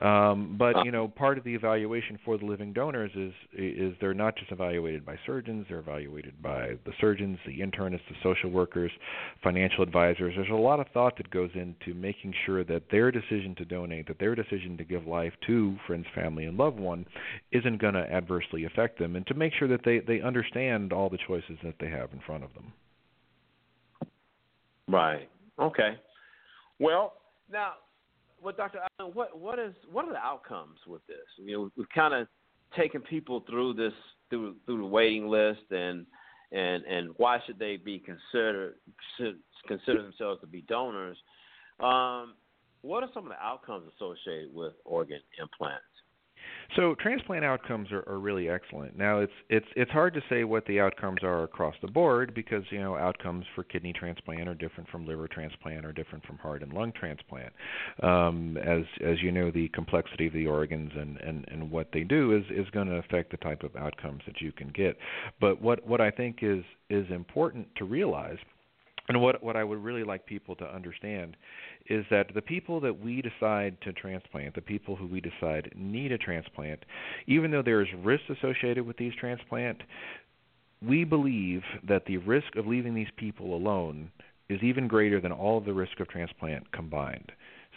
Um, 0.00 0.56
but 0.58 0.84
you 0.84 0.90
know, 0.90 1.08
part 1.08 1.38
of 1.38 1.44
the 1.44 1.54
evaluation 1.54 2.18
for 2.22 2.36
the 2.36 2.44
living 2.44 2.74
donors 2.74 3.10
is 3.14 3.32
is 3.56 3.94
they're 3.98 4.12
not 4.12 4.36
just 4.36 4.52
evaluated 4.52 5.06
by 5.06 5.16
surgeons; 5.24 5.64
they're 5.68 5.78
evaluated 5.78 6.42
by 6.42 6.74
the 6.84 6.92
surgeons, 7.00 7.38
the 7.46 7.60
internists, 7.60 8.06
the 8.10 8.16
social 8.22 8.50
workers, 8.50 8.90
financial 9.42 9.82
advisors. 9.82 10.34
There's 10.36 10.50
a 10.50 10.54
lot 10.54 10.80
of 10.80 10.86
thought 10.92 11.16
that 11.16 11.30
goes 11.30 11.50
into 11.54 11.94
making 11.94 12.34
sure 12.44 12.62
that 12.64 12.82
their 12.90 13.10
decision 13.10 13.54
to 13.56 13.64
donate, 13.64 14.08
that 14.08 14.18
their 14.18 14.34
decision 14.34 14.76
to 14.76 14.84
give 14.84 15.06
life 15.06 15.32
to 15.46 15.76
friends, 15.86 16.04
family, 16.14 16.44
and 16.44 16.58
loved 16.58 16.78
one, 16.78 17.06
isn't 17.52 17.80
going 17.80 17.94
to 17.94 18.12
adversely 18.12 18.64
affect 18.64 18.98
them, 18.98 19.16
and 19.16 19.26
to 19.28 19.34
make 19.34 19.54
sure 19.58 19.68
that 19.68 19.80
they 19.82 20.00
they 20.00 20.20
understand 20.20 20.92
all 20.92 21.08
the 21.08 21.18
choices 21.26 21.56
that 21.64 21.76
they 21.80 21.88
have 21.88 22.12
in 22.12 22.20
front 22.26 22.44
of 22.44 22.52
them. 22.52 22.70
Right. 24.88 25.28
Okay. 25.58 25.98
Well, 26.78 27.14
now 27.50 27.72
well, 28.46 28.54
Dr. 28.56 28.78
Island, 29.00 29.16
what 29.16 29.36
what 29.36 29.58
is 29.58 29.74
what 29.90 30.04
are 30.04 30.12
the 30.12 30.24
outcomes 30.24 30.78
with 30.86 31.04
this? 31.08 31.16
You 31.36 31.52
know, 31.52 31.70
we've 31.76 31.88
kind 31.92 32.14
of 32.14 32.28
taken 32.76 33.00
people 33.00 33.42
through 33.50 33.74
this 33.74 33.92
through 34.30 34.54
through 34.64 34.78
the 34.78 34.84
waiting 34.84 35.26
list 35.26 35.64
and 35.72 36.06
and 36.52 36.84
and 36.84 37.10
why 37.16 37.40
should 37.44 37.58
they 37.58 37.76
be 37.76 37.98
considered 37.98 38.76
consider 39.66 40.00
themselves 40.00 40.40
to 40.42 40.46
be 40.46 40.60
donors? 40.62 41.16
Um, 41.80 42.34
what 42.82 43.02
are 43.02 43.08
some 43.12 43.24
of 43.24 43.30
the 43.30 43.44
outcomes 43.44 43.90
associated 43.96 44.54
with 44.54 44.74
organ 44.84 45.18
implants? 45.40 45.82
So 46.74 46.94
transplant 47.00 47.44
outcomes 47.44 47.90
are, 47.92 48.04
are 48.08 48.18
really 48.18 48.48
excellent. 48.48 48.98
Now 48.98 49.20
it's 49.20 49.32
it's 49.48 49.66
it's 49.76 49.90
hard 49.90 50.14
to 50.14 50.20
say 50.28 50.44
what 50.44 50.66
the 50.66 50.80
outcomes 50.80 51.22
are 51.22 51.44
across 51.44 51.74
the 51.80 51.88
board 51.88 52.34
because 52.34 52.64
you 52.70 52.78
know 52.78 52.96
outcomes 52.96 53.44
for 53.54 53.64
kidney 53.64 53.92
transplant 53.92 54.48
are 54.48 54.54
different 54.54 54.88
from 54.90 55.06
liver 55.06 55.28
transplant 55.28 55.86
or 55.86 55.92
different 55.92 56.24
from 56.26 56.38
heart 56.38 56.62
and 56.62 56.72
lung 56.72 56.92
transplant. 56.92 57.52
Um, 58.02 58.56
as 58.58 58.82
as 59.04 59.22
you 59.22 59.32
know, 59.32 59.50
the 59.50 59.68
complexity 59.68 60.26
of 60.26 60.32
the 60.32 60.46
organs 60.46 60.92
and, 60.96 61.18
and, 61.18 61.44
and 61.48 61.70
what 61.70 61.88
they 61.92 62.02
do 62.02 62.36
is 62.36 62.44
is 62.50 62.68
going 62.70 62.88
to 62.88 62.96
affect 62.96 63.30
the 63.30 63.38
type 63.38 63.62
of 63.62 63.74
outcomes 63.76 64.22
that 64.26 64.40
you 64.40 64.52
can 64.52 64.68
get. 64.68 64.96
But 65.40 65.60
what 65.62 65.86
what 65.86 66.00
I 66.00 66.10
think 66.10 66.38
is 66.42 66.64
is 66.90 67.06
important 67.10 67.68
to 67.76 67.84
realize, 67.84 68.38
and 69.08 69.20
what 69.20 69.42
what 69.42 69.56
I 69.56 69.64
would 69.64 69.82
really 69.82 70.04
like 70.04 70.26
people 70.26 70.56
to 70.56 70.64
understand 70.64 71.36
is 71.88 72.04
that 72.10 72.34
the 72.34 72.42
people 72.42 72.80
that 72.80 73.00
we 73.00 73.22
decide 73.22 73.80
to 73.82 73.92
transplant, 73.92 74.54
the 74.54 74.60
people 74.60 74.96
who 74.96 75.06
we 75.06 75.20
decide 75.20 75.72
need 75.76 76.12
a 76.12 76.18
transplant, 76.18 76.84
even 77.26 77.50
though 77.50 77.62
there's 77.62 77.88
risk 78.02 78.24
associated 78.28 78.86
with 78.86 78.96
these 78.96 79.12
transplant, 79.18 79.82
we 80.86 81.04
believe 81.04 81.62
that 81.86 82.04
the 82.06 82.16
risk 82.18 82.56
of 82.56 82.66
leaving 82.66 82.94
these 82.94 83.10
people 83.16 83.54
alone 83.54 84.10
is 84.48 84.62
even 84.62 84.88
greater 84.88 85.20
than 85.20 85.32
all 85.32 85.58
of 85.58 85.64
the 85.64 85.72
risk 85.72 85.98
of 86.00 86.08
transplant 86.08 86.70
combined. 86.72 87.32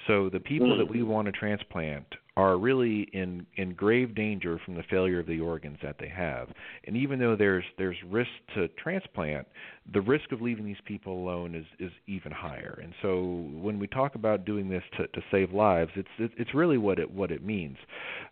So 0.08 0.30
the 0.30 0.40
people 0.40 0.78
that 0.78 0.90
we 0.90 1.00
mm. 1.00 1.08
want 1.08 1.26
to 1.26 1.32
transplant 1.32 2.06
are 2.40 2.58
really 2.58 3.02
in 3.12 3.46
in 3.58 3.74
grave 3.74 4.16
danger 4.16 4.60
from 4.64 4.76
the 4.76 4.84
failure 4.90 5.20
of 5.20 5.28
the 5.28 5.42
organs 5.42 5.78
that 5.84 5.98
they 6.00 6.08
have. 6.08 6.48
And 6.86 6.96
even 6.96 7.20
though 7.20 7.36
there's 7.36 7.66
there's 7.78 7.98
risk 8.10 8.30
to 8.56 8.70
transplant, 8.82 9.46
the 9.94 10.00
risk 10.00 10.32
of 10.32 10.42
leaving 10.42 10.66
these 10.66 10.84
people 10.86 11.14
alone 11.14 11.54
is 11.54 11.66
is 11.80 11.92
even 12.08 12.32
higher. 12.32 12.80
And 12.82 12.94
so 13.02 13.50
when 13.62 13.78
we 13.78 13.88
talk 13.88 14.16
about 14.16 14.46
doing 14.46 14.70
this 14.70 14.84
to 14.98 15.08
to 15.08 15.22
save 15.30 15.52
lives, 15.52 15.92
it's 15.98 16.34
it's 16.38 16.54
really 16.54 16.78
what 16.78 16.98
it 16.98 17.12
what 17.12 17.30
it 17.30 17.44
means. 17.44 17.78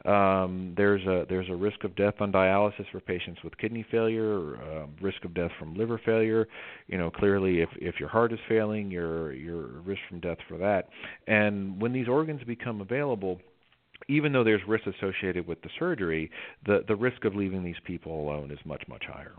Um, 0.05 0.73
there's 0.77 1.05
a 1.05 1.25
there's 1.27 1.49
a 1.49 1.55
risk 1.55 1.83
of 1.83 1.93
death 1.97 2.15
on 2.21 2.31
dialysis 2.31 2.85
for 2.93 3.01
patients 3.01 3.41
with 3.43 3.57
kidney 3.57 3.85
failure, 3.91 4.39
or, 4.39 4.55
um, 4.55 4.95
risk 5.01 5.25
of 5.25 5.33
death 5.33 5.51
from 5.59 5.75
liver 5.75 5.99
failure. 6.05 6.47
You 6.87 6.97
know, 6.97 7.11
clearly 7.11 7.59
if 7.59 7.69
if 7.75 7.99
your 7.99 8.09
heart 8.09 8.31
is 8.31 8.39
failing, 8.47 8.89
you're 8.89 9.33
you're 9.33 9.67
risk 9.91 10.01
from 10.07 10.21
death 10.21 10.39
for 10.47 10.57
that. 10.59 10.87
And 11.27 11.81
when 11.81 11.91
these 11.91 12.07
organs 12.07 12.41
become 12.45 12.79
available, 12.79 13.41
even 14.07 14.31
though 14.31 14.43
there's 14.43 14.61
risk 14.67 14.85
associated 14.87 15.47
with 15.47 15.61
the 15.61 15.69
surgery, 15.79 16.31
the 16.65 16.83
the 16.87 16.95
risk 16.95 17.25
of 17.25 17.35
leaving 17.35 17.63
these 17.63 17.79
people 17.83 18.21
alone 18.21 18.51
is 18.51 18.59
much 18.65 18.83
much 18.87 19.03
higher. 19.05 19.35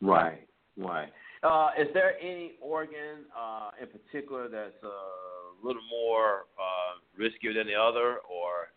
Right, 0.00 0.46
right. 0.76 1.08
Uh, 1.42 1.70
is 1.78 1.88
there 1.94 2.14
any 2.20 2.52
organ 2.60 3.26
uh, 3.36 3.70
in 3.80 3.88
particular 3.88 4.48
that's 4.48 4.82
a 4.82 5.66
little 5.66 5.82
more 5.90 6.46
uh, 6.58 7.20
riskier 7.20 7.54
than 7.54 7.66
the 7.66 7.74
other, 7.74 8.18
or 8.28 8.70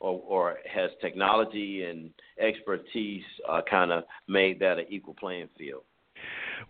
or, 0.00 0.22
or 0.26 0.56
has 0.72 0.90
technology 1.00 1.84
and 1.84 2.10
expertise 2.40 3.22
uh, 3.48 3.60
kind 3.68 3.90
of 3.92 4.04
made 4.28 4.60
that 4.60 4.78
an 4.78 4.86
equal 4.88 5.14
playing 5.14 5.48
field? 5.58 5.82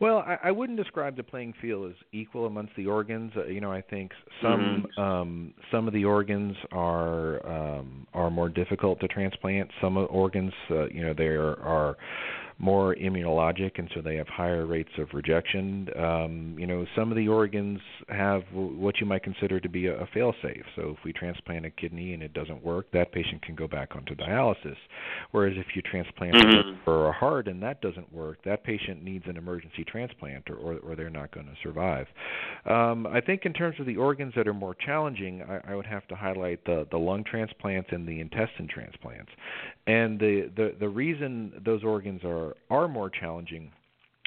Well, 0.01 0.18
I, 0.18 0.39
I 0.45 0.51
wouldn't 0.51 0.78
describe 0.78 1.16
the 1.16 1.22
playing 1.22 1.55
field 1.61 1.91
as 1.91 1.97
equal 2.12 2.47
amongst 2.47 2.74
the 2.76 2.86
organs. 2.86 3.32
Uh, 3.36 3.47
you 3.47 3.61
know, 3.61 3.72
I 3.72 3.80
think 3.80 4.12
some 4.43 4.86
Mhm. 4.97 5.03
um, 5.03 5.55
some 5.70 5.86
of 5.86 5.95
the 5.95 6.05
organs 6.05 6.57
are 6.72 7.47
um, 7.47 8.07
are 8.14 8.30
more 8.30 8.49
difficult 8.49 9.01
to 9.01 9.09
transplant. 9.09 9.70
Some 9.80 9.97
of 9.97 10.09
organs, 10.11 10.53
uh, 10.70 10.86
you 10.89 11.03
know, 11.03 11.14
they 11.14 11.26
are, 11.26 11.59
are 11.61 11.97
more 12.59 12.97
immunologic, 12.97 13.79
and 13.79 13.89
so 13.95 14.01
they 14.01 14.17
have 14.17 14.27
higher 14.27 14.67
rates 14.67 14.91
of 14.99 15.09
rejection. 15.13 15.89
Um, 15.97 16.57
you 16.59 16.67
know, 16.67 16.85
some 16.97 17.13
of 17.13 17.17
the 17.17 17.29
organs 17.29 17.79
have 18.09 18.43
what 18.53 18.99
you 19.01 19.07
might 19.07 19.23
consider 19.23 19.61
to 19.61 19.69
be 19.69 19.87
a, 19.87 19.95
a 19.95 20.07
fail-safe. 20.13 20.65
So 20.75 20.97
if 20.99 21.05
we 21.05 21.13
transplant 21.13 21.67
a 21.67 21.71
kidney 21.71 22.15
and 22.15 22.23
it 22.23 22.33
doesn't 22.35 22.65
work, 22.65 22.91
that 22.93 23.13
patient 23.13 23.43
can 23.43 23.55
go 23.55 23.69
back 23.69 23.95
onto 23.95 24.17
dialysis. 24.17 24.77
Whereas 25.31 25.55
if 25.57 25.67
you 25.77 25.83
transplant 25.83 26.35
a 26.35 26.39
Mhm. 26.39 26.55
liver 26.57 26.79
or 26.87 27.09
a 27.09 27.13
heart 27.13 27.47
and 27.47 27.63
that 27.63 27.81
doesn't 27.81 28.13
work, 28.13 28.43
that 28.43 28.65
patient 28.65 29.05
needs 29.05 29.27
an 29.29 29.37
emergency 29.37 29.85
transplant, 29.85 30.51
or 30.51 30.57
or, 30.57 30.79
or 30.79 30.97
they're 30.97 31.11
not 31.11 31.31
going 31.31 31.47
to 31.47 31.57
survive. 31.63 32.09
Um, 32.67 33.07
I 33.07 33.21
think 33.21 33.47
in 33.47 33.53
terms 33.53 33.79
of 33.79 33.87
the 33.87 33.97
organs 33.97 34.35
that 34.35 34.49
are 34.49 34.55
more 34.55 34.75
challenging, 34.75 35.43
I, 35.43 35.73
I 35.73 35.75
would 35.77 35.87
have 35.87 36.07
to 36.09 36.17
highlight 36.17 36.65
the 36.65 36.87
the 36.91 36.99
lung 36.99 37.23
transplants 37.25 37.91
and 37.93 38.07
the 38.07 38.21
intestine 38.21 38.67
transplants. 38.67 39.31
And 39.87 40.19
the 40.19 40.51
the 40.57 40.75
the 40.79 40.89
reason 40.89 41.53
those 41.65 41.85
organs 41.85 42.25
are 42.25 42.48
are 42.71 42.89
more 42.89 43.11
challenging 43.11 43.73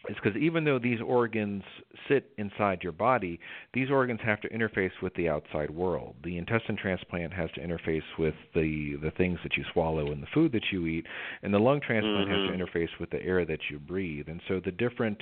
is 0.10 0.16
because 0.22 0.36
even 0.42 0.64
though 0.64 0.80
these 0.80 1.00
organs 1.00 1.64
sit 2.08 2.32
inside 2.38 2.80
your 2.82 2.92
body, 2.92 3.40
these 3.74 3.92
organs 3.92 4.20
have 4.24 4.42
to 4.42 4.50
interface 4.50 4.92
with 5.02 5.14
the 5.14 5.30
outside 5.30 5.70
world. 5.70 6.16
The 6.24 6.38
intestine 6.38 6.76
transplant 6.76 7.32
has 7.34 7.52
to 7.52 7.62
interface 7.62 8.02
with 8.18 8.34
the 8.56 8.96
the 9.02 9.12
things 9.12 9.38
that 9.44 9.56
you 9.58 9.64
swallow 9.74 10.12
and 10.12 10.22
the 10.22 10.28
food 10.34 10.52
that 10.54 10.64
you 10.72 10.88
eat, 10.88 11.06
and 11.44 11.54
the 11.54 11.60
lung 11.60 11.80
transplant 11.82 12.28
has 12.30 12.40
Mhm. 12.42 12.48
to 12.48 12.66
interface 12.66 12.90
with 13.00 13.12
the 13.12 13.24
air 13.24 13.46
that 13.46 13.70
you 13.70 13.78
breathe. 13.78 14.28
And 14.28 14.42
so 14.48 14.60
the 14.60 14.72
different 14.72 15.22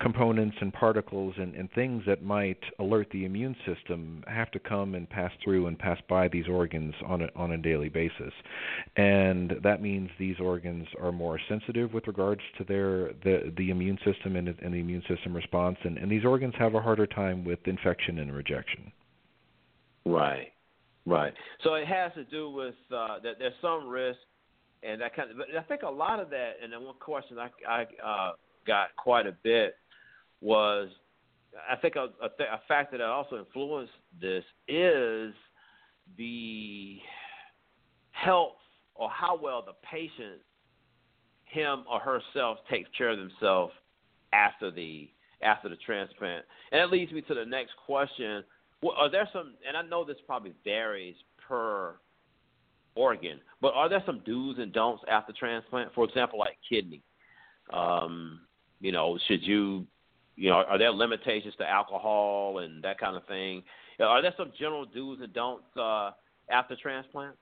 components 0.00 0.56
and 0.60 0.72
particles 0.72 1.34
and, 1.36 1.54
and 1.54 1.70
things 1.72 2.02
that 2.06 2.22
might 2.22 2.62
alert 2.78 3.10
the 3.10 3.26
immune 3.26 3.54
system 3.66 4.24
have 4.26 4.50
to 4.52 4.58
come 4.58 4.94
and 4.94 5.08
pass 5.08 5.32
through 5.42 5.66
and 5.66 5.78
pass 5.78 5.98
by 6.08 6.28
these 6.28 6.48
organs 6.48 6.94
on 7.04 7.22
a, 7.22 7.28
on 7.36 7.52
a 7.52 7.58
daily 7.58 7.90
basis. 7.90 8.32
And 8.96 9.50
that 9.62 9.82
means 9.82 10.10
these 10.18 10.40
organs 10.40 10.88
are 11.00 11.12
more 11.12 11.38
sensitive 11.48 11.92
with 11.92 12.06
regards 12.06 12.40
to 12.56 12.64
their 12.64 13.12
the 13.22 13.52
the 13.56 13.68
immune 13.70 13.98
system 13.98 14.13
and, 14.24 14.36
and 14.36 14.74
the 14.74 14.78
immune 14.78 15.02
system 15.08 15.34
response 15.34 15.76
and, 15.84 15.98
and 15.98 16.10
these 16.10 16.24
organs 16.24 16.54
have 16.58 16.74
a 16.74 16.80
harder 16.80 17.06
time 17.06 17.44
with 17.44 17.58
infection 17.66 18.18
and 18.18 18.34
rejection. 18.34 18.92
Right, 20.04 20.52
right. 21.06 21.32
So 21.62 21.74
it 21.74 21.86
has 21.86 22.12
to 22.14 22.24
do 22.24 22.50
with 22.50 22.74
uh, 22.94 23.20
that. 23.22 23.36
There's 23.38 23.54
some 23.62 23.88
risk, 23.88 24.18
and 24.82 25.00
that 25.00 25.16
kind 25.16 25.30
of. 25.30 25.38
But 25.38 25.46
I 25.58 25.62
think 25.62 25.82
a 25.82 25.88
lot 25.88 26.20
of 26.20 26.28
that, 26.30 26.54
and 26.62 26.72
then 26.72 26.82
one 26.82 26.94
question 27.00 27.38
I 27.38 27.48
I 27.66 27.82
uh, 28.04 28.32
got 28.66 28.88
quite 28.96 29.26
a 29.26 29.32
bit 29.42 29.76
was, 30.40 30.88
I 31.70 31.76
think 31.76 31.96
a, 31.96 32.08
a, 32.22 32.28
th- 32.36 32.50
a 32.52 32.60
factor 32.68 32.98
that 32.98 33.04
also 33.04 33.38
influenced 33.38 33.92
this 34.20 34.44
is 34.68 35.32
the 36.18 36.98
health 38.10 38.56
or 38.94 39.08
how 39.08 39.38
well 39.40 39.64
the 39.64 39.72
patient, 39.90 40.40
him 41.44 41.84
or 41.90 41.98
herself, 41.98 42.58
takes 42.70 42.90
care 42.96 43.08
of 43.10 43.18
themselves 43.18 43.72
after 44.34 44.70
the 44.70 45.08
after 45.42 45.68
the 45.68 45.76
transplant. 45.76 46.44
And 46.72 46.80
that 46.80 46.90
leads 46.90 47.12
me 47.12 47.20
to 47.22 47.34
the 47.34 47.44
next 47.44 47.72
question. 47.86 48.42
Well, 48.82 48.94
are 48.96 49.10
there 49.10 49.28
some, 49.32 49.54
and 49.66 49.76
I 49.76 49.82
know 49.82 50.04
this 50.04 50.16
probably 50.26 50.52
varies 50.64 51.16
per 51.48 51.94
organ, 52.94 53.40
but 53.60 53.74
are 53.74 53.88
there 53.88 54.02
some 54.06 54.22
do's 54.24 54.56
and 54.58 54.72
don'ts 54.72 55.02
after 55.10 55.32
transplant? 55.32 55.94
For 55.94 56.04
example, 56.04 56.38
like 56.38 56.56
kidney. 56.68 57.02
Um, 57.72 58.40
you 58.80 58.92
know, 58.92 59.18
should 59.28 59.42
you, 59.42 59.86
you 60.36 60.50
know, 60.50 60.56
are 60.56 60.78
there 60.78 60.90
limitations 60.90 61.54
to 61.58 61.68
alcohol 61.68 62.58
and 62.58 62.82
that 62.84 62.98
kind 62.98 63.16
of 63.16 63.26
thing? 63.26 63.62
Are 64.00 64.22
there 64.22 64.34
some 64.36 64.52
general 64.58 64.84
do's 64.86 65.18
and 65.22 65.32
don'ts 65.32 65.64
uh, 65.76 66.10
after 66.50 66.76
transplant? 66.76 67.36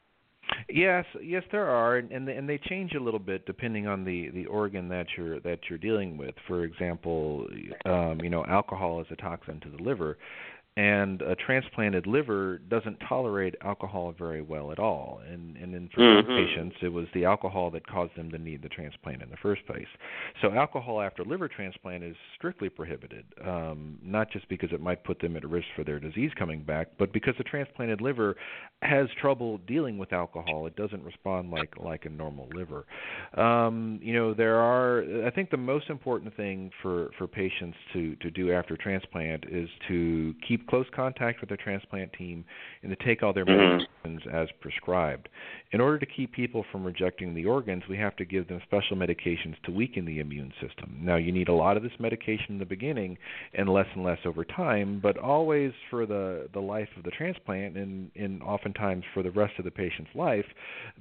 Yes, 0.68 1.04
yes, 1.22 1.42
there 1.52 1.68
are, 1.68 1.96
and 1.96 2.10
and 2.28 2.48
they, 2.48 2.58
change 2.58 2.92
a 2.94 3.00
little 3.00 3.20
bit 3.20 3.44
depending 3.46 3.86
on 3.86 4.04
the 4.04 4.30
the 4.30 4.46
organ 4.46 4.88
that 4.88 5.06
you're 5.16 5.40
that 5.40 5.58
you're 5.68 5.78
dealing 5.78 6.16
with. 6.16 6.34
For 6.46 6.64
example, 6.64 7.46
um, 7.84 8.20
you 8.22 8.30
know, 8.30 8.44
alcohol 8.46 9.00
is 9.00 9.06
a 9.10 9.16
toxin 9.16 9.60
to 9.60 9.70
the 9.70 9.82
liver, 9.82 10.18
and 10.76 11.20
a 11.20 11.34
transplanted 11.34 12.06
liver 12.06 12.58
doesn't 12.68 12.98
tolerate 13.06 13.54
alcohol 13.62 14.14
very 14.18 14.40
well 14.40 14.72
at 14.72 14.78
all. 14.78 15.20
And 15.30 15.56
and 15.56 15.90
for 15.92 16.00
some 16.00 16.24
Mhm. 16.24 16.36
patients, 16.36 16.76
it 16.80 16.88
was 16.88 17.06
the 17.12 17.24
alcohol 17.26 17.70
that 17.70 17.86
caused 17.86 18.14
them 18.16 18.30
to 18.30 18.38
need 18.38 18.62
the 18.62 18.68
transplant 18.68 19.22
in 19.22 19.28
the 19.30 19.36
first 19.36 19.66
place. 19.66 19.88
So 20.40 20.52
alcohol 20.52 21.02
after 21.02 21.24
liver 21.24 21.48
transplant 21.48 22.04
is 22.04 22.16
strictly 22.34 22.70
prohibited, 22.70 23.24
um, 23.42 23.98
not 24.02 24.30
just 24.30 24.48
because 24.48 24.72
it 24.72 24.80
might 24.80 25.04
put 25.04 25.18
them 25.18 25.36
at 25.36 25.48
risk 25.48 25.68
for 25.76 25.84
their 25.84 25.98
disease 25.98 26.32
coming 26.34 26.62
back, 26.62 26.88
but 26.98 27.12
because 27.12 27.36
the 27.36 27.44
transplanted 27.44 28.00
liver 28.00 28.36
has 28.80 29.10
trouble 29.20 29.58
dealing 29.58 29.98
with 29.98 30.12
alcohol. 30.12 30.66
It 30.66 30.76
doesn't 30.76 31.04
respond 31.04 31.50
like 31.50 31.76
like 31.78 32.06
a 32.06 32.10
normal 32.10 32.48
liver. 32.54 32.86
Um, 33.34 33.98
you 34.02 34.14
know, 34.14 34.32
there 34.32 34.56
are. 34.56 35.04
I 35.26 35.30
think 35.30 35.50
the 35.50 35.56
most 35.58 35.90
important 35.90 36.34
thing 36.34 36.70
for 36.80 37.10
for 37.18 37.26
patients 37.26 37.76
to 37.92 38.16
to 38.16 38.30
do 38.30 38.52
after 38.52 38.76
transplant 38.76 39.44
is 39.44 39.68
to 39.88 40.34
keep 40.46 40.61
close 40.62 40.86
contact 40.94 41.40
with 41.40 41.48
their 41.48 41.58
transplant 41.58 42.12
team 42.12 42.44
and 42.82 42.96
to 42.96 43.04
take 43.04 43.22
all 43.22 43.32
their 43.32 43.44
Mhm. 43.44 43.86
medications 44.04 44.26
as 44.26 44.50
prescribed. 44.60 45.28
In 45.72 45.80
order 45.80 45.98
to 45.98 46.06
keep 46.06 46.32
people 46.32 46.64
from 46.64 46.84
rejecting 46.84 47.34
the 47.34 47.46
organs, 47.46 47.86
we 47.88 47.96
have 47.96 48.16
to 48.16 48.24
give 48.24 48.46
them 48.48 48.60
special 48.62 48.96
medications 48.96 49.60
to 49.62 49.70
weaken 49.70 50.04
the 50.04 50.18
immune 50.18 50.52
system. 50.60 50.98
Now, 51.00 51.16
you 51.16 51.32
need 51.32 51.48
a 51.48 51.52
lot 51.52 51.76
of 51.76 51.82
this 51.82 51.98
medication 51.98 52.46
in 52.50 52.58
the 52.58 52.66
beginning 52.66 53.16
and 53.54 53.68
less 53.68 53.86
and 53.94 54.04
less 54.04 54.18
over 54.24 54.44
time, 54.44 54.98
but 55.00 55.16
always 55.16 55.72
for 55.88 56.06
the 56.06 56.48
the 56.52 56.60
life 56.60 56.88
of 56.96 57.04
the 57.04 57.10
transplant 57.10 57.76
and 57.76 58.10
and 58.16 58.42
oftentimes 58.42 59.04
for 59.14 59.22
the 59.22 59.30
rest 59.30 59.58
of 59.58 59.64
the 59.64 59.70
patient's 59.70 60.14
life, 60.14 60.46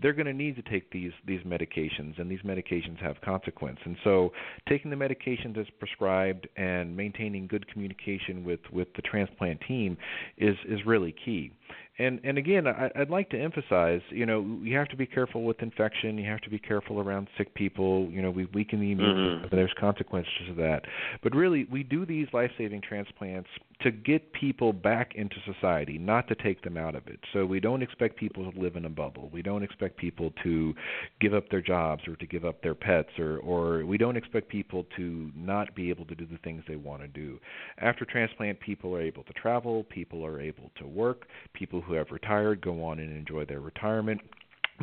they're 0.01 0.13
going 0.13 0.25
to 0.25 0.33
need 0.33 0.55
to 0.55 0.61
take 0.61 0.89
these 0.91 1.11
these 1.25 1.41
medications 1.41 2.17
and 2.19 2.29
these 2.29 2.41
medications 2.41 2.97
have 2.97 3.19
consequence. 3.21 3.79
And 3.83 3.97
so, 4.03 4.31
taking 4.69 4.89
the 4.89 4.97
medications 4.97 5.57
as 5.57 5.67
prescribed 5.79 6.47
and 6.55 6.95
maintaining 6.95 7.47
good 7.47 7.67
communication 7.67 8.43
with 8.43 8.61
with 8.71 8.87
the 8.95 9.01
transplant 9.01 9.50
team 9.59 9.97
is 10.37 10.55
is 10.67 10.85
really 10.85 11.13
key. 11.25 11.51
And 11.99 12.19
and 12.23 12.37
again, 12.37 12.67
I, 12.67 12.89
I'd 12.95 13.09
like 13.09 13.29
to 13.29 13.39
emphasize, 13.39 14.01
you 14.09 14.25
know, 14.25 14.41
you 14.63 14.75
have 14.77 14.87
to 14.89 14.95
be 14.95 15.05
careful 15.05 15.43
with 15.43 15.61
infection. 15.61 16.17
You 16.17 16.29
have 16.29 16.41
to 16.41 16.49
be 16.49 16.57
careful 16.57 16.99
around 16.99 17.27
sick 17.37 17.53
people. 17.53 18.07
You 18.09 18.21
know, 18.21 18.31
we 18.31 18.45
weaken 18.45 18.79
the 18.79 18.91
immune 18.91 19.15
Mhm. 19.15 19.33
system. 19.33 19.49
and 19.51 19.59
There's 19.59 19.73
consequences 19.73 20.33
to 20.47 20.53
that. 20.55 20.85
But 21.21 21.35
really, 21.35 21.65
we 21.65 21.83
do 21.83 22.05
these 22.05 22.27
life-saving 22.33 22.81
transplants 22.81 23.49
to 23.81 23.91
get 23.91 24.33
people 24.33 24.73
back 24.73 25.13
into 25.15 25.35
society, 25.45 25.97
not 25.97 26.27
to 26.27 26.35
take 26.35 26.61
them 26.63 26.77
out 26.77 26.95
of 26.95 27.07
it. 27.07 27.19
So 27.33 27.45
we 27.45 27.59
don't 27.59 27.81
expect 27.81 28.17
people 28.17 28.51
to 28.51 28.59
live 28.59 28.75
in 28.75 28.85
a 28.85 28.89
bubble. 28.89 29.29
We 29.33 29.41
don't 29.41 29.63
expect 29.63 29.97
people 29.97 30.33
to 30.43 30.73
give 31.19 31.33
up 31.33 31.49
their 31.49 31.61
jobs 31.61 32.07
or 32.07 32.15
to 32.15 32.25
give 32.25 32.45
up 32.45 32.61
their 32.61 32.75
pets, 32.75 33.09
or 33.17 33.39
or 33.39 33.85
we 33.85 33.97
don't 33.97 34.17
expect 34.17 34.49
people 34.49 34.85
to 34.97 35.31
not 35.35 35.73
be 35.75 35.89
able 35.89 36.05
to 36.05 36.15
do 36.15 36.25
the 36.25 36.37
things 36.39 36.63
they 36.67 36.75
want 36.75 37.01
to 37.01 37.07
do. 37.07 37.39
After 37.79 38.05
transplant, 38.05 38.59
people 38.59 38.95
are 38.95 39.01
able 39.01 39.23
to 39.23 39.33
travel. 39.33 39.83
People 39.85 40.25
are 40.25 40.39
able 40.39 40.71
to 40.77 40.87
work. 40.87 41.27
People 41.53 41.81
who 41.81 41.93
have 41.93 42.11
retired 42.11 42.61
go 42.61 42.83
on 42.83 42.99
and 42.99 43.15
enjoy 43.15 43.45
their 43.45 43.61
retirement 43.61 44.21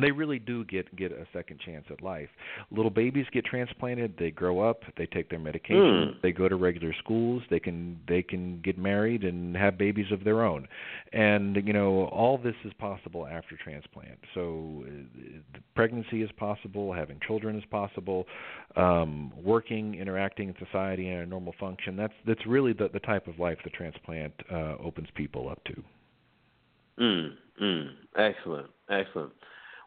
they 0.01 0.11
really 0.11 0.39
do 0.39 0.63
get 0.65 0.93
get 0.95 1.11
a 1.11 1.25
second 1.33 1.59
chance 1.59 1.85
at 1.89 2.01
life. 2.01 2.29
Little 2.71 2.91
babies 2.91 3.25
get 3.31 3.45
transplanted, 3.45 4.13
they 4.17 4.31
grow 4.31 4.59
up, 4.59 4.83
they 4.97 5.05
take 5.05 5.29
their 5.29 5.39
medication, 5.39 5.79
Mm. 5.79 6.21
they 6.21 6.31
go 6.31 6.47
to 6.49 6.55
regular 6.55 6.93
schools, 6.93 7.43
they 7.49 7.59
can 7.59 7.99
they 8.07 8.21
can 8.21 8.59
get 8.61 8.77
married 8.77 9.23
and 9.23 9.55
have 9.55 9.77
babies 9.77 10.11
of 10.11 10.23
their 10.23 10.43
own. 10.43 10.67
And 11.13 11.55
you 11.67 11.73
know, 11.73 12.05
all 12.05 12.37
this 12.37 12.55
is 12.63 12.73
possible 12.73 13.27
after 13.27 13.55
transplant. 13.57 14.19
So 14.33 14.85
uh, 14.87 15.59
pregnancy 15.75 16.21
is 16.21 16.31
possible, 16.37 16.93
having 16.93 17.19
children 17.25 17.57
is 17.57 17.65
possible, 17.65 18.25
um 18.75 19.31
working, 19.41 19.95
interacting 19.95 20.49
in 20.49 20.55
society 20.65 21.09
and 21.09 21.23
a 21.23 21.25
normal 21.25 21.53
function. 21.59 21.95
That's 21.95 22.13
that's 22.25 22.45
really 22.45 22.73
the 22.73 22.89
the 22.89 22.99
type 22.99 23.27
of 23.27 23.39
life 23.39 23.57
the 23.63 23.69
transplant 23.69 24.33
uh 24.51 24.75
opens 24.83 25.07
people 25.15 25.49
up 25.49 25.63
to. 25.65 25.83
Mm, 26.99 27.31
mm. 27.61 27.89
Excellent, 28.17 28.69
excellent. 28.89 29.31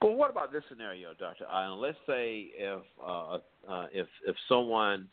Well, 0.02 0.14
what 0.14 0.30
about 0.30 0.52
this 0.52 0.64
scenario, 0.68 1.10
Doctor 1.18 1.46
Island? 1.46 1.80
Let's 1.80 1.98
say 2.08 2.50
if 2.56 2.82
uh, 3.04 3.38
uh, 3.68 3.86
if 3.92 4.08
if 4.26 4.34
someone, 4.48 5.06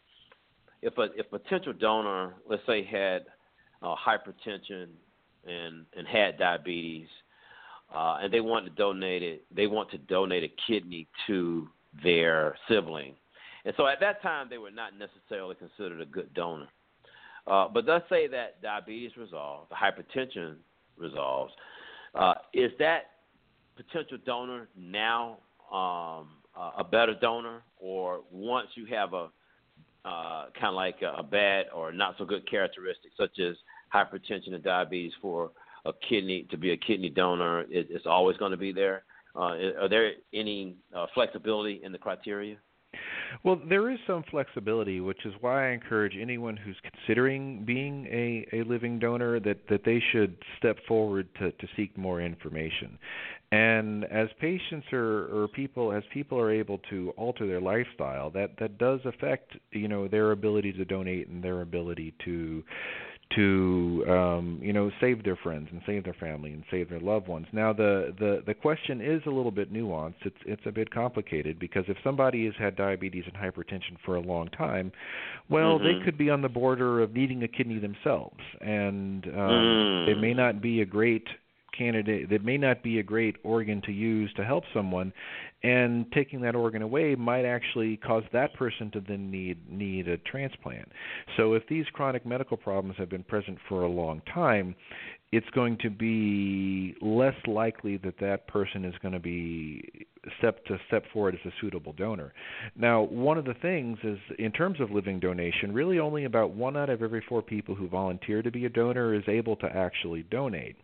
if 0.82 0.98
a 0.98 1.10
if 1.16 1.30
potential 1.30 1.74
donor, 1.74 2.34
let's 2.50 2.64
say 2.66 2.84
had 2.84 3.26
uh, 3.84 3.94
hypertension 3.96 4.88
and 5.46 5.86
and 5.96 6.08
had 6.08 6.40
diabetes, 6.40 7.08
uh, 7.94 8.18
and 8.22 8.34
they 8.34 8.42
want 8.42 8.66
to 8.66 8.72
donate 8.72 9.22
it, 9.22 9.46
they 9.56 9.68
want 9.68 9.92
to 9.92 10.00
donate 10.00 10.44
a 10.44 10.52
kidney 10.68 11.08
to 11.28 11.68
their 12.04 12.58
sibling, 12.68 13.14
and 13.66 13.76
so 13.78 13.86
at 13.86 14.00
that 14.00 14.24
time 14.24 14.48
they 14.50 14.58
were 14.58 14.72
not 14.72 14.94
necessarily 14.98 15.56
considered 15.56 16.02
a 16.02 16.06
good 16.06 16.34
donor. 16.34 16.68
Uh, 17.46 17.68
but 17.72 17.86
let's 17.86 18.08
say 18.10 18.28
that 18.28 18.62
diabetes 18.62 19.12
resolves, 19.18 19.70
the 19.70 19.76
hypertension 19.76 20.56
resolves. 20.98 21.54
Uh, 22.16 22.34
is 22.54 22.72
that 22.80 23.04
potential 23.84 24.18
donor 24.26 24.68
now 24.78 25.38
um, 25.72 26.28
a 26.78 26.84
better 26.84 27.16
donor, 27.20 27.62
or 27.80 28.22
once 28.32 28.68
you 28.76 28.86
have 28.88 29.14
a 29.14 29.30
uh, 30.06 30.46
kind 30.54 30.68
of 30.68 30.76
like 30.76 31.02
a, 31.02 31.20
a 31.20 31.24
bad 31.24 31.66
or 31.76 31.92
not 31.92 32.16
so 32.18 32.26
good 32.26 32.50
characteristic, 32.50 33.12
such 33.18 33.38
as 33.40 33.56
hypertension 33.94 34.54
and 34.54 34.64
diabetes, 34.64 35.12
for 35.22 35.52
a 35.86 35.92
kidney 36.08 36.48
to 36.52 36.58
be 36.58 36.72
a 36.72 36.78
kidney 36.78 37.10
donor, 37.10 37.62
it, 37.62 37.88
it's 37.90 38.06
always 38.06 38.38
going 38.38 38.52
to 38.52 38.58
be 38.58 38.72
there. 38.72 39.04
Uh, 39.36 39.56
are 39.82 39.90
there 39.90 40.12
any 40.34 40.76
uh, 40.96 41.06
flexibility 41.14 41.82
in 41.84 41.92
the 41.92 41.98
criteria? 41.98 42.58
Well, 43.44 43.62
there 43.70 43.92
is 43.92 44.00
some 44.08 44.24
flexibility, 44.32 45.00
which 45.00 45.24
is 45.26 45.34
why 45.42 45.70
I 45.70 45.72
encourage 45.74 46.16
anyone 46.20 46.58
who's 46.58 46.78
considering 46.92 47.64
being 47.64 48.08
a, 48.08 48.48
a 48.52 48.64
living 48.64 48.98
donor 48.98 49.40
that, 49.42 49.68
that 49.70 49.82
they 49.86 50.02
should 50.12 50.36
step 50.58 50.78
forward 50.88 51.28
to, 51.40 51.52
to 51.52 51.68
seek 51.76 51.96
more 51.98 52.22
information. 52.22 52.98
And 53.52 54.06
as 54.06 54.28
patients 54.40 54.86
or, 54.94 55.26
or 55.34 55.48
people 55.48 55.92
as 55.92 56.04
people 56.14 56.40
are 56.40 56.52
able 56.52 56.78
to 56.92 57.12
alter 57.18 57.48
their 57.48 57.60
lifestyle, 57.62 58.30
that, 58.32 58.52
that 58.60 58.78
does 58.78 59.00
affect 59.06 59.54
you 59.72 59.88
know 59.88 60.08
their 60.08 60.32
ability 60.32 60.72
to 60.74 60.86
donate 60.86 61.28
and 61.30 61.44
their 61.44 61.62
ability 61.62 62.14
to 62.26 62.64
to 63.36 64.06
um, 64.08 64.60
you 64.62 64.74
know 64.74 64.92
save 65.00 65.24
their 65.24 65.36
friends 65.36 65.68
and 65.72 65.82
save 65.86 66.04
their 66.04 66.16
family 66.16 66.52
and 66.54 66.64
save 66.72 66.90
their 66.90 67.00
loved 67.00 67.28
ones. 67.28 67.48
Now 67.52 67.74
the, 67.74 68.14
the 68.20 68.44
the 68.46 68.54
question 68.54 69.02
is 69.02 69.22
a 69.26 69.30
little 69.30 69.52
bit 69.52 69.74
nuanced. 69.74 70.26
It's 70.26 70.38
it's 70.46 70.62
a 70.66 70.72
bit 70.72 70.92
complicated 70.92 71.58
because 71.60 71.86
if 71.88 71.98
somebody 72.04 72.46
has 72.46 72.54
had 72.60 72.76
diabetes 72.76 73.24
and 73.26 73.36
hypertension 73.36 73.98
for 74.06 74.16
a 74.16 74.22
long 74.22 74.48
time, 74.50 74.92
well 75.50 75.80
Mhm. 75.80 75.84
they 75.84 76.06
could 76.06 76.18
be 76.18 76.30
on 76.30 76.42
the 76.42 76.50
border 76.50 77.02
of 77.02 77.14
needing 77.14 77.44
a 77.44 77.48
kidney 77.48 77.80
themselves, 77.80 78.40
and 78.62 79.26
um, 79.28 79.34
Mm. 79.34 80.08
it 80.10 80.20
may 80.20 80.34
not 80.34 80.62
be 80.62 80.82
a 80.82 80.86
great 80.86 81.28
candidate 81.80 82.30
that 82.30 82.44
may 82.44 82.58
not 82.58 82.84
be 82.84 83.00
a 83.00 83.04
great 83.04 83.38
organ 83.44 83.82
to 83.86 83.92
use 83.92 84.32
to 84.36 84.44
help 84.44 84.64
someone 84.74 85.14
and 85.64 86.06
taking 86.12 86.42
that 86.42 86.56
organ 86.56 86.82
away 86.82 87.16
might 87.16 87.46
actually 87.46 87.98
cause 87.98 88.24
that 88.34 88.54
person 88.54 88.92
to 88.92 89.02
then 89.08 89.32
need 89.32 89.58
need 89.70 90.08
a 90.08 90.18
transplant. 90.18 90.88
So 91.38 91.54
if 91.54 91.64
these 91.68 91.86
chronic 91.94 92.26
medical 92.26 92.58
problems 92.58 92.98
have 92.98 93.10
been 93.10 93.24
present 93.24 93.58
for 93.68 93.84
a 93.84 93.90
long 93.90 94.22
time, 94.34 94.76
it's 95.32 95.50
going 95.52 95.78
to 95.80 95.90
be 95.90 96.96
less 97.02 97.36
likely 97.48 97.98
that 97.98 98.16
that 98.20 98.48
person 98.48 98.86
is 98.86 98.96
going 99.02 99.14
to 99.14 99.20
be 99.20 100.08
step 100.38 100.64
to 100.66 100.78
step 100.88 101.04
forward 101.14 101.36
as 101.36 101.52
a 101.52 101.54
suitable 101.62 101.94
donor. 101.94 102.34
Now, 102.76 103.04
one 103.04 103.38
of 103.38 103.46
the 103.46 103.54
things 103.56 103.98
is 104.04 104.18
in 104.38 104.52
terms 104.52 104.80
of 104.80 104.92
living 104.92 105.20
donation, 105.20 105.74
really 105.74 106.00
only 106.00 106.26
about 106.26 106.52
one 106.52 106.76
out 106.76 106.90
of 106.90 107.02
every 107.02 107.24
four 107.28 107.42
people 107.42 107.76
who 107.76 107.88
volunteer 107.88 108.42
to 108.42 108.52
be 108.52 108.66
a 108.66 108.70
donor 108.70 109.14
is 109.14 109.24
able 109.28 109.56
to 109.58 109.66
actually 109.68 110.24
donate, 110.24 110.76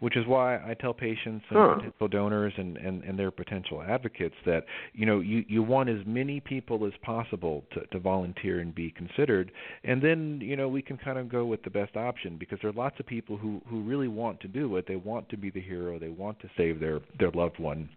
which 0.00 0.16
is 0.16 0.26
why 0.26 0.56
I 0.56 0.74
tell 0.74 0.94
patients 0.94 1.44
and 1.50 1.58
Huh. 1.58 1.74
potential 1.76 2.08
donors 2.08 2.52
and, 2.56 2.76
and, 2.76 3.02
and 3.04 3.18
their 3.18 3.30
potential 3.30 3.82
advocates 3.82 4.34
that 4.46 4.64
you 4.92 5.06
know 5.06 5.20
you, 5.20 5.44
you 5.48 5.62
want 5.62 5.88
as 5.88 6.00
many 6.06 6.40
people 6.40 6.86
as 6.86 6.92
possible 7.02 7.64
to, 7.72 7.86
to 7.86 7.98
volunteer 7.98 8.60
and 8.60 8.74
be 8.74 8.90
considered, 8.90 9.50
and 9.84 10.02
then 10.02 10.40
you 10.42 10.56
know 10.56 10.68
we 10.68 10.82
can 10.82 10.96
kind 10.96 11.18
of 11.18 11.28
go 11.28 11.44
with 11.44 11.62
the 11.62 11.70
best 11.70 11.96
option 11.96 12.36
because 12.38 12.58
there 12.60 12.70
are 12.70 12.74
lots 12.74 12.98
of 13.00 13.06
people 13.06 13.36
who 13.36 13.60
who 13.68 13.82
really 13.82 14.08
want 14.08 14.40
to 14.40 14.48
do 14.48 14.76
it. 14.76 14.86
They 14.86 14.96
want 14.96 15.28
to 15.30 15.36
be 15.36 15.50
the 15.50 15.60
hero. 15.60 15.98
They 15.98 16.08
want 16.08 16.38
to 16.40 16.50
save 16.56 16.80
their 16.80 17.00
their 17.18 17.30
loved 17.30 17.58
one 17.58 17.88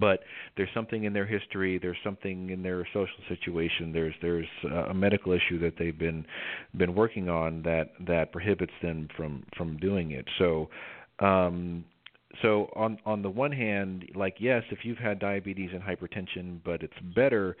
but 0.00 0.20
there's 0.56 0.68
something 0.74 1.04
in 1.04 1.12
their 1.12 1.26
history 1.26 1.78
there's 1.78 1.96
something 2.04 2.50
in 2.50 2.62
their 2.62 2.86
social 2.92 3.08
situation 3.28 3.92
there's 3.92 4.14
there's 4.22 4.46
a 4.88 4.94
medical 4.94 5.32
issue 5.32 5.58
that 5.58 5.74
they've 5.78 5.98
been 5.98 6.24
been 6.76 6.94
working 6.94 7.28
on 7.28 7.62
that 7.62 7.90
that 8.06 8.32
prohibits 8.32 8.72
them 8.82 9.08
from 9.16 9.42
from 9.56 9.76
doing 9.78 10.12
it. 10.12 10.26
So 10.38 10.68
um 11.18 11.84
so 12.40 12.70
on 12.74 12.98
on 13.04 13.22
the 13.22 13.30
one 13.30 13.52
hand 13.52 14.06
like 14.14 14.36
yes 14.38 14.62
if 14.70 14.80
you've 14.84 14.98
had 14.98 15.18
diabetes 15.18 15.70
and 15.72 15.82
hypertension 15.82 16.60
but 16.64 16.82
it's 16.82 16.98
better 17.14 17.56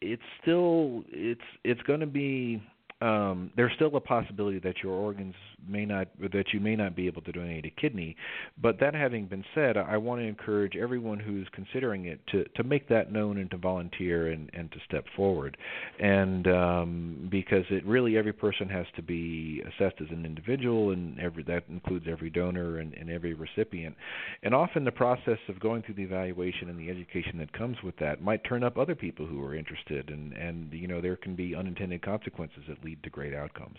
it's 0.00 0.22
still 0.42 1.02
it's 1.08 1.40
it's 1.62 1.80
going 1.82 2.00
to 2.00 2.06
be 2.06 2.62
um, 3.00 3.50
there's 3.56 3.72
still 3.74 3.94
a 3.96 4.00
possibility 4.00 4.58
that 4.60 4.76
your 4.82 4.92
organs 4.92 5.34
may 5.68 5.84
not 5.84 6.08
that 6.32 6.52
you 6.52 6.60
may 6.60 6.76
not 6.76 6.96
be 6.96 7.06
able 7.06 7.22
to 7.22 7.32
donate 7.32 7.66
a 7.66 7.70
kidney. 7.70 8.16
But 8.60 8.80
that 8.80 8.94
having 8.94 9.26
been 9.26 9.44
said, 9.54 9.76
I 9.76 9.96
want 9.96 10.20
to 10.20 10.26
encourage 10.26 10.76
everyone 10.76 11.20
who's 11.20 11.46
considering 11.52 12.06
it 12.06 12.20
to 12.28 12.44
to 12.56 12.64
make 12.64 12.88
that 12.88 13.12
known 13.12 13.38
and 13.38 13.50
to 13.50 13.56
volunteer 13.56 14.30
and 14.30 14.50
and 14.54 14.70
to 14.72 14.78
step 14.86 15.04
forward. 15.16 15.56
And 16.00 16.46
um, 16.48 17.28
because 17.30 17.64
it 17.70 17.84
really 17.86 18.16
every 18.16 18.32
person 18.32 18.68
has 18.68 18.86
to 18.96 19.02
be 19.02 19.62
assessed 19.62 20.00
as 20.00 20.08
an 20.10 20.24
individual, 20.24 20.90
and 20.90 21.18
every 21.20 21.42
that 21.44 21.64
includes 21.68 22.06
every 22.08 22.30
donor 22.30 22.78
and, 22.78 22.94
and 22.94 23.10
every 23.10 23.34
recipient. 23.34 23.96
And 24.42 24.54
often 24.54 24.84
the 24.84 24.92
process 24.92 25.38
of 25.48 25.60
going 25.60 25.82
through 25.82 25.94
the 25.94 26.02
evaluation 26.02 26.68
and 26.68 26.78
the 26.78 26.90
education 26.90 27.38
that 27.38 27.52
comes 27.52 27.76
with 27.82 27.96
that 27.98 28.22
might 28.22 28.44
turn 28.44 28.64
up 28.64 28.78
other 28.78 28.94
people 28.94 29.26
who 29.26 29.42
are 29.44 29.54
interested, 29.54 30.10
and 30.10 30.32
and 30.32 30.72
you 30.72 30.88
know 30.88 31.00
there 31.00 31.16
can 31.16 31.34
be 31.34 31.54
unintended 31.54 32.02
consequences 32.02 32.62
that 32.68 32.84
lead 32.84 33.02
to 33.02 33.10
great 33.10 33.34
outcomes. 33.34 33.78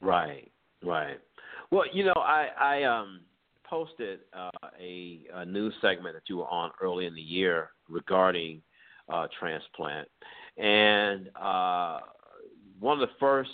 Right, 0.00 0.50
right. 0.84 1.18
Well, 1.70 1.84
you 1.92 2.04
know, 2.04 2.14
I 2.16 2.48
I 2.58 2.82
um 2.84 3.20
posted 3.64 4.20
uh, 4.36 4.50
a, 4.80 5.20
a 5.34 5.44
news 5.44 5.74
segment 5.80 6.14
that 6.14 6.22
you 6.28 6.36
were 6.38 6.46
on 6.48 6.70
early 6.82 7.06
in 7.06 7.14
the 7.14 7.20
year 7.20 7.70
regarding 7.88 8.60
uh, 9.12 9.26
transplant, 9.38 10.08
and 10.58 11.30
uh, 11.40 12.00
one 12.78 13.00
of 13.00 13.08
the 13.08 13.14
first 13.18 13.50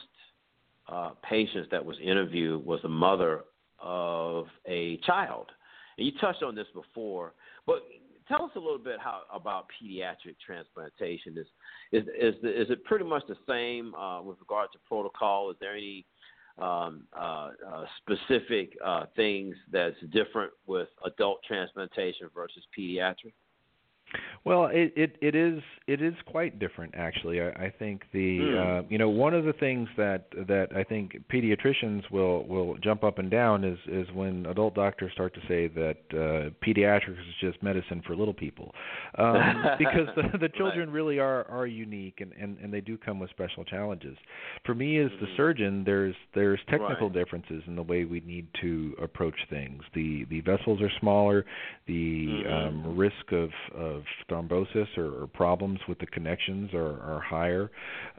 uh, 0.89 1.11
patients 1.28 1.68
that 1.70 1.85
was 1.85 1.97
interviewed 2.03 2.64
was 2.64 2.81
the 2.83 2.89
mother 2.89 3.43
of 3.78 4.47
a 4.66 4.99
child, 5.07 5.47
and 5.97 6.07
you 6.07 6.12
touched 6.20 6.43
on 6.43 6.55
this 6.55 6.66
before, 6.74 7.35
but 7.66 7.85
tell 8.31 8.45
us 8.45 8.51
a 8.55 8.59
little 8.59 8.78
bit 8.78 8.97
how 9.01 9.22
about 9.33 9.66
pediatric 9.83 10.37
transplantation. 10.45 11.37
Is 11.37 11.47
is 11.93 12.07
is, 12.18 12.35
the, 12.43 12.62
is 12.62 12.70
it 12.70 12.85
pretty 12.85 13.05
much 13.05 13.22
the 13.28 13.37
same 13.49 13.95
uh, 13.95 14.22
with 14.22 14.39
regard 14.41 14.68
to 14.72 14.78
protocol? 14.87 15.51
Is 15.51 15.57
there 15.61 15.74
any 15.74 16.07
um, 16.61 17.03
uh, 17.19 17.51
uh, 17.67 17.85
specific 17.99 18.77
uh, 18.85 19.07
things 19.17 19.55
that's 19.73 19.97
different 20.13 20.53
with 20.67 20.89
adult 21.05 21.41
transplantation 21.47 22.29
versus 22.35 22.63
pediatric? 22.77 23.33
Well, 24.45 24.67
it, 24.73 24.93
it 24.97 25.17
it 25.21 25.35
is 25.35 25.63
it 25.87 26.01
is 26.03 26.15
quite 26.27 26.59
different 26.59 26.95
actually. 26.97 27.41
I, 27.41 27.49
I 27.67 27.71
think 27.79 28.03
the 28.13 28.39
Hmm. 28.41 28.59
uh, 28.59 28.83
you 28.89 28.99
know 28.99 29.09
one 29.09 29.35
of 29.35 29.45
the 29.45 29.53
things 29.53 29.89
that 29.97 30.29
that 30.49 30.69
I 30.75 30.83
think 30.85 31.17
pediatricians 31.33 32.11
will 32.11 32.45
will 32.47 32.77
jump 32.79 33.05
up 33.05 33.19
and 33.19 33.31
down 33.31 33.65
is 33.65 33.79
is 33.87 34.07
when 34.15 34.47
adult 34.47 34.75
doctors 34.75 35.13
start 35.13 35.35
to 35.35 35.41
say 35.47 35.69
that 35.69 35.97
uh, 36.13 36.51
pediatrics 36.67 37.19
is 37.19 37.35
just 37.41 37.63
medicine 37.63 38.03
for 38.07 38.17
little 38.17 38.35
people, 38.35 38.75
um, 39.19 39.65
because 39.79 40.09
the, 40.17 40.39
the 40.39 40.49
children 40.49 40.91
really 40.91 41.19
are 41.19 41.47
are 41.51 41.67
unique 41.67 42.21
and, 42.21 42.33
and 42.41 42.59
and 42.59 42.73
they 42.73 42.81
do 42.81 42.97
come 42.97 43.19
with 43.19 43.31
special 43.31 43.65
challenges. 43.65 44.17
For 44.65 44.75
me 44.75 44.99
as 44.99 45.11
the 45.21 45.27
surgeon, 45.37 45.85
there's 45.85 46.15
there's 46.35 46.61
technical. 46.69 47.09
Right. 47.09 47.11
differences 47.13 47.63
in 47.67 47.77
the 47.77 47.83
way 47.83 48.05
we 48.05 48.21
need 48.21 48.47
to 48.61 48.95
approach 49.03 49.35
things. 49.49 49.83
The 49.95 50.25
the 50.31 50.41
vessels 50.41 50.81
are 50.81 50.91
smaller, 51.01 51.45
the 51.87 52.27
Mhm. 52.29 52.69
um, 52.69 52.97
risk 52.97 53.33
of 53.33 53.51
of 53.75 54.00
of 54.01 54.05
thrombosis 54.29 54.91
or, 54.97 55.23
or 55.23 55.27
problems 55.27 55.79
with 55.89 55.99
the 55.99 56.07
connections 56.07 56.73
are, 56.75 57.01
are 57.01 57.21
higher. 57.21 57.71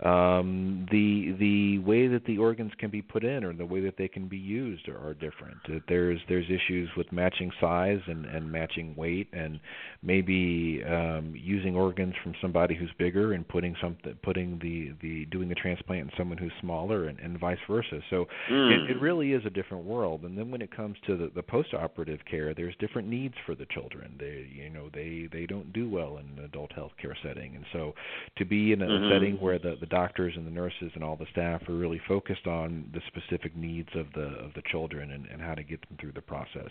Um, 0.03 0.87
the 0.91 1.35
the 1.39 1.79
way 1.79 2.07
that 2.07 2.25
the 2.25 2.37
organs 2.37 2.71
can 2.77 2.89
be 2.89 3.01
put 3.01 3.23
in 3.23 3.43
or 3.43 3.53
the 3.53 3.65
way 3.65 3.81
that 3.81 3.97
they 3.97 4.07
can 4.07 4.27
be 4.27 4.37
used 4.37 4.87
are, 4.89 4.97
are 5.07 5.13
different. 5.13 5.57
There's 5.87 6.19
there's 6.29 6.45
issues 6.45 6.89
with 6.97 7.11
matching 7.11 7.51
size 7.59 7.99
and, 8.07 8.25
and 8.25 8.51
matching 8.51 8.95
weight, 8.95 9.27
and 9.33 9.59
maybe 10.01 10.83
um, 10.87 11.33
using 11.35 11.75
organs 11.75 12.13
from 12.23 12.33
somebody 12.41 12.75
who's 12.75 12.91
bigger 12.97 13.33
and 13.33 13.47
putting 13.47 13.75
something 13.81 14.15
putting 14.23 14.59
the 14.59 14.93
the 15.01 15.25
doing 15.25 15.49
the 15.49 15.55
transplant 15.55 16.01
in 16.01 16.11
someone 16.17 16.37
who's 16.37 16.51
smaller, 16.61 17.07
and, 17.07 17.19
and 17.19 17.39
vice 17.39 17.57
versa. 17.67 17.99
So 18.09 18.27
mm. 18.49 18.71
it, 18.71 18.91
it 18.91 19.01
really 19.01 19.33
is 19.33 19.43
a 19.45 19.49
different 19.49 19.85
world. 19.85 20.23
And 20.23 20.37
then 20.37 20.51
when 20.51 20.61
it 20.61 20.75
comes 20.75 20.97
to 21.07 21.17
the, 21.17 21.31
the 21.33 21.43
post-operative 21.43 22.19
care, 22.29 22.53
there's 22.53 22.75
different 22.79 23.07
needs 23.07 23.35
for 23.45 23.55
the 23.55 23.65
children. 23.73 24.15
They 24.19 24.49
you 24.53 24.69
know 24.69 24.89
they 24.93 25.27
they 25.31 25.45
don't 25.45 25.70
do 25.71 25.89
well 25.89 26.17
in 26.17 26.37
an 26.37 26.45
adult 26.45 26.71
health 26.73 26.91
care 27.01 27.17
setting, 27.23 27.55
and 27.55 27.65
so 27.73 27.93
to 28.37 28.45
be 28.45 28.73
in 28.73 28.81
a 28.81 28.85
mm-hmm. 28.85 29.11
setting 29.11 29.35
where 29.35 29.59
the 29.59 29.75
the 29.79 29.85
doctors 29.87 30.33
and 30.35 30.45
the 30.45 30.51
nurses 30.51 30.91
and 30.95 31.03
all 31.03 31.15
the 31.15 31.25
staff 31.31 31.61
are 31.67 31.73
really 31.73 32.01
focused 32.07 32.47
on 32.47 32.89
the 32.93 33.01
specific 33.07 33.55
needs 33.55 33.89
of 33.95 34.07
the 34.13 34.27
of 34.43 34.53
the 34.55 34.61
children 34.71 35.11
and, 35.11 35.25
and 35.27 35.41
how 35.41 35.55
to 35.55 35.63
get 35.63 35.81
them 35.87 35.97
through 35.99 36.13
the 36.13 36.21
process. 36.21 36.69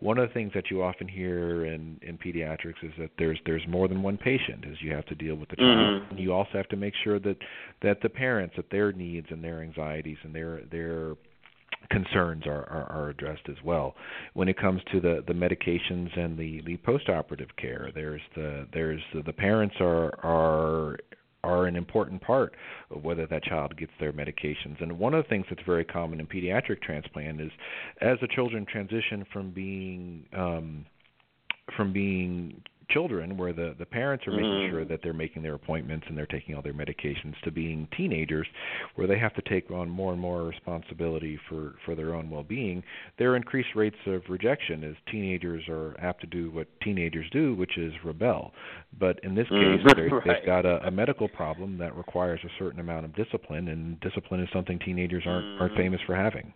One 0.00 0.18
of 0.18 0.28
the 0.28 0.34
things 0.34 0.52
that 0.54 0.70
you 0.70 0.82
often 0.82 1.08
hear 1.08 1.66
in 1.66 1.98
in 2.02 2.18
pediatrics 2.18 2.82
is 2.82 2.92
that 2.98 3.10
there's 3.18 3.38
there's 3.46 3.66
more 3.68 3.88
than 3.88 4.02
one 4.02 4.16
patient, 4.16 4.64
as 4.70 4.76
you 4.80 4.92
have 4.92 5.06
to 5.06 5.14
deal 5.14 5.34
with 5.34 5.48
the 5.48 5.56
child. 5.56 6.02
Mm-hmm. 6.02 6.18
You 6.18 6.32
also 6.32 6.52
have 6.54 6.68
to 6.68 6.76
make 6.76 6.94
sure 7.04 7.18
that 7.20 7.36
that 7.82 8.00
the 8.02 8.08
parents, 8.08 8.54
that 8.56 8.70
their 8.70 8.92
needs 8.92 9.26
and 9.30 9.42
their 9.42 9.62
anxieties 9.62 10.18
and 10.22 10.34
their 10.34 10.62
their 10.70 11.14
concerns 11.90 12.46
are, 12.46 12.64
are, 12.68 12.86
are 12.90 13.10
addressed 13.10 13.48
as 13.48 13.56
well. 13.64 13.94
When 14.34 14.48
it 14.48 14.58
comes 14.58 14.80
to 14.92 15.00
the, 15.00 15.24
the 15.26 15.32
medications 15.32 16.18
and 16.18 16.38
the, 16.38 16.62
the 16.66 16.76
postoperative 16.78 17.50
care, 17.56 17.90
there's 17.94 18.22
the 18.34 18.66
there's 18.72 19.02
the, 19.14 19.22
the 19.22 19.32
parents 19.32 19.76
are 19.80 20.14
are 20.24 20.98
are 21.44 21.66
an 21.66 21.76
important 21.76 22.20
part 22.22 22.54
of 22.90 23.02
whether 23.02 23.26
that 23.26 23.42
child 23.42 23.76
gets 23.76 23.92
their 23.98 24.12
medications. 24.12 24.80
And 24.80 24.98
one 24.98 25.12
of 25.12 25.24
the 25.24 25.28
things 25.28 25.44
that's 25.50 25.62
very 25.66 25.84
common 25.84 26.20
in 26.20 26.26
pediatric 26.26 26.80
transplant 26.82 27.40
is 27.40 27.50
as 28.00 28.18
the 28.20 28.28
children 28.28 28.64
transition 28.64 29.26
from 29.32 29.50
being 29.50 30.24
um, 30.36 30.86
from 31.76 31.92
being 31.92 32.62
children 32.92 33.36
where 33.36 33.52
the 33.52 33.74
the 33.78 33.86
parents 33.86 34.26
are 34.26 34.32
making 34.32 34.50
Mm. 34.52 34.70
sure 34.70 34.84
that 34.84 35.00
they're 35.02 35.12
making 35.12 35.42
their 35.42 35.54
appointments 35.54 36.06
and 36.08 36.16
they're 36.16 36.26
taking 36.26 36.54
all 36.54 36.62
their 36.62 36.72
medications 36.74 37.34
to 37.44 37.50
being 37.50 37.86
teenagers 37.96 38.46
where 38.96 39.06
they 39.06 39.18
have 39.18 39.32
to 39.34 39.42
take 39.42 39.70
on 39.70 39.88
more 39.88 40.12
and 40.12 40.20
more 40.20 40.42
responsibility 40.44 41.38
for 41.48 41.74
for 41.84 41.94
their 41.94 42.14
own 42.14 42.28
well-being 42.30 42.82
there 43.18 43.30
are 43.32 43.36
increased 43.36 43.74
rates 43.74 43.96
of 44.06 44.22
rejection 44.28 44.84
as 44.84 44.94
teenagers 45.10 45.62
are 45.68 45.94
apt 46.00 46.20
to 46.20 46.26
do 46.26 46.50
what 46.50 46.66
teenagers 46.82 47.26
do 47.32 47.54
which 47.54 47.78
is 47.78 47.92
rebel 48.04 48.52
but 48.98 49.18
in 49.24 49.34
this 49.34 49.48
Mm, 49.48 49.60
case 49.82 49.92
they're- 49.94 50.08
right. 50.18 50.24
they've 50.26 50.46
got 50.46 50.64
a, 50.66 50.86
a 50.86 50.90
medical 50.90 51.28
problem 51.28 51.78
that 51.78 51.96
requires 51.96 52.40
a 52.44 52.48
certain 52.58 52.80
amount 52.80 53.04
of 53.04 53.14
discipline 53.14 53.68
and 53.68 53.98
discipline 54.00 54.40
is 54.40 54.48
something 54.52 54.78
teenagers 54.78 55.24
aren't 55.26 55.60
aren't 55.60 55.74
Mhm. 55.74 55.76
famous 55.76 56.00
for 56.06 56.14
having 56.14 56.52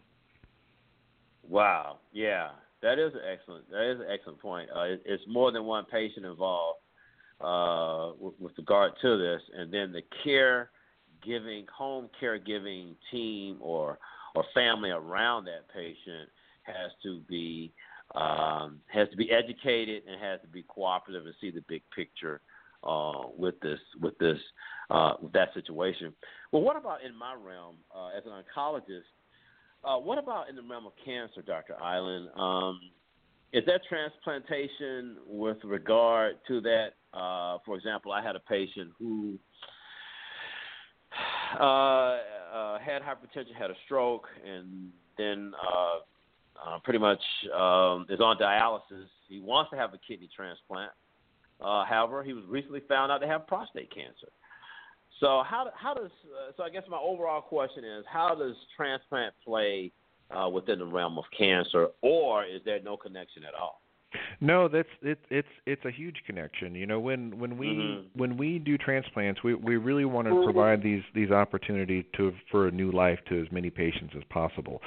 Wow. 1.48 1.98
Yeah, 2.12 2.48
that 2.86 3.00
is 3.00 3.12
an 3.14 3.20
excellent. 3.30 3.68
That 3.70 3.90
is 3.90 4.00
an 4.00 4.06
excellent 4.12 4.40
point. 4.40 4.68
Uh, 4.74 4.82
it, 4.82 5.02
it's 5.04 5.24
more 5.26 5.50
than 5.50 5.64
one 5.64 5.84
patient 5.86 6.24
involved 6.24 6.78
uh, 7.40 8.12
with, 8.18 8.34
with 8.38 8.52
regard 8.56 8.92
to 9.02 9.18
this, 9.18 9.42
and 9.56 9.72
then 9.72 9.92
the 9.92 10.02
care 10.22 10.70
giving, 11.24 11.66
home 11.76 12.08
caregiving 12.22 12.94
team 13.10 13.58
or 13.60 13.98
or 14.36 14.44
family 14.54 14.90
around 14.90 15.46
that 15.46 15.66
patient 15.74 16.28
has 16.62 16.92
to 17.02 17.20
be 17.28 17.72
um, 18.14 18.78
has 18.86 19.08
to 19.10 19.16
be 19.16 19.30
educated 19.32 20.02
and 20.08 20.20
has 20.22 20.40
to 20.42 20.46
be 20.46 20.62
cooperative 20.62 21.26
and 21.26 21.34
see 21.40 21.50
the 21.50 21.64
big 21.68 21.82
picture 21.94 22.40
uh, 22.84 23.22
with 23.36 23.58
this 23.60 23.80
with 24.00 24.16
this 24.18 24.38
uh, 24.90 25.14
with 25.20 25.32
that 25.32 25.48
situation. 25.54 26.12
Well, 26.52 26.62
what 26.62 26.76
about 26.76 27.02
in 27.02 27.16
my 27.18 27.34
realm 27.34 27.76
uh, 27.94 28.08
as 28.16 28.22
an 28.26 28.32
oncologist? 28.32 29.10
Uh, 29.86 29.98
what 29.98 30.18
about 30.18 30.48
in 30.48 30.56
the 30.56 30.62
realm 30.62 30.84
of 30.84 30.92
cancer, 31.04 31.42
Dr. 31.42 31.80
Island? 31.80 32.28
Um, 32.36 32.80
is 33.52 33.64
that 33.66 33.82
transplantation 33.88 35.18
with 35.26 35.58
regard 35.62 36.38
to 36.48 36.60
that? 36.62 36.88
Uh, 37.14 37.58
for 37.64 37.76
example, 37.76 38.10
I 38.10 38.20
had 38.20 38.34
a 38.34 38.40
patient 38.40 38.90
who 38.98 39.38
uh, 41.60 41.62
uh, 41.62 42.78
had 42.80 43.00
hypertension, 43.02 43.54
had 43.56 43.70
a 43.70 43.76
stroke, 43.84 44.26
and 44.44 44.90
then 45.16 45.52
uh, 45.64 46.68
uh, 46.68 46.78
pretty 46.82 46.98
much 46.98 47.22
um, 47.54 48.06
is 48.10 48.20
on 48.20 48.36
dialysis. 48.38 49.06
He 49.28 49.38
wants 49.38 49.70
to 49.70 49.76
have 49.76 49.94
a 49.94 49.98
kidney 49.98 50.28
transplant. 50.34 50.90
However, 51.60 52.24
he 52.24 52.32
was 52.32 52.44
recently 52.48 52.80
found 52.88 53.12
out 53.12 53.18
to 53.18 53.26
have 53.28 53.46
prostate 53.46 53.94
cancer. 53.94 54.28
So 55.20 55.42
how 55.46 55.70
how 55.74 55.94
does 55.94 56.10
uh, 56.24 56.52
so 56.56 56.62
I 56.62 56.70
guess 56.70 56.82
my 56.88 56.98
overall 56.98 57.40
question 57.40 57.84
is 57.84 58.04
how 58.06 58.34
does 58.34 58.54
transplant 58.76 59.34
play 59.44 59.92
uh, 60.30 60.48
within 60.48 60.78
the 60.78 60.86
realm 60.86 61.18
of 61.18 61.24
cancer, 61.36 61.88
or 62.02 62.44
is 62.44 62.60
there 62.64 62.80
no 62.82 62.96
connection 62.96 63.44
at 63.44 63.54
all? 63.54 63.80
No, 64.40 64.68
that's 64.68 64.88
it, 65.02 65.18
it's 65.30 65.48
it's 65.64 65.84
a 65.84 65.90
huge 65.90 66.16
connection. 66.26 66.74
You 66.74 66.86
know, 66.86 67.00
when 67.00 67.38
when 67.38 67.56
we 67.56 67.66
Mhm. 67.68 68.02
when 68.14 68.36
we 68.36 68.58
do 68.58 68.76
transplants, 68.76 69.42
we 69.42 69.54
we 69.54 69.76
really 69.76 70.04
want 70.04 70.28
to 70.28 70.42
provide 70.44 70.82
these 70.82 71.02
these 71.14 71.30
opportunities 71.30 72.04
to 72.14 72.34
for 72.50 72.68
a 72.68 72.70
new 72.70 72.90
life 72.90 73.18
to 73.26 73.40
as 73.40 73.50
many 73.50 73.70
patients 73.70 74.14
as 74.16 74.24
possible. 74.24 74.82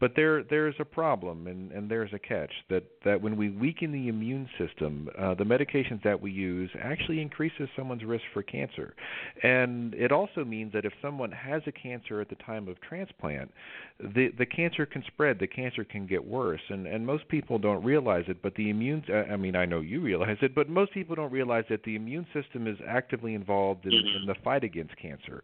But 0.00 0.14
there 0.14 0.42
there's 0.42 0.74
a 0.78 0.84
problem 0.84 1.46
and 1.46 1.70
and 1.72 1.90
there's 1.90 2.12
a 2.12 2.18
catch 2.18 2.52
that 2.68 2.84
that 3.04 3.20
when 3.20 3.36
we 3.36 3.50
weaken 3.50 3.92
the 3.92 4.08
immune 4.08 4.48
system, 4.58 5.08
uh, 5.18 5.34
the 5.34 5.44
medications 5.44 6.02
that 6.02 6.20
we 6.20 6.30
use 6.30 6.70
actually 6.80 7.20
increases 7.20 7.68
someone's 7.76 8.04
risk 8.04 8.24
for 8.32 8.42
cancer. 8.42 8.94
And 9.42 9.94
it 9.94 10.12
also 10.12 10.44
means 10.44 10.72
that 10.72 10.84
if 10.84 10.92
someone 11.02 11.30
has 11.32 11.62
a 11.66 11.72
cancer 11.72 12.20
at 12.20 12.28
the 12.28 12.36
time 12.36 12.68
of 12.68 12.80
transplant, 12.80 13.52
the 14.00 14.28
the 14.38 14.46
cancer 14.46 14.86
can 14.86 15.02
spread, 15.08 15.38
the 15.38 15.46
cancer 15.46 15.84
can 15.84 16.06
get 16.06 16.24
worse, 16.24 16.62
and 16.70 16.86
and 16.86 17.06
most 17.06 17.28
people 17.28 17.58
don't 17.58 17.82
realize 17.84 18.24
it. 18.28 18.40
But 18.42 18.54
the 18.54 18.70
immune, 18.70 18.93
uh, 19.08 19.32
I 19.32 19.36
mean, 19.36 19.56
I 19.56 19.64
know 19.64 19.80
you 19.80 20.00
realize 20.00 20.36
it, 20.42 20.54
but 20.54 20.68
most 20.68 20.92
people 20.92 21.16
don't 21.16 21.32
realize 21.32 21.64
that 21.70 21.82
the 21.84 21.96
immune 21.96 22.26
system 22.32 22.66
is 22.66 22.76
actively 22.86 23.34
involved 23.34 23.86
in, 23.86 23.92
in 23.92 24.26
the 24.26 24.34
fight 24.44 24.64
against 24.64 24.96
cancer. 24.96 25.42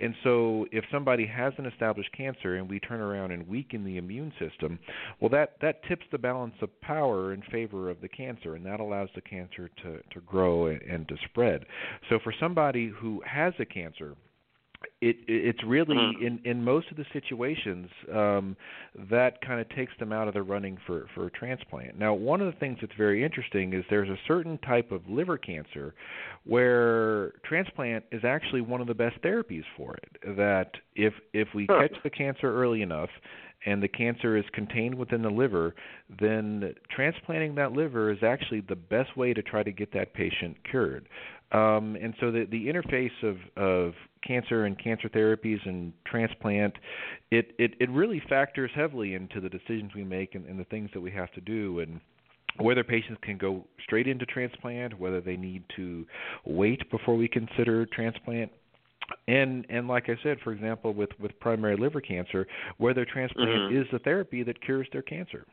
And 0.00 0.14
so, 0.24 0.66
if 0.72 0.84
somebody 0.90 1.26
has 1.26 1.52
an 1.58 1.66
established 1.66 2.10
cancer 2.16 2.56
and 2.56 2.68
we 2.68 2.80
turn 2.80 3.00
around 3.00 3.30
and 3.30 3.46
weaken 3.46 3.84
the 3.84 3.96
immune 3.96 4.32
system, 4.38 4.78
well, 5.20 5.30
that 5.30 5.56
that 5.62 5.84
tips 5.84 6.06
the 6.10 6.18
balance 6.18 6.54
of 6.62 6.80
power 6.80 7.32
in 7.32 7.42
favor 7.50 7.90
of 7.90 8.00
the 8.00 8.08
cancer, 8.08 8.54
and 8.56 8.64
that 8.66 8.80
allows 8.80 9.08
the 9.14 9.20
cancer 9.20 9.70
to 9.82 10.00
to 10.12 10.20
grow 10.26 10.66
and, 10.66 10.82
and 10.82 11.08
to 11.08 11.16
spread. 11.24 11.64
So, 12.08 12.18
for 12.22 12.34
somebody 12.38 12.88
who 12.88 13.22
has 13.26 13.54
a 13.58 13.64
cancer 13.64 14.16
it 15.00 15.16
it's 15.28 15.62
really 15.64 15.96
in 16.20 16.40
in 16.44 16.62
most 16.62 16.90
of 16.90 16.96
the 16.96 17.04
situations 17.12 17.88
um 18.14 18.56
that 19.10 19.40
kind 19.42 19.60
of 19.60 19.68
takes 19.70 19.92
them 19.98 20.12
out 20.12 20.26
of 20.28 20.34
the 20.34 20.42
running 20.42 20.78
for 20.86 21.06
for 21.14 21.26
a 21.26 21.30
transplant 21.30 21.98
now 21.98 22.14
one 22.14 22.40
of 22.40 22.52
the 22.52 22.58
things 22.58 22.78
that's 22.80 22.92
very 22.96 23.22
interesting 23.24 23.72
is 23.74 23.84
there's 23.90 24.08
a 24.08 24.18
certain 24.26 24.56
type 24.58 24.90
of 24.90 25.02
liver 25.08 25.36
cancer 25.36 25.94
where 26.44 27.32
transplant 27.44 28.04
is 28.12 28.24
actually 28.24 28.60
one 28.60 28.80
of 28.80 28.86
the 28.86 28.94
best 28.94 29.20
therapies 29.22 29.64
for 29.76 29.94
it 29.96 30.36
that 30.36 30.70
if 30.94 31.12
if 31.32 31.48
we 31.54 31.66
Huh. 31.68 31.86
catch 31.88 32.02
the 32.02 32.10
cancer 32.10 32.52
early 32.54 32.82
enough 32.82 33.10
and 33.66 33.82
the 33.82 33.88
cancer 33.88 34.36
is 34.38 34.44
contained 34.54 34.94
within 34.94 35.20
the 35.20 35.28
liver, 35.28 35.74
then 36.18 36.74
transplanting 36.94 37.54
that 37.56 37.72
liver 37.72 38.10
is 38.10 38.22
actually 38.22 38.60
the 38.62 38.74
best 38.74 39.14
way 39.16 39.34
to 39.34 39.42
try 39.42 39.62
to 39.62 39.70
get 39.70 39.92
that 39.92 40.14
patient 40.14 40.56
cured. 40.70 41.06
Um, 41.52 41.96
and 42.00 42.14
so 42.20 42.30
the, 42.30 42.46
the 42.50 42.66
interface 42.66 43.10
of, 43.22 43.36
of 43.56 43.94
cancer 44.26 44.66
and 44.66 44.78
cancer 44.78 45.08
therapies 45.08 45.58
and 45.66 45.92
transplant, 46.06 46.74
it, 47.30 47.52
it, 47.58 47.74
it 47.80 47.90
really 47.90 48.22
factors 48.28 48.70
heavily 48.74 49.14
into 49.14 49.40
the 49.40 49.48
decisions 49.48 49.92
we 49.94 50.04
make 50.04 50.34
and, 50.36 50.46
and 50.46 50.58
the 50.60 50.64
things 50.64 50.90
that 50.94 51.00
we 51.00 51.10
have 51.10 51.32
to 51.32 51.40
do. 51.40 51.80
And 51.80 52.00
whether 52.58 52.84
patients 52.84 53.18
can 53.22 53.36
go 53.36 53.64
straight 53.82 54.06
into 54.06 54.26
transplant, 54.26 54.98
whether 54.98 55.20
they 55.20 55.36
need 55.36 55.64
to 55.76 56.06
wait 56.44 56.88
before 56.90 57.16
we 57.16 57.28
consider 57.28 57.86
transplant, 57.86 58.50
and 59.26 59.66
and 59.68 59.88
like 59.88 60.08
I 60.08 60.16
said, 60.22 60.38
for 60.44 60.52
example, 60.52 60.92
with 60.92 61.10
with 61.18 61.38
primary 61.40 61.76
liver 61.76 62.00
cancer, 62.00 62.46
whether 62.78 63.04
transplant 63.04 63.50
Mhm. 63.50 63.80
is 63.80 63.90
the 63.90 63.98
therapy 63.98 64.42
that 64.42 64.60
cures 64.60 64.88
their 64.92 65.02
cancer. 65.02 65.44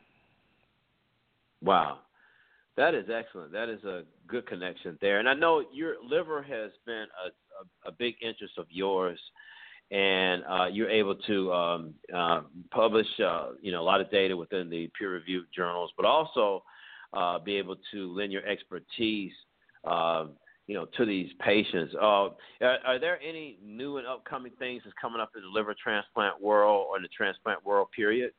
Wow. 1.62 2.00
That 2.78 2.94
is 2.94 3.06
excellent. 3.14 3.52
That 3.52 3.70
is 3.70 3.84
a 3.84 4.04
good 4.28 4.46
connection 4.46 4.98
there. 5.02 5.20
And 5.20 5.28
I 5.28 5.34
know 5.34 5.64
your 5.74 5.96
liver 6.08 6.44
has 6.44 6.72
been 6.86 7.08
a, 7.26 7.88
a, 7.88 7.90
a 7.90 7.92
big 7.92 8.16
interest 8.22 8.54
of 8.60 8.68
yours, 8.70 9.20
and 9.90 10.44
uh, 10.48 10.68
you're 10.68 10.90
able 10.90 11.16
to 11.16 11.54
um, 11.54 11.94
uh, 12.16 12.42
publish, 12.72 13.08
uh, 13.26 13.50
you 13.62 13.72
know, 13.72 13.82
a 13.82 13.84
lot 13.84 14.00
of 14.00 14.12
data 14.12 14.38
within 14.38 14.70
the 14.70 14.92
peer-reviewed 14.98 15.46
journals, 15.56 15.92
but 15.98 16.06
also 16.06 16.64
uh, 17.14 17.40
be 17.40 17.56
able 17.56 17.78
to 17.92 18.14
lend 18.16 18.32
your 18.32 18.46
expertise, 18.46 19.32
uh, 19.86 20.26
you 20.68 20.76
know, 20.76 20.86
to 20.98 21.06
these 21.06 21.32
patients. 21.40 21.96
Uh, 21.96 22.30
are, 22.62 22.78
are 22.86 23.00
there 23.00 23.20
any 23.28 23.58
new 23.64 23.98
and 23.98 24.06
upcoming 24.06 24.52
things 24.60 24.84
that's 24.84 24.96
coming 25.02 25.20
up 25.20 25.32
in 25.36 25.42
the 25.42 25.48
liver 25.48 25.74
transplant 25.82 26.40
world 26.40 26.86
or 26.90 26.98
in 26.98 27.02
the 27.02 27.10
transplant 27.10 27.66
world? 27.66 27.88
Period. 27.96 28.32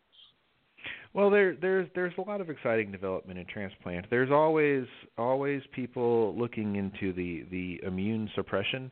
Well, 1.14 1.30
there 1.30 1.56
there's 1.60 1.88
there's 1.94 2.12
a 2.18 2.20
lot 2.20 2.40
of 2.40 2.50
exciting 2.50 2.92
development 2.92 3.38
in 3.38 3.46
transplant. 3.46 4.06
There's 4.10 4.30
always 4.30 4.86
always 5.16 5.62
people 5.72 6.34
looking 6.36 6.76
into 6.76 7.12
the 7.12 7.44
the 7.50 7.80
immune 7.86 8.30
suppression, 8.34 8.90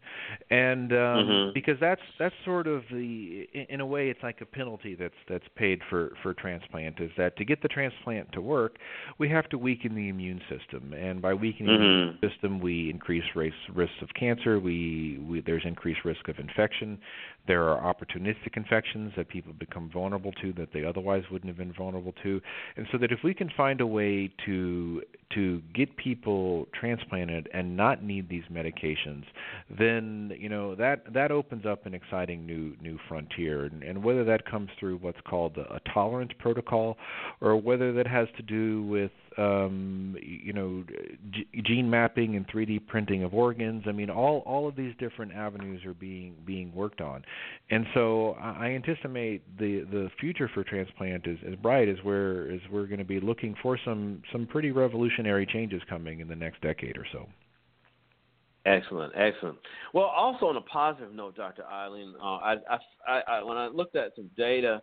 and 0.51 0.93
um, 0.93 0.99
Mhm. 0.99 1.55
because 1.55 1.79
that's 1.79 2.01
that's 2.19 2.35
sort 2.45 2.67
of 2.67 2.85
the 2.91 3.47
in, 3.69 3.81
a 3.81 3.87
way 3.87 4.09
it's 4.09 4.23
like 4.23 4.41
a 4.41 4.47
penalty 4.47 4.95
that's 4.95 5.15
that's 5.29 5.47
paid 5.57 5.81
for 5.91 6.15
for 6.23 6.33
transplant 6.33 7.01
is 7.01 7.11
that 7.19 7.37
to 7.37 7.45
get 7.45 7.61
the 7.61 7.69
transplant 7.69 8.33
to 8.33 8.41
work, 8.41 8.77
we 9.19 9.29
have 9.29 9.49
to 9.51 9.59
weaken 9.59 9.95
the 9.95 10.09
immune 10.09 10.41
system, 10.49 10.95
and 10.95 11.21
by 11.21 11.35
weakening 11.35 11.79
the 11.79 11.85
immune 11.85 12.19
Mhm. 12.23 12.31
system, 12.31 12.61
we 12.61 12.89
increase 12.89 13.25
rates 13.37 13.55
risks 13.75 14.01
of 14.01 14.13
cancer. 14.15 14.59
We, 14.59 15.19
we 15.29 15.41
there's 15.41 15.65
increased 15.67 16.05
risk 16.05 16.29
of 16.29 16.39
infection. 16.39 16.99
There 17.47 17.69
are 17.69 17.95
opportunistic 17.95 18.57
infections 18.57 19.13
that 19.17 19.29
people 19.29 19.53
become 19.53 19.91
vulnerable 19.93 20.33
to 20.43 20.53
that 20.55 20.69
they 20.73 20.85
otherwise 20.85 21.23
wouldn't 21.31 21.49
have 21.49 21.59
been 21.59 21.73
vulnerable 21.73 22.15
to. 22.23 22.41
And 22.77 22.87
so 22.91 22.99
that 22.99 23.13
if 23.13 23.21
we 23.23 23.35
can 23.35 23.51
find 23.57 23.81
a 23.81 23.87
way 23.87 24.31
to 24.47 25.03
to 25.35 25.61
get 25.75 25.97
people 25.97 26.67
transplanted 26.79 27.49
and 27.53 27.77
not 27.77 28.03
need 28.03 28.29
these 28.29 28.45
medications, 28.53 29.25
then 29.79 30.33
you 30.39 30.49
know 30.49 30.75
that 30.75 31.13
that 31.13 31.31
opens 31.31 31.67
up 31.67 31.87
an 31.87 31.95
exciting 31.95 32.47
new 32.47 32.75
new 32.81 32.99
frontier. 33.09 33.65
And, 33.65 33.83
and 33.83 34.03
whether 34.03 34.25
that 34.25 34.49
comes 34.51 34.71
through 34.79 34.99
what's 34.99 35.21
called 35.29 35.57
a, 35.57 35.75
a 35.75 35.81
tolerance 35.93 36.33
protocol, 36.39 36.97
or 37.41 37.57
whether 37.57 37.93
that 37.93 38.07
has 38.07 38.29
to 38.37 38.43
do 38.43 38.83
with 38.85 39.11
um, 39.39 40.17
you 40.23 40.53
know 40.53 40.85
g- 41.31 41.47
gene 41.65 41.89
mapping 41.89 42.37
and 42.37 42.47
3D 42.49 42.87
printing 42.87 43.23
of 43.25 43.35
organs. 43.35 43.85
I 43.87 43.93
mean, 43.93 44.11
all 44.11 44.43
all 44.47 44.69
of 44.69 44.77
these 44.77 44.95
different 44.99 45.33
avenues 45.33 45.85
are 45.85 45.95
being 45.95 46.35
being 46.45 46.75
worked 46.75 47.01
on, 47.01 47.25
and 47.71 47.87
so 47.95 48.37
I 48.41 48.69
anticipate 48.69 49.43
the 49.59 49.81
the 49.91 50.11
future 50.21 50.51
for 50.53 50.65
transplant 50.65 51.27
is 51.27 51.39
as 51.47 51.55
bright 51.57 51.89
as 51.89 51.97
we're 52.05 52.53
as 52.53 52.61
we're 52.71 52.87
going 52.87 52.99
to 52.99 53.05
be 53.05 53.21
looking 53.21 53.55
for 53.63 53.79
some 53.85 54.23
some 54.33 54.47
pretty 54.47 54.71
revolutionary 54.71 55.47
changes 55.47 55.83
coming 55.89 56.21
in 56.21 56.29
the 56.29 56.37
next 56.37 56.61
decade 56.63 56.97
or 56.97 57.07
so. 57.13 57.27
Excellent, 58.67 59.13
excellent. 59.17 59.59
Well, 59.95 60.07
also 60.07 60.47
on 60.47 60.57
a 60.57 60.61
positive 60.61 61.15
note, 61.15 61.37
Dr. 61.37 61.65
Island, 61.65 62.17
uh, 62.21 62.25
I, 62.25 62.57
I, 63.07 63.21
I, 63.29 63.43
when 63.45 63.57
I 63.57 63.69
looked 63.69 63.95
at 63.95 64.11
some 64.17 64.29
data, 64.37 64.83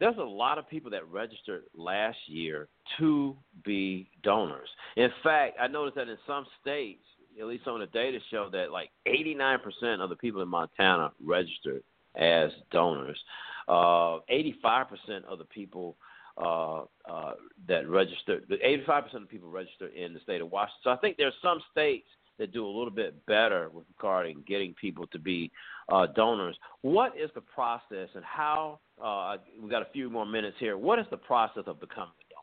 there's 0.00 0.16
a 0.16 0.22
lot 0.22 0.58
of 0.58 0.68
people 0.68 0.90
that 0.90 1.06
registered 1.08 1.64
last 1.76 2.16
year 2.26 2.68
to 2.98 3.36
be 3.64 4.08
donors. 4.22 4.68
In 4.96 5.10
fact, 5.22 5.58
I 5.60 5.68
noticed 5.68 5.96
that 5.96 6.08
in 6.08 6.16
some 6.26 6.46
states, 6.60 7.02
at 7.38 7.46
least 7.46 7.64
some 7.64 7.74
of 7.74 7.80
the 7.80 7.86
data 7.86 8.18
show 8.30 8.48
that 8.50 8.72
like 8.72 8.90
89% 9.06 9.58
of 10.00 10.08
the 10.08 10.16
people 10.16 10.42
in 10.42 10.48
Montana 10.48 11.12
registered 11.24 11.82
as 12.16 12.50
donors. 12.72 13.18
Uh, 13.68 14.18
85% 14.32 15.24
of 15.28 15.38
the 15.38 15.44
people 15.44 15.96
uh, 16.36 16.82
uh, 17.08 17.32
that 17.68 17.88
registered, 17.88 18.48
85% 18.48 19.14
of 19.14 19.20
the 19.22 19.26
people 19.28 19.50
registered 19.50 19.92
in 19.94 20.14
the 20.14 20.20
state 20.20 20.40
of 20.40 20.50
Washington. 20.50 20.80
So 20.84 20.90
I 20.90 20.96
think 20.96 21.16
there's 21.18 21.34
some 21.42 21.60
states 21.70 22.08
that 22.38 22.52
do 22.52 22.66
a 22.66 22.68
little 22.68 22.90
bit 22.90 23.14
better 23.26 23.68
with 23.68 23.84
regarding 23.96 24.42
getting 24.48 24.74
people 24.74 25.06
to 25.08 25.18
be 25.18 25.52
uh, 25.90 26.06
donors. 26.16 26.56
What 26.80 27.12
is 27.16 27.30
the 27.34 27.42
process 27.42 28.08
and 28.14 28.24
how? 28.24 28.80
Uh, 29.02 29.36
we've 29.60 29.70
got 29.70 29.82
a 29.82 29.88
few 29.92 30.10
more 30.10 30.26
minutes 30.26 30.56
here. 30.58 30.76
What 30.76 30.98
is 30.98 31.06
the 31.10 31.16
process 31.16 31.64
of 31.66 31.80
becoming 31.80 32.10
a 32.20 32.24
donor? 32.34 32.40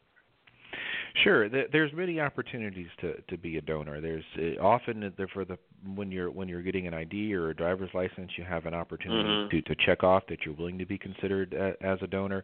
Sure, 1.24 1.50
there's 1.50 1.92
many 1.94 2.20
opportunities 2.20 2.88
to 3.02 3.22
to 3.30 3.38
be 3.38 3.58
a 3.58 3.62
donor. 3.62 4.02
There's 4.02 4.24
uh, 4.38 4.62
often 4.62 5.12
for 5.34 5.46
the 5.46 5.58
when 5.96 6.12
you're 6.12 6.30
when 6.30 6.48
you're 6.48 6.62
getting 6.62 6.86
an 6.88 6.94
ID 6.94 7.34
or 7.34 7.50
a 7.50 7.56
driver's 7.56 7.90
license, 7.94 8.32
you 8.38 8.44
have 8.44 8.66
an 8.66 8.74
opportunity 8.74 9.30
Mhm. 9.30 9.50
to 9.50 9.62
to 9.62 9.76
check 9.86 10.04
off 10.04 10.28
that 10.28 10.46
you're 10.46 10.54
willing 10.54 10.78
to 10.78 10.86
be 10.86 10.98
considered 10.98 11.54
a, 11.54 11.76
as 11.84 12.02
a 12.02 12.08
donor. 12.08 12.44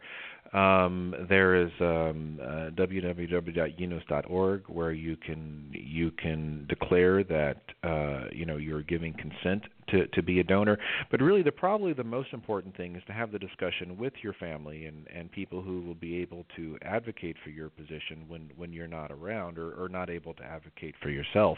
Um, 0.53 1.13
there 1.29 1.55
is 1.55 1.71
um, 1.81 2.39
uh, 2.41 2.69
www.unos.org 2.71 4.63
where 4.67 4.91
you 4.91 5.17
can 5.17 5.69
you 5.71 6.11
can 6.11 6.65
declare 6.67 7.23
that 7.23 7.61
uh, 7.83 8.25
you 8.31 8.45
know 8.45 8.57
you're 8.57 8.83
giving 8.83 9.13
consent 9.13 9.63
to 9.93 10.07
to 10.07 10.23
be 10.23 10.39
a 10.39 10.43
donor. 10.43 10.77
But 11.11 11.21
really, 11.21 11.43
the 11.43 11.51
probably 11.51 11.93
the 11.93 12.03
most 12.03 12.33
important 12.33 12.75
thing 12.75 12.95
is 12.95 13.03
to 13.07 13.13
have 13.13 13.31
the 13.31 13.39
discussion 13.39 13.97
with 13.97 14.13
your 14.21 14.33
family 14.33 14.85
and 14.85 15.07
and 15.13 15.31
people 15.31 15.61
who 15.61 15.81
will 15.81 15.95
be 15.95 16.17
able 16.17 16.45
to 16.55 16.77
advocate 16.81 17.37
for 17.43 17.49
your 17.49 17.69
position 17.69 18.25
when 18.27 18.51
when 18.55 18.73
you're 18.73 18.87
not 18.87 19.11
around 19.11 19.57
or, 19.57 19.71
or 19.73 19.89
not 19.89 20.09
able 20.09 20.33
to 20.33 20.43
advocate 20.43 20.95
for 21.01 21.09
yourself. 21.09 21.57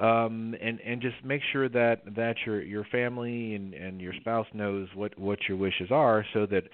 Um, 0.00 0.54
and 0.60 0.80
and 0.80 1.00
just 1.00 1.16
make 1.24 1.42
sure 1.52 1.68
that 1.70 2.02
that 2.14 2.36
your 2.46 2.62
your 2.62 2.84
family 2.84 3.54
and 3.54 3.74
and 3.74 4.00
your 4.00 4.14
spouse 4.20 4.46
knows 4.52 4.88
what 4.94 5.18
what 5.18 5.38
your 5.48 5.56
wishes 5.56 5.90
are, 5.90 6.24
so 6.32 6.46
that 6.46 6.64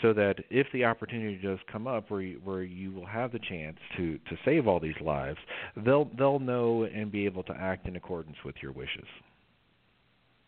so 0.00 0.12
that 0.12 0.36
if 0.50 0.66
the 0.72 0.84
opportunity 0.84 1.36
does 1.36 1.58
come 1.70 1.86
up 1.86 2.10
where 2.10 2.22
you, 2.22 2.40
where 2.44 2.62
you 2.62 2.92
will 2.92 3.06
have 3.06 3.32
the 3.32 3.38
chance 3.38 3.76
to 3.96 4.18
to 4.18 4.36
save 4.44 4.66
all 4.66 4.80
these 4.80 5.00
lives, 5.00 5.38
they'll 5.84 6.10
they'll 6.18 6.38
know 6.38 6.84
and 6.84 7.10
be 7.10 7.24
able 7.24 7.42
to 7.44 7.52
act 7.52 7.86
in 7.86 7.96
accordance 7.96 8.36
with 8.44 8.56
your 8.62 8.72
wishes. 8.72 9.06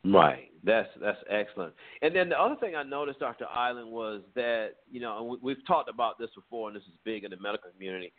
Right. 0.05 0.50
That's 0.64 0.88
that's 1.00 1.18
excellent. 1.30 1.74
And 2.02 2.16
then 2.16 2.30
the 2.30 2.40
other 2.40 2.57
thing 2.57 2.74
I 2.74 2.82
noticed, 2.82 3.20
Dr. 3.20 3.46
Island, 3.46 3.90
was 3.90 4.22
that 4.34 4.76
you 4.90 5.00
know 5.00 5.22
we, 5.22 5.38
we've 5.42 5.66
talked 5.66 5.90
about 5.90 6.18
this 6.18 6.30
before, 6.34 6.68
and 6.68 6.76
this 6.76 6.84
is 6.84 6.94
big 7.05 7.24
in 7.24 7.30
the 7.30 7.36
medical 7.36 7.70
community. 7.70 8.12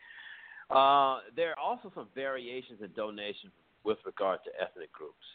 Uh, 0.69 1.19
there 1.35 1.51
are 1.51 1.59
also 1.59 1.91
some 1.95 2.07
variations 2.13 2.81
in 2.81 2.91
donation 2.95 3.51
with 3.83 3.97
regard 4.05 4.39
to 4.43 4.51
ethnic 4.61 4.91
groups. 4.91 5.25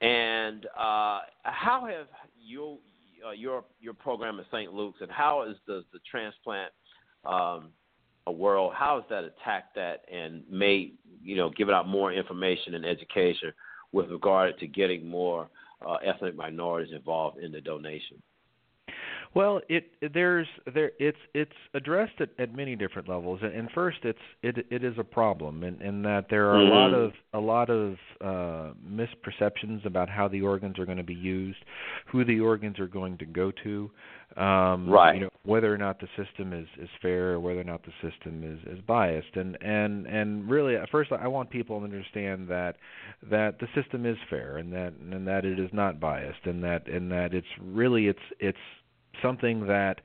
And 0.00 0.66
uh, 0.66 1.20
how 1.42 1.86
have 1.88 2.06
you 2.40 2.78
uh, 3.26 3.32
your 3.32 3.64
your 3.80 3.94
program 3.94 4.38
at 4.38 4.46
St. 4.52 4.72
Luke's, 4.72 5.00
and 5.00 5.10
how 5.10 5.42
is 5.42 5.56
the 5.66 5.84
the 5.92 5.98
transplant 6.08 6.72
um, 7.24 7.70
world? 8.26 8.72
How 8.76 8.96
has 8.96 9.04
that 9.10 9.24
attacked 9.24 9.74
that 9.74 10.04
and 10.12 10.42
made 10.48 10.94
you 11.22 11.36
know 11.36 11.50
given 11.50 11.74
out 11.74 11.88
more 11.88 12.12
information 12.12 12.74
and 12.74 12.84
education 12.84 13.52
with 13.92 14.10
regard 14.10 14.58
to 14.58 14.66
getting 14.66 15.08
more 15.08 15.48
uh, 15.86 15.96
ethnic 16.04 16.36
minorities 16.36 16.94
involved 16.94 17.38
in 17.38 17.52
the 17.52 17.60
donation? 17.60 18.22
Well, 19.34 19.60
it 19.68 19.90
there's 20.14 20.46
there 20.72 20.92
it's 20.98 21.18
it's 21.34 21.52
addressed 21.74 22.20
at, 22.20 22.30
at 22.38 22.54
many 22.54 22.76
different 22.76 23.08
levels. 23.08 23.40
And, 23.42 23.52
and 23.54 23.70
first, 23.74 23.98
it's 24.02 24.18
it 24.42 24.66
it 24.70 24.82
is 24.82 24.94
a 24.98 25.04
problem, 25.04 25.64
in, 25.64 25.80
in 25.82 26.02
that 26.02 26.26
there 26.30 26.48
are 26.48 26.58
a 26.58 26.64
lot 26.64 26.94
of 26.94 27.12
a 27.34 27.38
lot 27.38 27.70
of 27.70 27.96
uh, 28.20 28.72
misperceptions 28.86 29.84
about 29.84 30.08
how 30.08 30.28
the 30.28 30.40
organs 30.40 30.78
are 30.78 30.86
going 30.86 30.98
to 30.98 31.04
be 31.04 31.14
used, 31.14 31.58
who 32.10 32.24
the 32.24 32.40
organs 32.40 32.78
are 32.80 32.88
going 32.88 33.18
to 33.18 33.26
go 33.26 33.52
to, 33.62 33.90
um, 34.36 34.88
Right. 34.88 35.14
You 35.14 35.20
know 35.22 35.30
whether 35.44 35.72
or 35.72 35.78
not 35.78 35.98
the 36.00 36.08
system 36.22 36.52
is 36.52 36.66
is 36.80 36.90
fair, 37.00 37.32
or 37.32 37.40
whether 37.40 37.60
or 37.60 37.64
not 37.64 37.82
the 37.84 37.92
system 38.10 38.44
is 38.44 38.60
is 38.72 38.82
biased. 38.86 39.34
And 39.34 39.56
and 39.62 40.06
and 40.06 40.48
really, 40.48 40.76
first, 40.90 41.10
I 41.12 41.26
want 41.28 41.50
people 41.50 41.78
to 41.78 41.84
understand 41.84 42.48
that 42.48 42.76
that 43.30 43.58
the 43.58 43.66
system 43.74 44.04
is 44.04 44.16
fair, 44.28 44.58
and 44.58 44.72
that 44.72 44.92
and 45.10 45.26
that 45.26 45.44
it 45.44 45.58
is 45.58 45.70
not 45.72 45.98
biased, 45.98 46.44
and 46.44 46.62
that 46.62 46.88
and 46.88 47.10
that 47.10 47.34
it's 47.34 47.46
really 47.60 48.06
it's 48.08 48.18
it's 48.38 48.58
something 49.22 49.66
that 49.66 50.00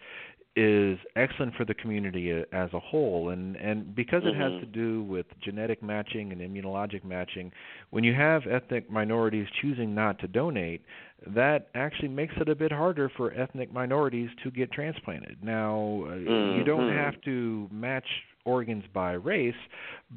is 0.55 0.99
excellent 1.15 1.55
for 1.55 1.65
the 1.65 1.73
community 1.73 2.29
as 2.51 2.71
a 2.73 2.79
whole 2.79 3.29
and 3.29 3.55
and 3.55 3.95
because 3.95 4.21
it 4.23 4.35
has 4.35 4.53
Mhm. 4.53 4.59
to 4.59 4.67
do 4.67 5.01
with 5.03 5.25
genetic 5.41 5.81
matching 5.81 6.31
and 6.31 6.41
immunologic 6.41 7.03
matching 7.03 7.51
when 7.89 8.03
you 8.03 8.13
have 8.13 8.43
ethnic 8.45 8.87
minorities 8.89 9.47
choosing 9.61 9.95
not 9.95 10.19
to 10.19 10.27
donate 10.27 10.81
that 11.25 11.69
actually 11.73 12.07
makes 12.07 12.35
it 12.37 12.47
a 12.49 12.55
bit 12.55 12.71
harder 12.71 13.09
for 13.17 13.33
ethnic 13.33 13.73
minorities 13.73 14.29
to 14.43 14.51
get 14.51 14.71
transplanted 14.71 15.37
now 15.41 16.03
uh, 16.07 16.15
you 16.15 16.63
don't 16.63 16.87
Mhm. 16.87 16.87
have 16.87 17.19
to 17.21 17.67
match 17.71 18.05
organs 18.45 18.83
by 18.93 19.13
race 19.13 19.53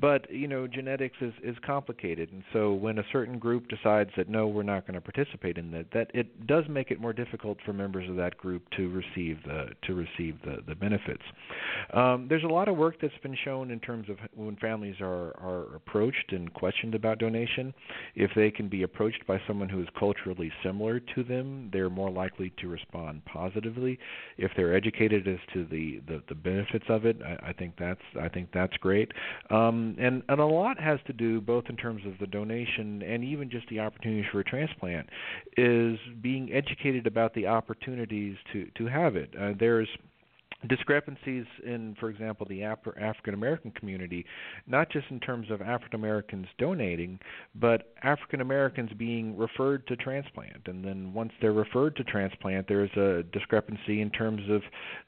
but 0.01 0.31
you 0.31 0.49
know 0.49 0.67
genetics 0.67 1.17
is 1.21 1.33
is 1.43 1.57
complicated. 1.65 2.31
And 2.33 2.43
so 2.53 2.73
when 2.73 2.99
a 2.99 3.05
certain 3.13 3.39
group 3.39 3.69
decides 3.69 4.11
that 4.17 4.29
no 4.29 4.47
we're 4.47 4.63
not 4.63 4.87
going 4.87 4.95
to 4.95 5.01
participate 5.01 5.59
in 5.59 5.71
that 5.73 5.87
that 5.93 6.11
it 6.15 6.47
does 6.47 6.65
make 6.69 6.91
it 6.91 7.01
more 7.01 7.13
difficult 7.13 7.59
for 7.65 7.73
members 7.73 8.09
of 8.09 8.17
that 8.17 8.37
group 8.37 8.63
to 8.77 8.89
receive 8.89 9.39
the 9.45 9.69
to 9.87 9.95
receive 9.95 10.37
the 10.45 10.59
the 10.67 10.75
benefits. 10.75 11.23
Um, 11.93 12.27
there's 12.29 12.45
a 12.45 12.49
lot 12.49 12.69
of 12.69 12.77
work 12.77 12.97
that's 13.01 13.17
been 13.23 13.37
shown 13.45 13.71
in 13.71 13.81
terms 13.81 14.09
of 14.09 14.19
when 14.35 14.57
families 14.57 14.97
are 15.01 15.29
are 15.41 15.75
approached 15.75 16.33
and 16.33 16.53
questioned 16.53 16.95
about 16.95 17.19
donation. 17.19 17.73
If 18.15 18.31
they 18.37 18.51
can 18.51 18.69
be 18.69 18.83
approached 18.83 19.27
by 19.27 19.41
someone 19.47 19.69
who 19.69 19.81
is 19.81 19.89
culturally 19.99 20.53
similar 20.63 21.01
to 21.01 21.25
them 21.25 21.71
they're 21.73 21.91
more 21.91 22.11
likely 22.11 22.53
to 22.61 22.69
respond 22.69 23.25
positively. 23.25 23.99
If 24.37 24.51
they're 24.57 24.75
educated 24.75 25.27
as 25.27 25.39
to 25.55 25.65
the 25.65 26.01
the, 26.07 26.23
the 26.29 26.35
benefits 26.35 26.85
of 26.89 27.07
it 27.07 27.17
I, 27.25 27.49
I 27.49 27.53
think 27.53 27.75
that's 27.79 28.01
I 28.21 28.29
think 28.29 28.49
that's 28.53 28.77
great. 28.79 29.13
Um, 29.51 29.97
and 29.99 30.23
and 30.29 30.41
a 30.41 30.47
lot 30.47 30.81
has 30.81 30.99
to 31.07 31.13
do 31.13 31.41
both 31.41 31.65
in 31.69 31.77
terms 31.77 32.03
of 32.07 32.19
the 32.19 32.27
donation 32.27 33.03
and 33.03 33.25
even 33.25 33.51
just 33.51 33.69
the 33.69 33.81
opportunities 33.81 34.27
for 34.33 34.41
a 34.41 34.45
transplant 34.45 35.09
is 35.57 35.99
being 36.21 36.53
educated 36.53 37.07
about 37.07 37.35
the 37.35 37.47
opportunities 37.47 38.37
to 38.53 38.67
to 38.77 38.87
have 38.87 39.17
it. 39.17 39.35
Uh, 39.39 39.53
there's 39.59 39.89
discrepancies 40.69 41.45
in, 41.65 41.97
for 42.01 42.09
example, 42.09 42.47
the 42.49 42.63
Af- 42.63 42.79
African 43.01 43.35
American 43.35 43.71
community, 43.73 44.25
not 44.67 44.91
just 44.91 45.07
in 45.11 45.21
terms 45.21 45.51
of 45.51 45.61
African 45.61 46.01
Americans 46.01 46.47
donating, 46.59 47.19
but 47.55 47.93
African 48.03 48.41
Americans 48.41 48.91
being 48.99 49.37
referred 49.37 49.87
to 49.89 49.97
transplant. 49.97 50.67
And 50.67 50.85
then 50.85 51.13
once 51.13 51.33
they're 51.41 51.53
referred 51.53 51.97
to 51.97 52.05
transplant, 52.05 52.69
there's 52.69 52.91
a 52.97 53.23
discrepancy 53.33 54.01
in 54.01 54.11
terms 54.11 54.43
of 54.51 54.63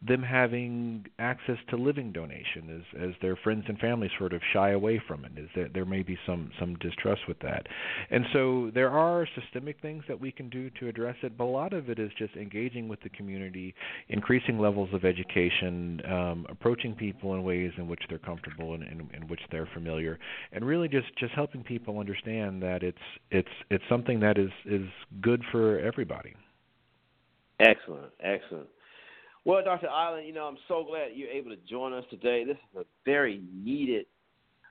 them 0.07 0.23
having 0.23 1.07
access 1.19 1.59
to 1.71 1.77
living 1.77 2.13
donation, 2.13 2.85
as 2.95 3.09
as 3.09 3.15
their 3.23 3.37
friends 3.37 3.65
and 3.69 3.79
family 3.79 4.11
sort 4.19 4.33
of 4.33 4.41
shy 4.53 4.71
away 4.71 5.01
from 5.07 5.25
it. 5.25 5.33
Is 5.37 5.49
that 5.57 5.73
there 5.73 5.87
may 5.87 6.03
be 6.03 6.19
some 6.27 6.51
some 6.59 6.77
distrust 6.77 7.23
with 7.27 7.39
that, 7.41 7.67
and 8.11 8.25
so 8.33 8.71
there 8.75 8.91
are 8.91 9.27
systemic 9.35 9.81
things 9.81 10.05
that 10.09 10.21
we 10.21 10.31
can 10.31 10.49
do 10.51 10.71
to 10.79 10.89
address 10.89 11.17
it, 11.23 11.37
but 11.39 11.45
a 11.45 11.47
lot 11.47 11.73
of 11.73 11.89
it 11.89 11.99
is 11.99 12.11
just 12.19 12.37
engaging 12.37 12.89
with 12.89 13.01
the 13.01 13.09
community, 13.09 13.75
increasing 14.09 14.59
levels 14.59 14.91
of 14.93 15.05
education 15.05 15.39
education, 15.49 16.01
um, 16.11 16.47
approaching 16.49 16.95
people 16.95 17.35
in 17.35 17.43
ways 17.43 17.73
in 17.77 17.89
which 17.89 18.01
they're 18.09 18.19
comfortable 18.19 18.75
and 18.75 18.83
in, 18.83 19.09
in, 19.15 19.29
which 19.29 19.41
they're 19.51 19.69
familiar, 19.75 20.19
and 20.53 20.65
really 20.65 20.89
just 20.89 21.07
just 21.19 21.33
helping 21.35 21.63
people 21.63 21.99
understand 21.99 22.63
that 22.63 22.83
it's 22.83 22.99
it's 23.31 23.49
it's 23.71 23.85
something 23.89 24.21
that 24.21 24.39
is 24.39 24.51
is 24.65 24.87
good 25.21 25.43
for 25.51 25.79
everybody. 25.81 26.35
Excellent, 27.61 28.13
excellent. 28.23 28.69
Well, 29.45 29.65
Dr. 29.65 29.89
Island, 29.89 30.27
you 30.27 30.35
know, 30.35 30.45
I'm 30.45 30.59
so 30.69 30.85
glad 30.85 31.09
you're 31.15 31.31
able 31.31 31.51
to 31.51 31.57
join 31.69 31.93
us 31.93 32.05
today. 32.11 32.45
This 32.45 32.57
is 32.57 32.81
a 32.81 32.85
very 33.05 33.43
needed 33.53 34.07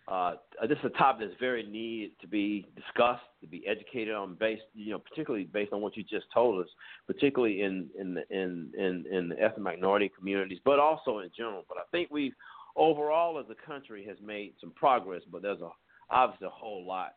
uh, 0.08 0.36
this 0.68 0.78
is 0.80 0.86
a 0.86 0.98
topic 0.98 1.28
that's 1.28 1.40
very 1.40 1.64
needed 1.64 2.12
to 2.22 2.28
be 2.28 2.66
discussed, 2.76 3.24
to 3.42 3.48
be 3.48 3.68
educated 3.68 4.14
on, 4.14 4.36
based, 4.40 4.64
you 4.74 4.92
know, 4.92 5.00
particularly 5.00 5.46
based 5.46 5.74
on 5.74 5.82
what 5.82 5.98
you 5.98 6.04
just 6.04 6.26
told 6.34 6.64
us, 6.64 6.70
particularly 7.08 7.62
in 7.62 7.90
in 8.00 8.14
the, 8.14 8.24
in 8.30 8.72
in, 8.78 9.06
in 9.12 9.30
the 9.30 9.42
ethnic 9.42 9.60
minority 9.60 10.10
communities, 10.18 10.60
but 10.64 10.80
also 10.80 11.20
in 11.20 11.30
general. 11.36 11.66
But 11.68 11.78
I 11.80 11.84
think 11.92 12.10
we've 12.10 12.34
overall 12.78 13.38
as 13.38 13.46
a 13.50 13.68
country 13.68 14.06
has 14.06 14.18
made 14.24 14.54
some 14.62 14.72
progress, 14.72 15.24
but 15.30 15.42
there's 15.42 15.62
a 15.62 15.70
obviously 16.10 16.48
a 16.48 16.52
whole 16.52 16.86
lot, 16.86 17.16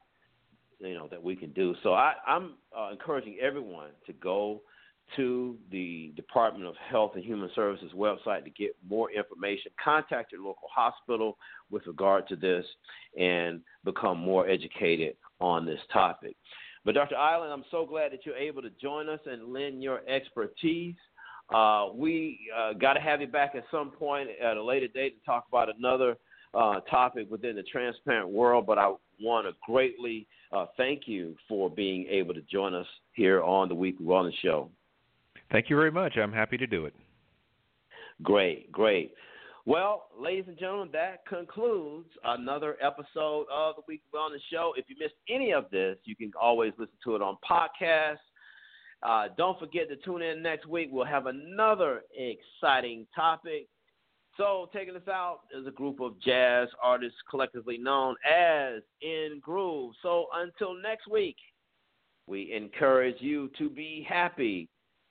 you 0.81 0.95
know, 0.95 1.07
that 1.09 1.23
we 1.23 1.37
can 1.37 1.53
do. 1.53 1.77
So 1.85 1.95
I, 1.95 2.15
I'm 2.27 2.55
uh, 2.77 2.91
encouraging 2.91 3.39
everyone 3.41 3.91
to 4.07 4.13
go 4.15 4.63
to 5.17 5.57
the 5.71 6.13
Department 6.17 6.67
of 6.67 6.75
Health 6.91 7.13
and 7.15 7.25
Human 7.25 7.51
Services 7.55 7.93
website 7.95 8.45
to 8.45 8.51
get 8.51 8.77
more 8.89 9.11
information. 9.11 9.73
Contact 9.83 10.33
your 10.33 10.43
local 10.43 10.69
hospital 10.75 11.37
with 11.71 11.87
regard 11.87 12.29
to 12.29 12.37
this 12.37 12.65
and 13.19 13.61
become 13.85 14.19
more 14.19 14.49
educated 14.49 15.17
on 15.41 15.67
this 15.67 15.81
topic. 15.93 16.37
But 16.85 16.95
Dr. 16.95 17.17
Island, 17.17 17.53
I'm 17.53 17.65
so 17.71 17.85
glad 17.85 18.13
that 18.13 18.25
you're 18.25 18.37
able 18.37 18.63
to 18.63 18.71
join 18.81 19.09
us 19.09 19.21
and 19.27 19.53
lend 19.53 19.83
your 19.83 20.01
expertise. 20.09 20.95
Uh, 21.55 21.89
we 21.95 22.39
uh, 22.57 22.73
got 22.75 22.95
to 22.95 23.01
have 23.01 23.21
you 23.21 23.27
back 23.27 23.55
at 23.55 23.65
some 23.71 23.91
point 23.91 24.29
at 24.43 24.57
a 24.57 24.63
later 24.63 24.89
date 24.89 25.19
to 25.21 25.27
talk 25.27 25.47
about 25.49 25.69
another 25.77 26.17
uh, 26.55 26.81
topic 26.81 27.31
within 27.31 27.57
the 27.57 27.63
transplant 27.65 28.29
world, 28.29 28.67
but 28.67 28.79
I 28.79 28.93
want 29.21 29.47
to 29.47 29.53
greatly 29.67 30.27
uh, 30.53 30.67
thank 30.77 31.03
you 31.07 31.37
for 31.49 31.71
being 31.71 32.07
able 32.09 32.35
to 32.35 32.43
join 32.43 32.75
us 32.75 32.87
here 33.13 33.43
on 33.43 33.69
the 33.69 33.75
Weekly 33.75 34.07
Wellness 34.07 34.33
Show. 34.43 34.71
Thank 35.51 35.69
you 35.69 35.77
very 35.77 35.91
much. 35.91 36.17
I'm 36.17 36.33
happy 36.33 36.57
to 36.59 36.67
do 36.67 36.85
it. 36.87 36.95
Great, 38.23 38.71
great. 38.71 39.15
Well, 39.67 40.09
ladies 40.19 40.45
and 40.49 40.59
gentlemen, 40.59 40.89
that 40.93 41.27
concludes 41.27 42.09
another 42.25 42.77
episode 42.83 43.47
of 43.53 43.77
the 43.77 43.83
Weekly 43.87 44.09
Wellness 44.15 44.41
Show. 44.51 44.73
If 44.77 44.87
you 44.89 44.97
missed 44.99 45.15
any 45.29 45.53
of 45.53 45.67
this, 45.71 45.99
you 46.05 46.17
can 46.17 46.33
always 46.41 46.73
listen 46.79 46.95
to 47.05 47.15
it 47.15 47.23
on 47.23 47.37
podcast. 47.49 48.17
Uh, 49.03 49.29
don't 49.37 49.59
forget 49.59 49.89
to 49.89 49.97
tune 49.97 50.23
in 50.23 50.43
next 50.43 50.67
week. 50.67 50.89
We'll 50.91 51.05
have 51.05 51.27
another 51.27 52.03
exciting 52.15 53.07
topic. 53.15 53.69
So, 54.37 54.71
taking 54.73 54.97
us 54.97 55.09
out 55.09 55.41
is 55.59 55.67
a 55.67 55.71
group 55.71 56.01
of 56.01 56.21
jazz 56.21 56.69
artists 56.83 57.19
collectively 57.29 57.77
known 57.77 58.15
as 58.27 58.83
In 59.03 59.41
Groove. 59.43 59.93
So, 60.03 60.27
until 60.35 60.75
next 60.75 61.09
week, 61.11 61.37
we 62.27 62.53
encourage 62.53 63.21
you 63.21 63.51
to 63.59 63.69
be 63.69 64.07
happy, 64.09 64.69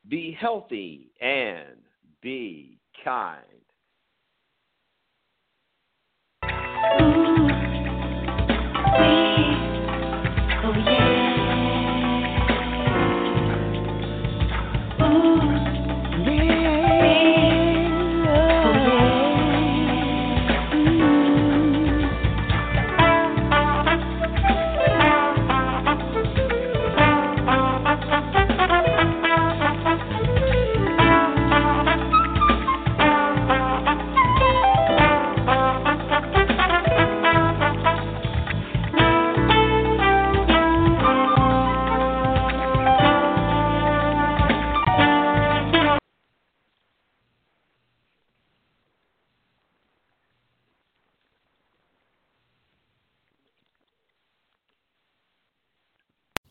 be 0.07 0.37
healthy 0.39 1.11
and 1.21 1.77
be 2.21 2.79
kind. 3.03 3.43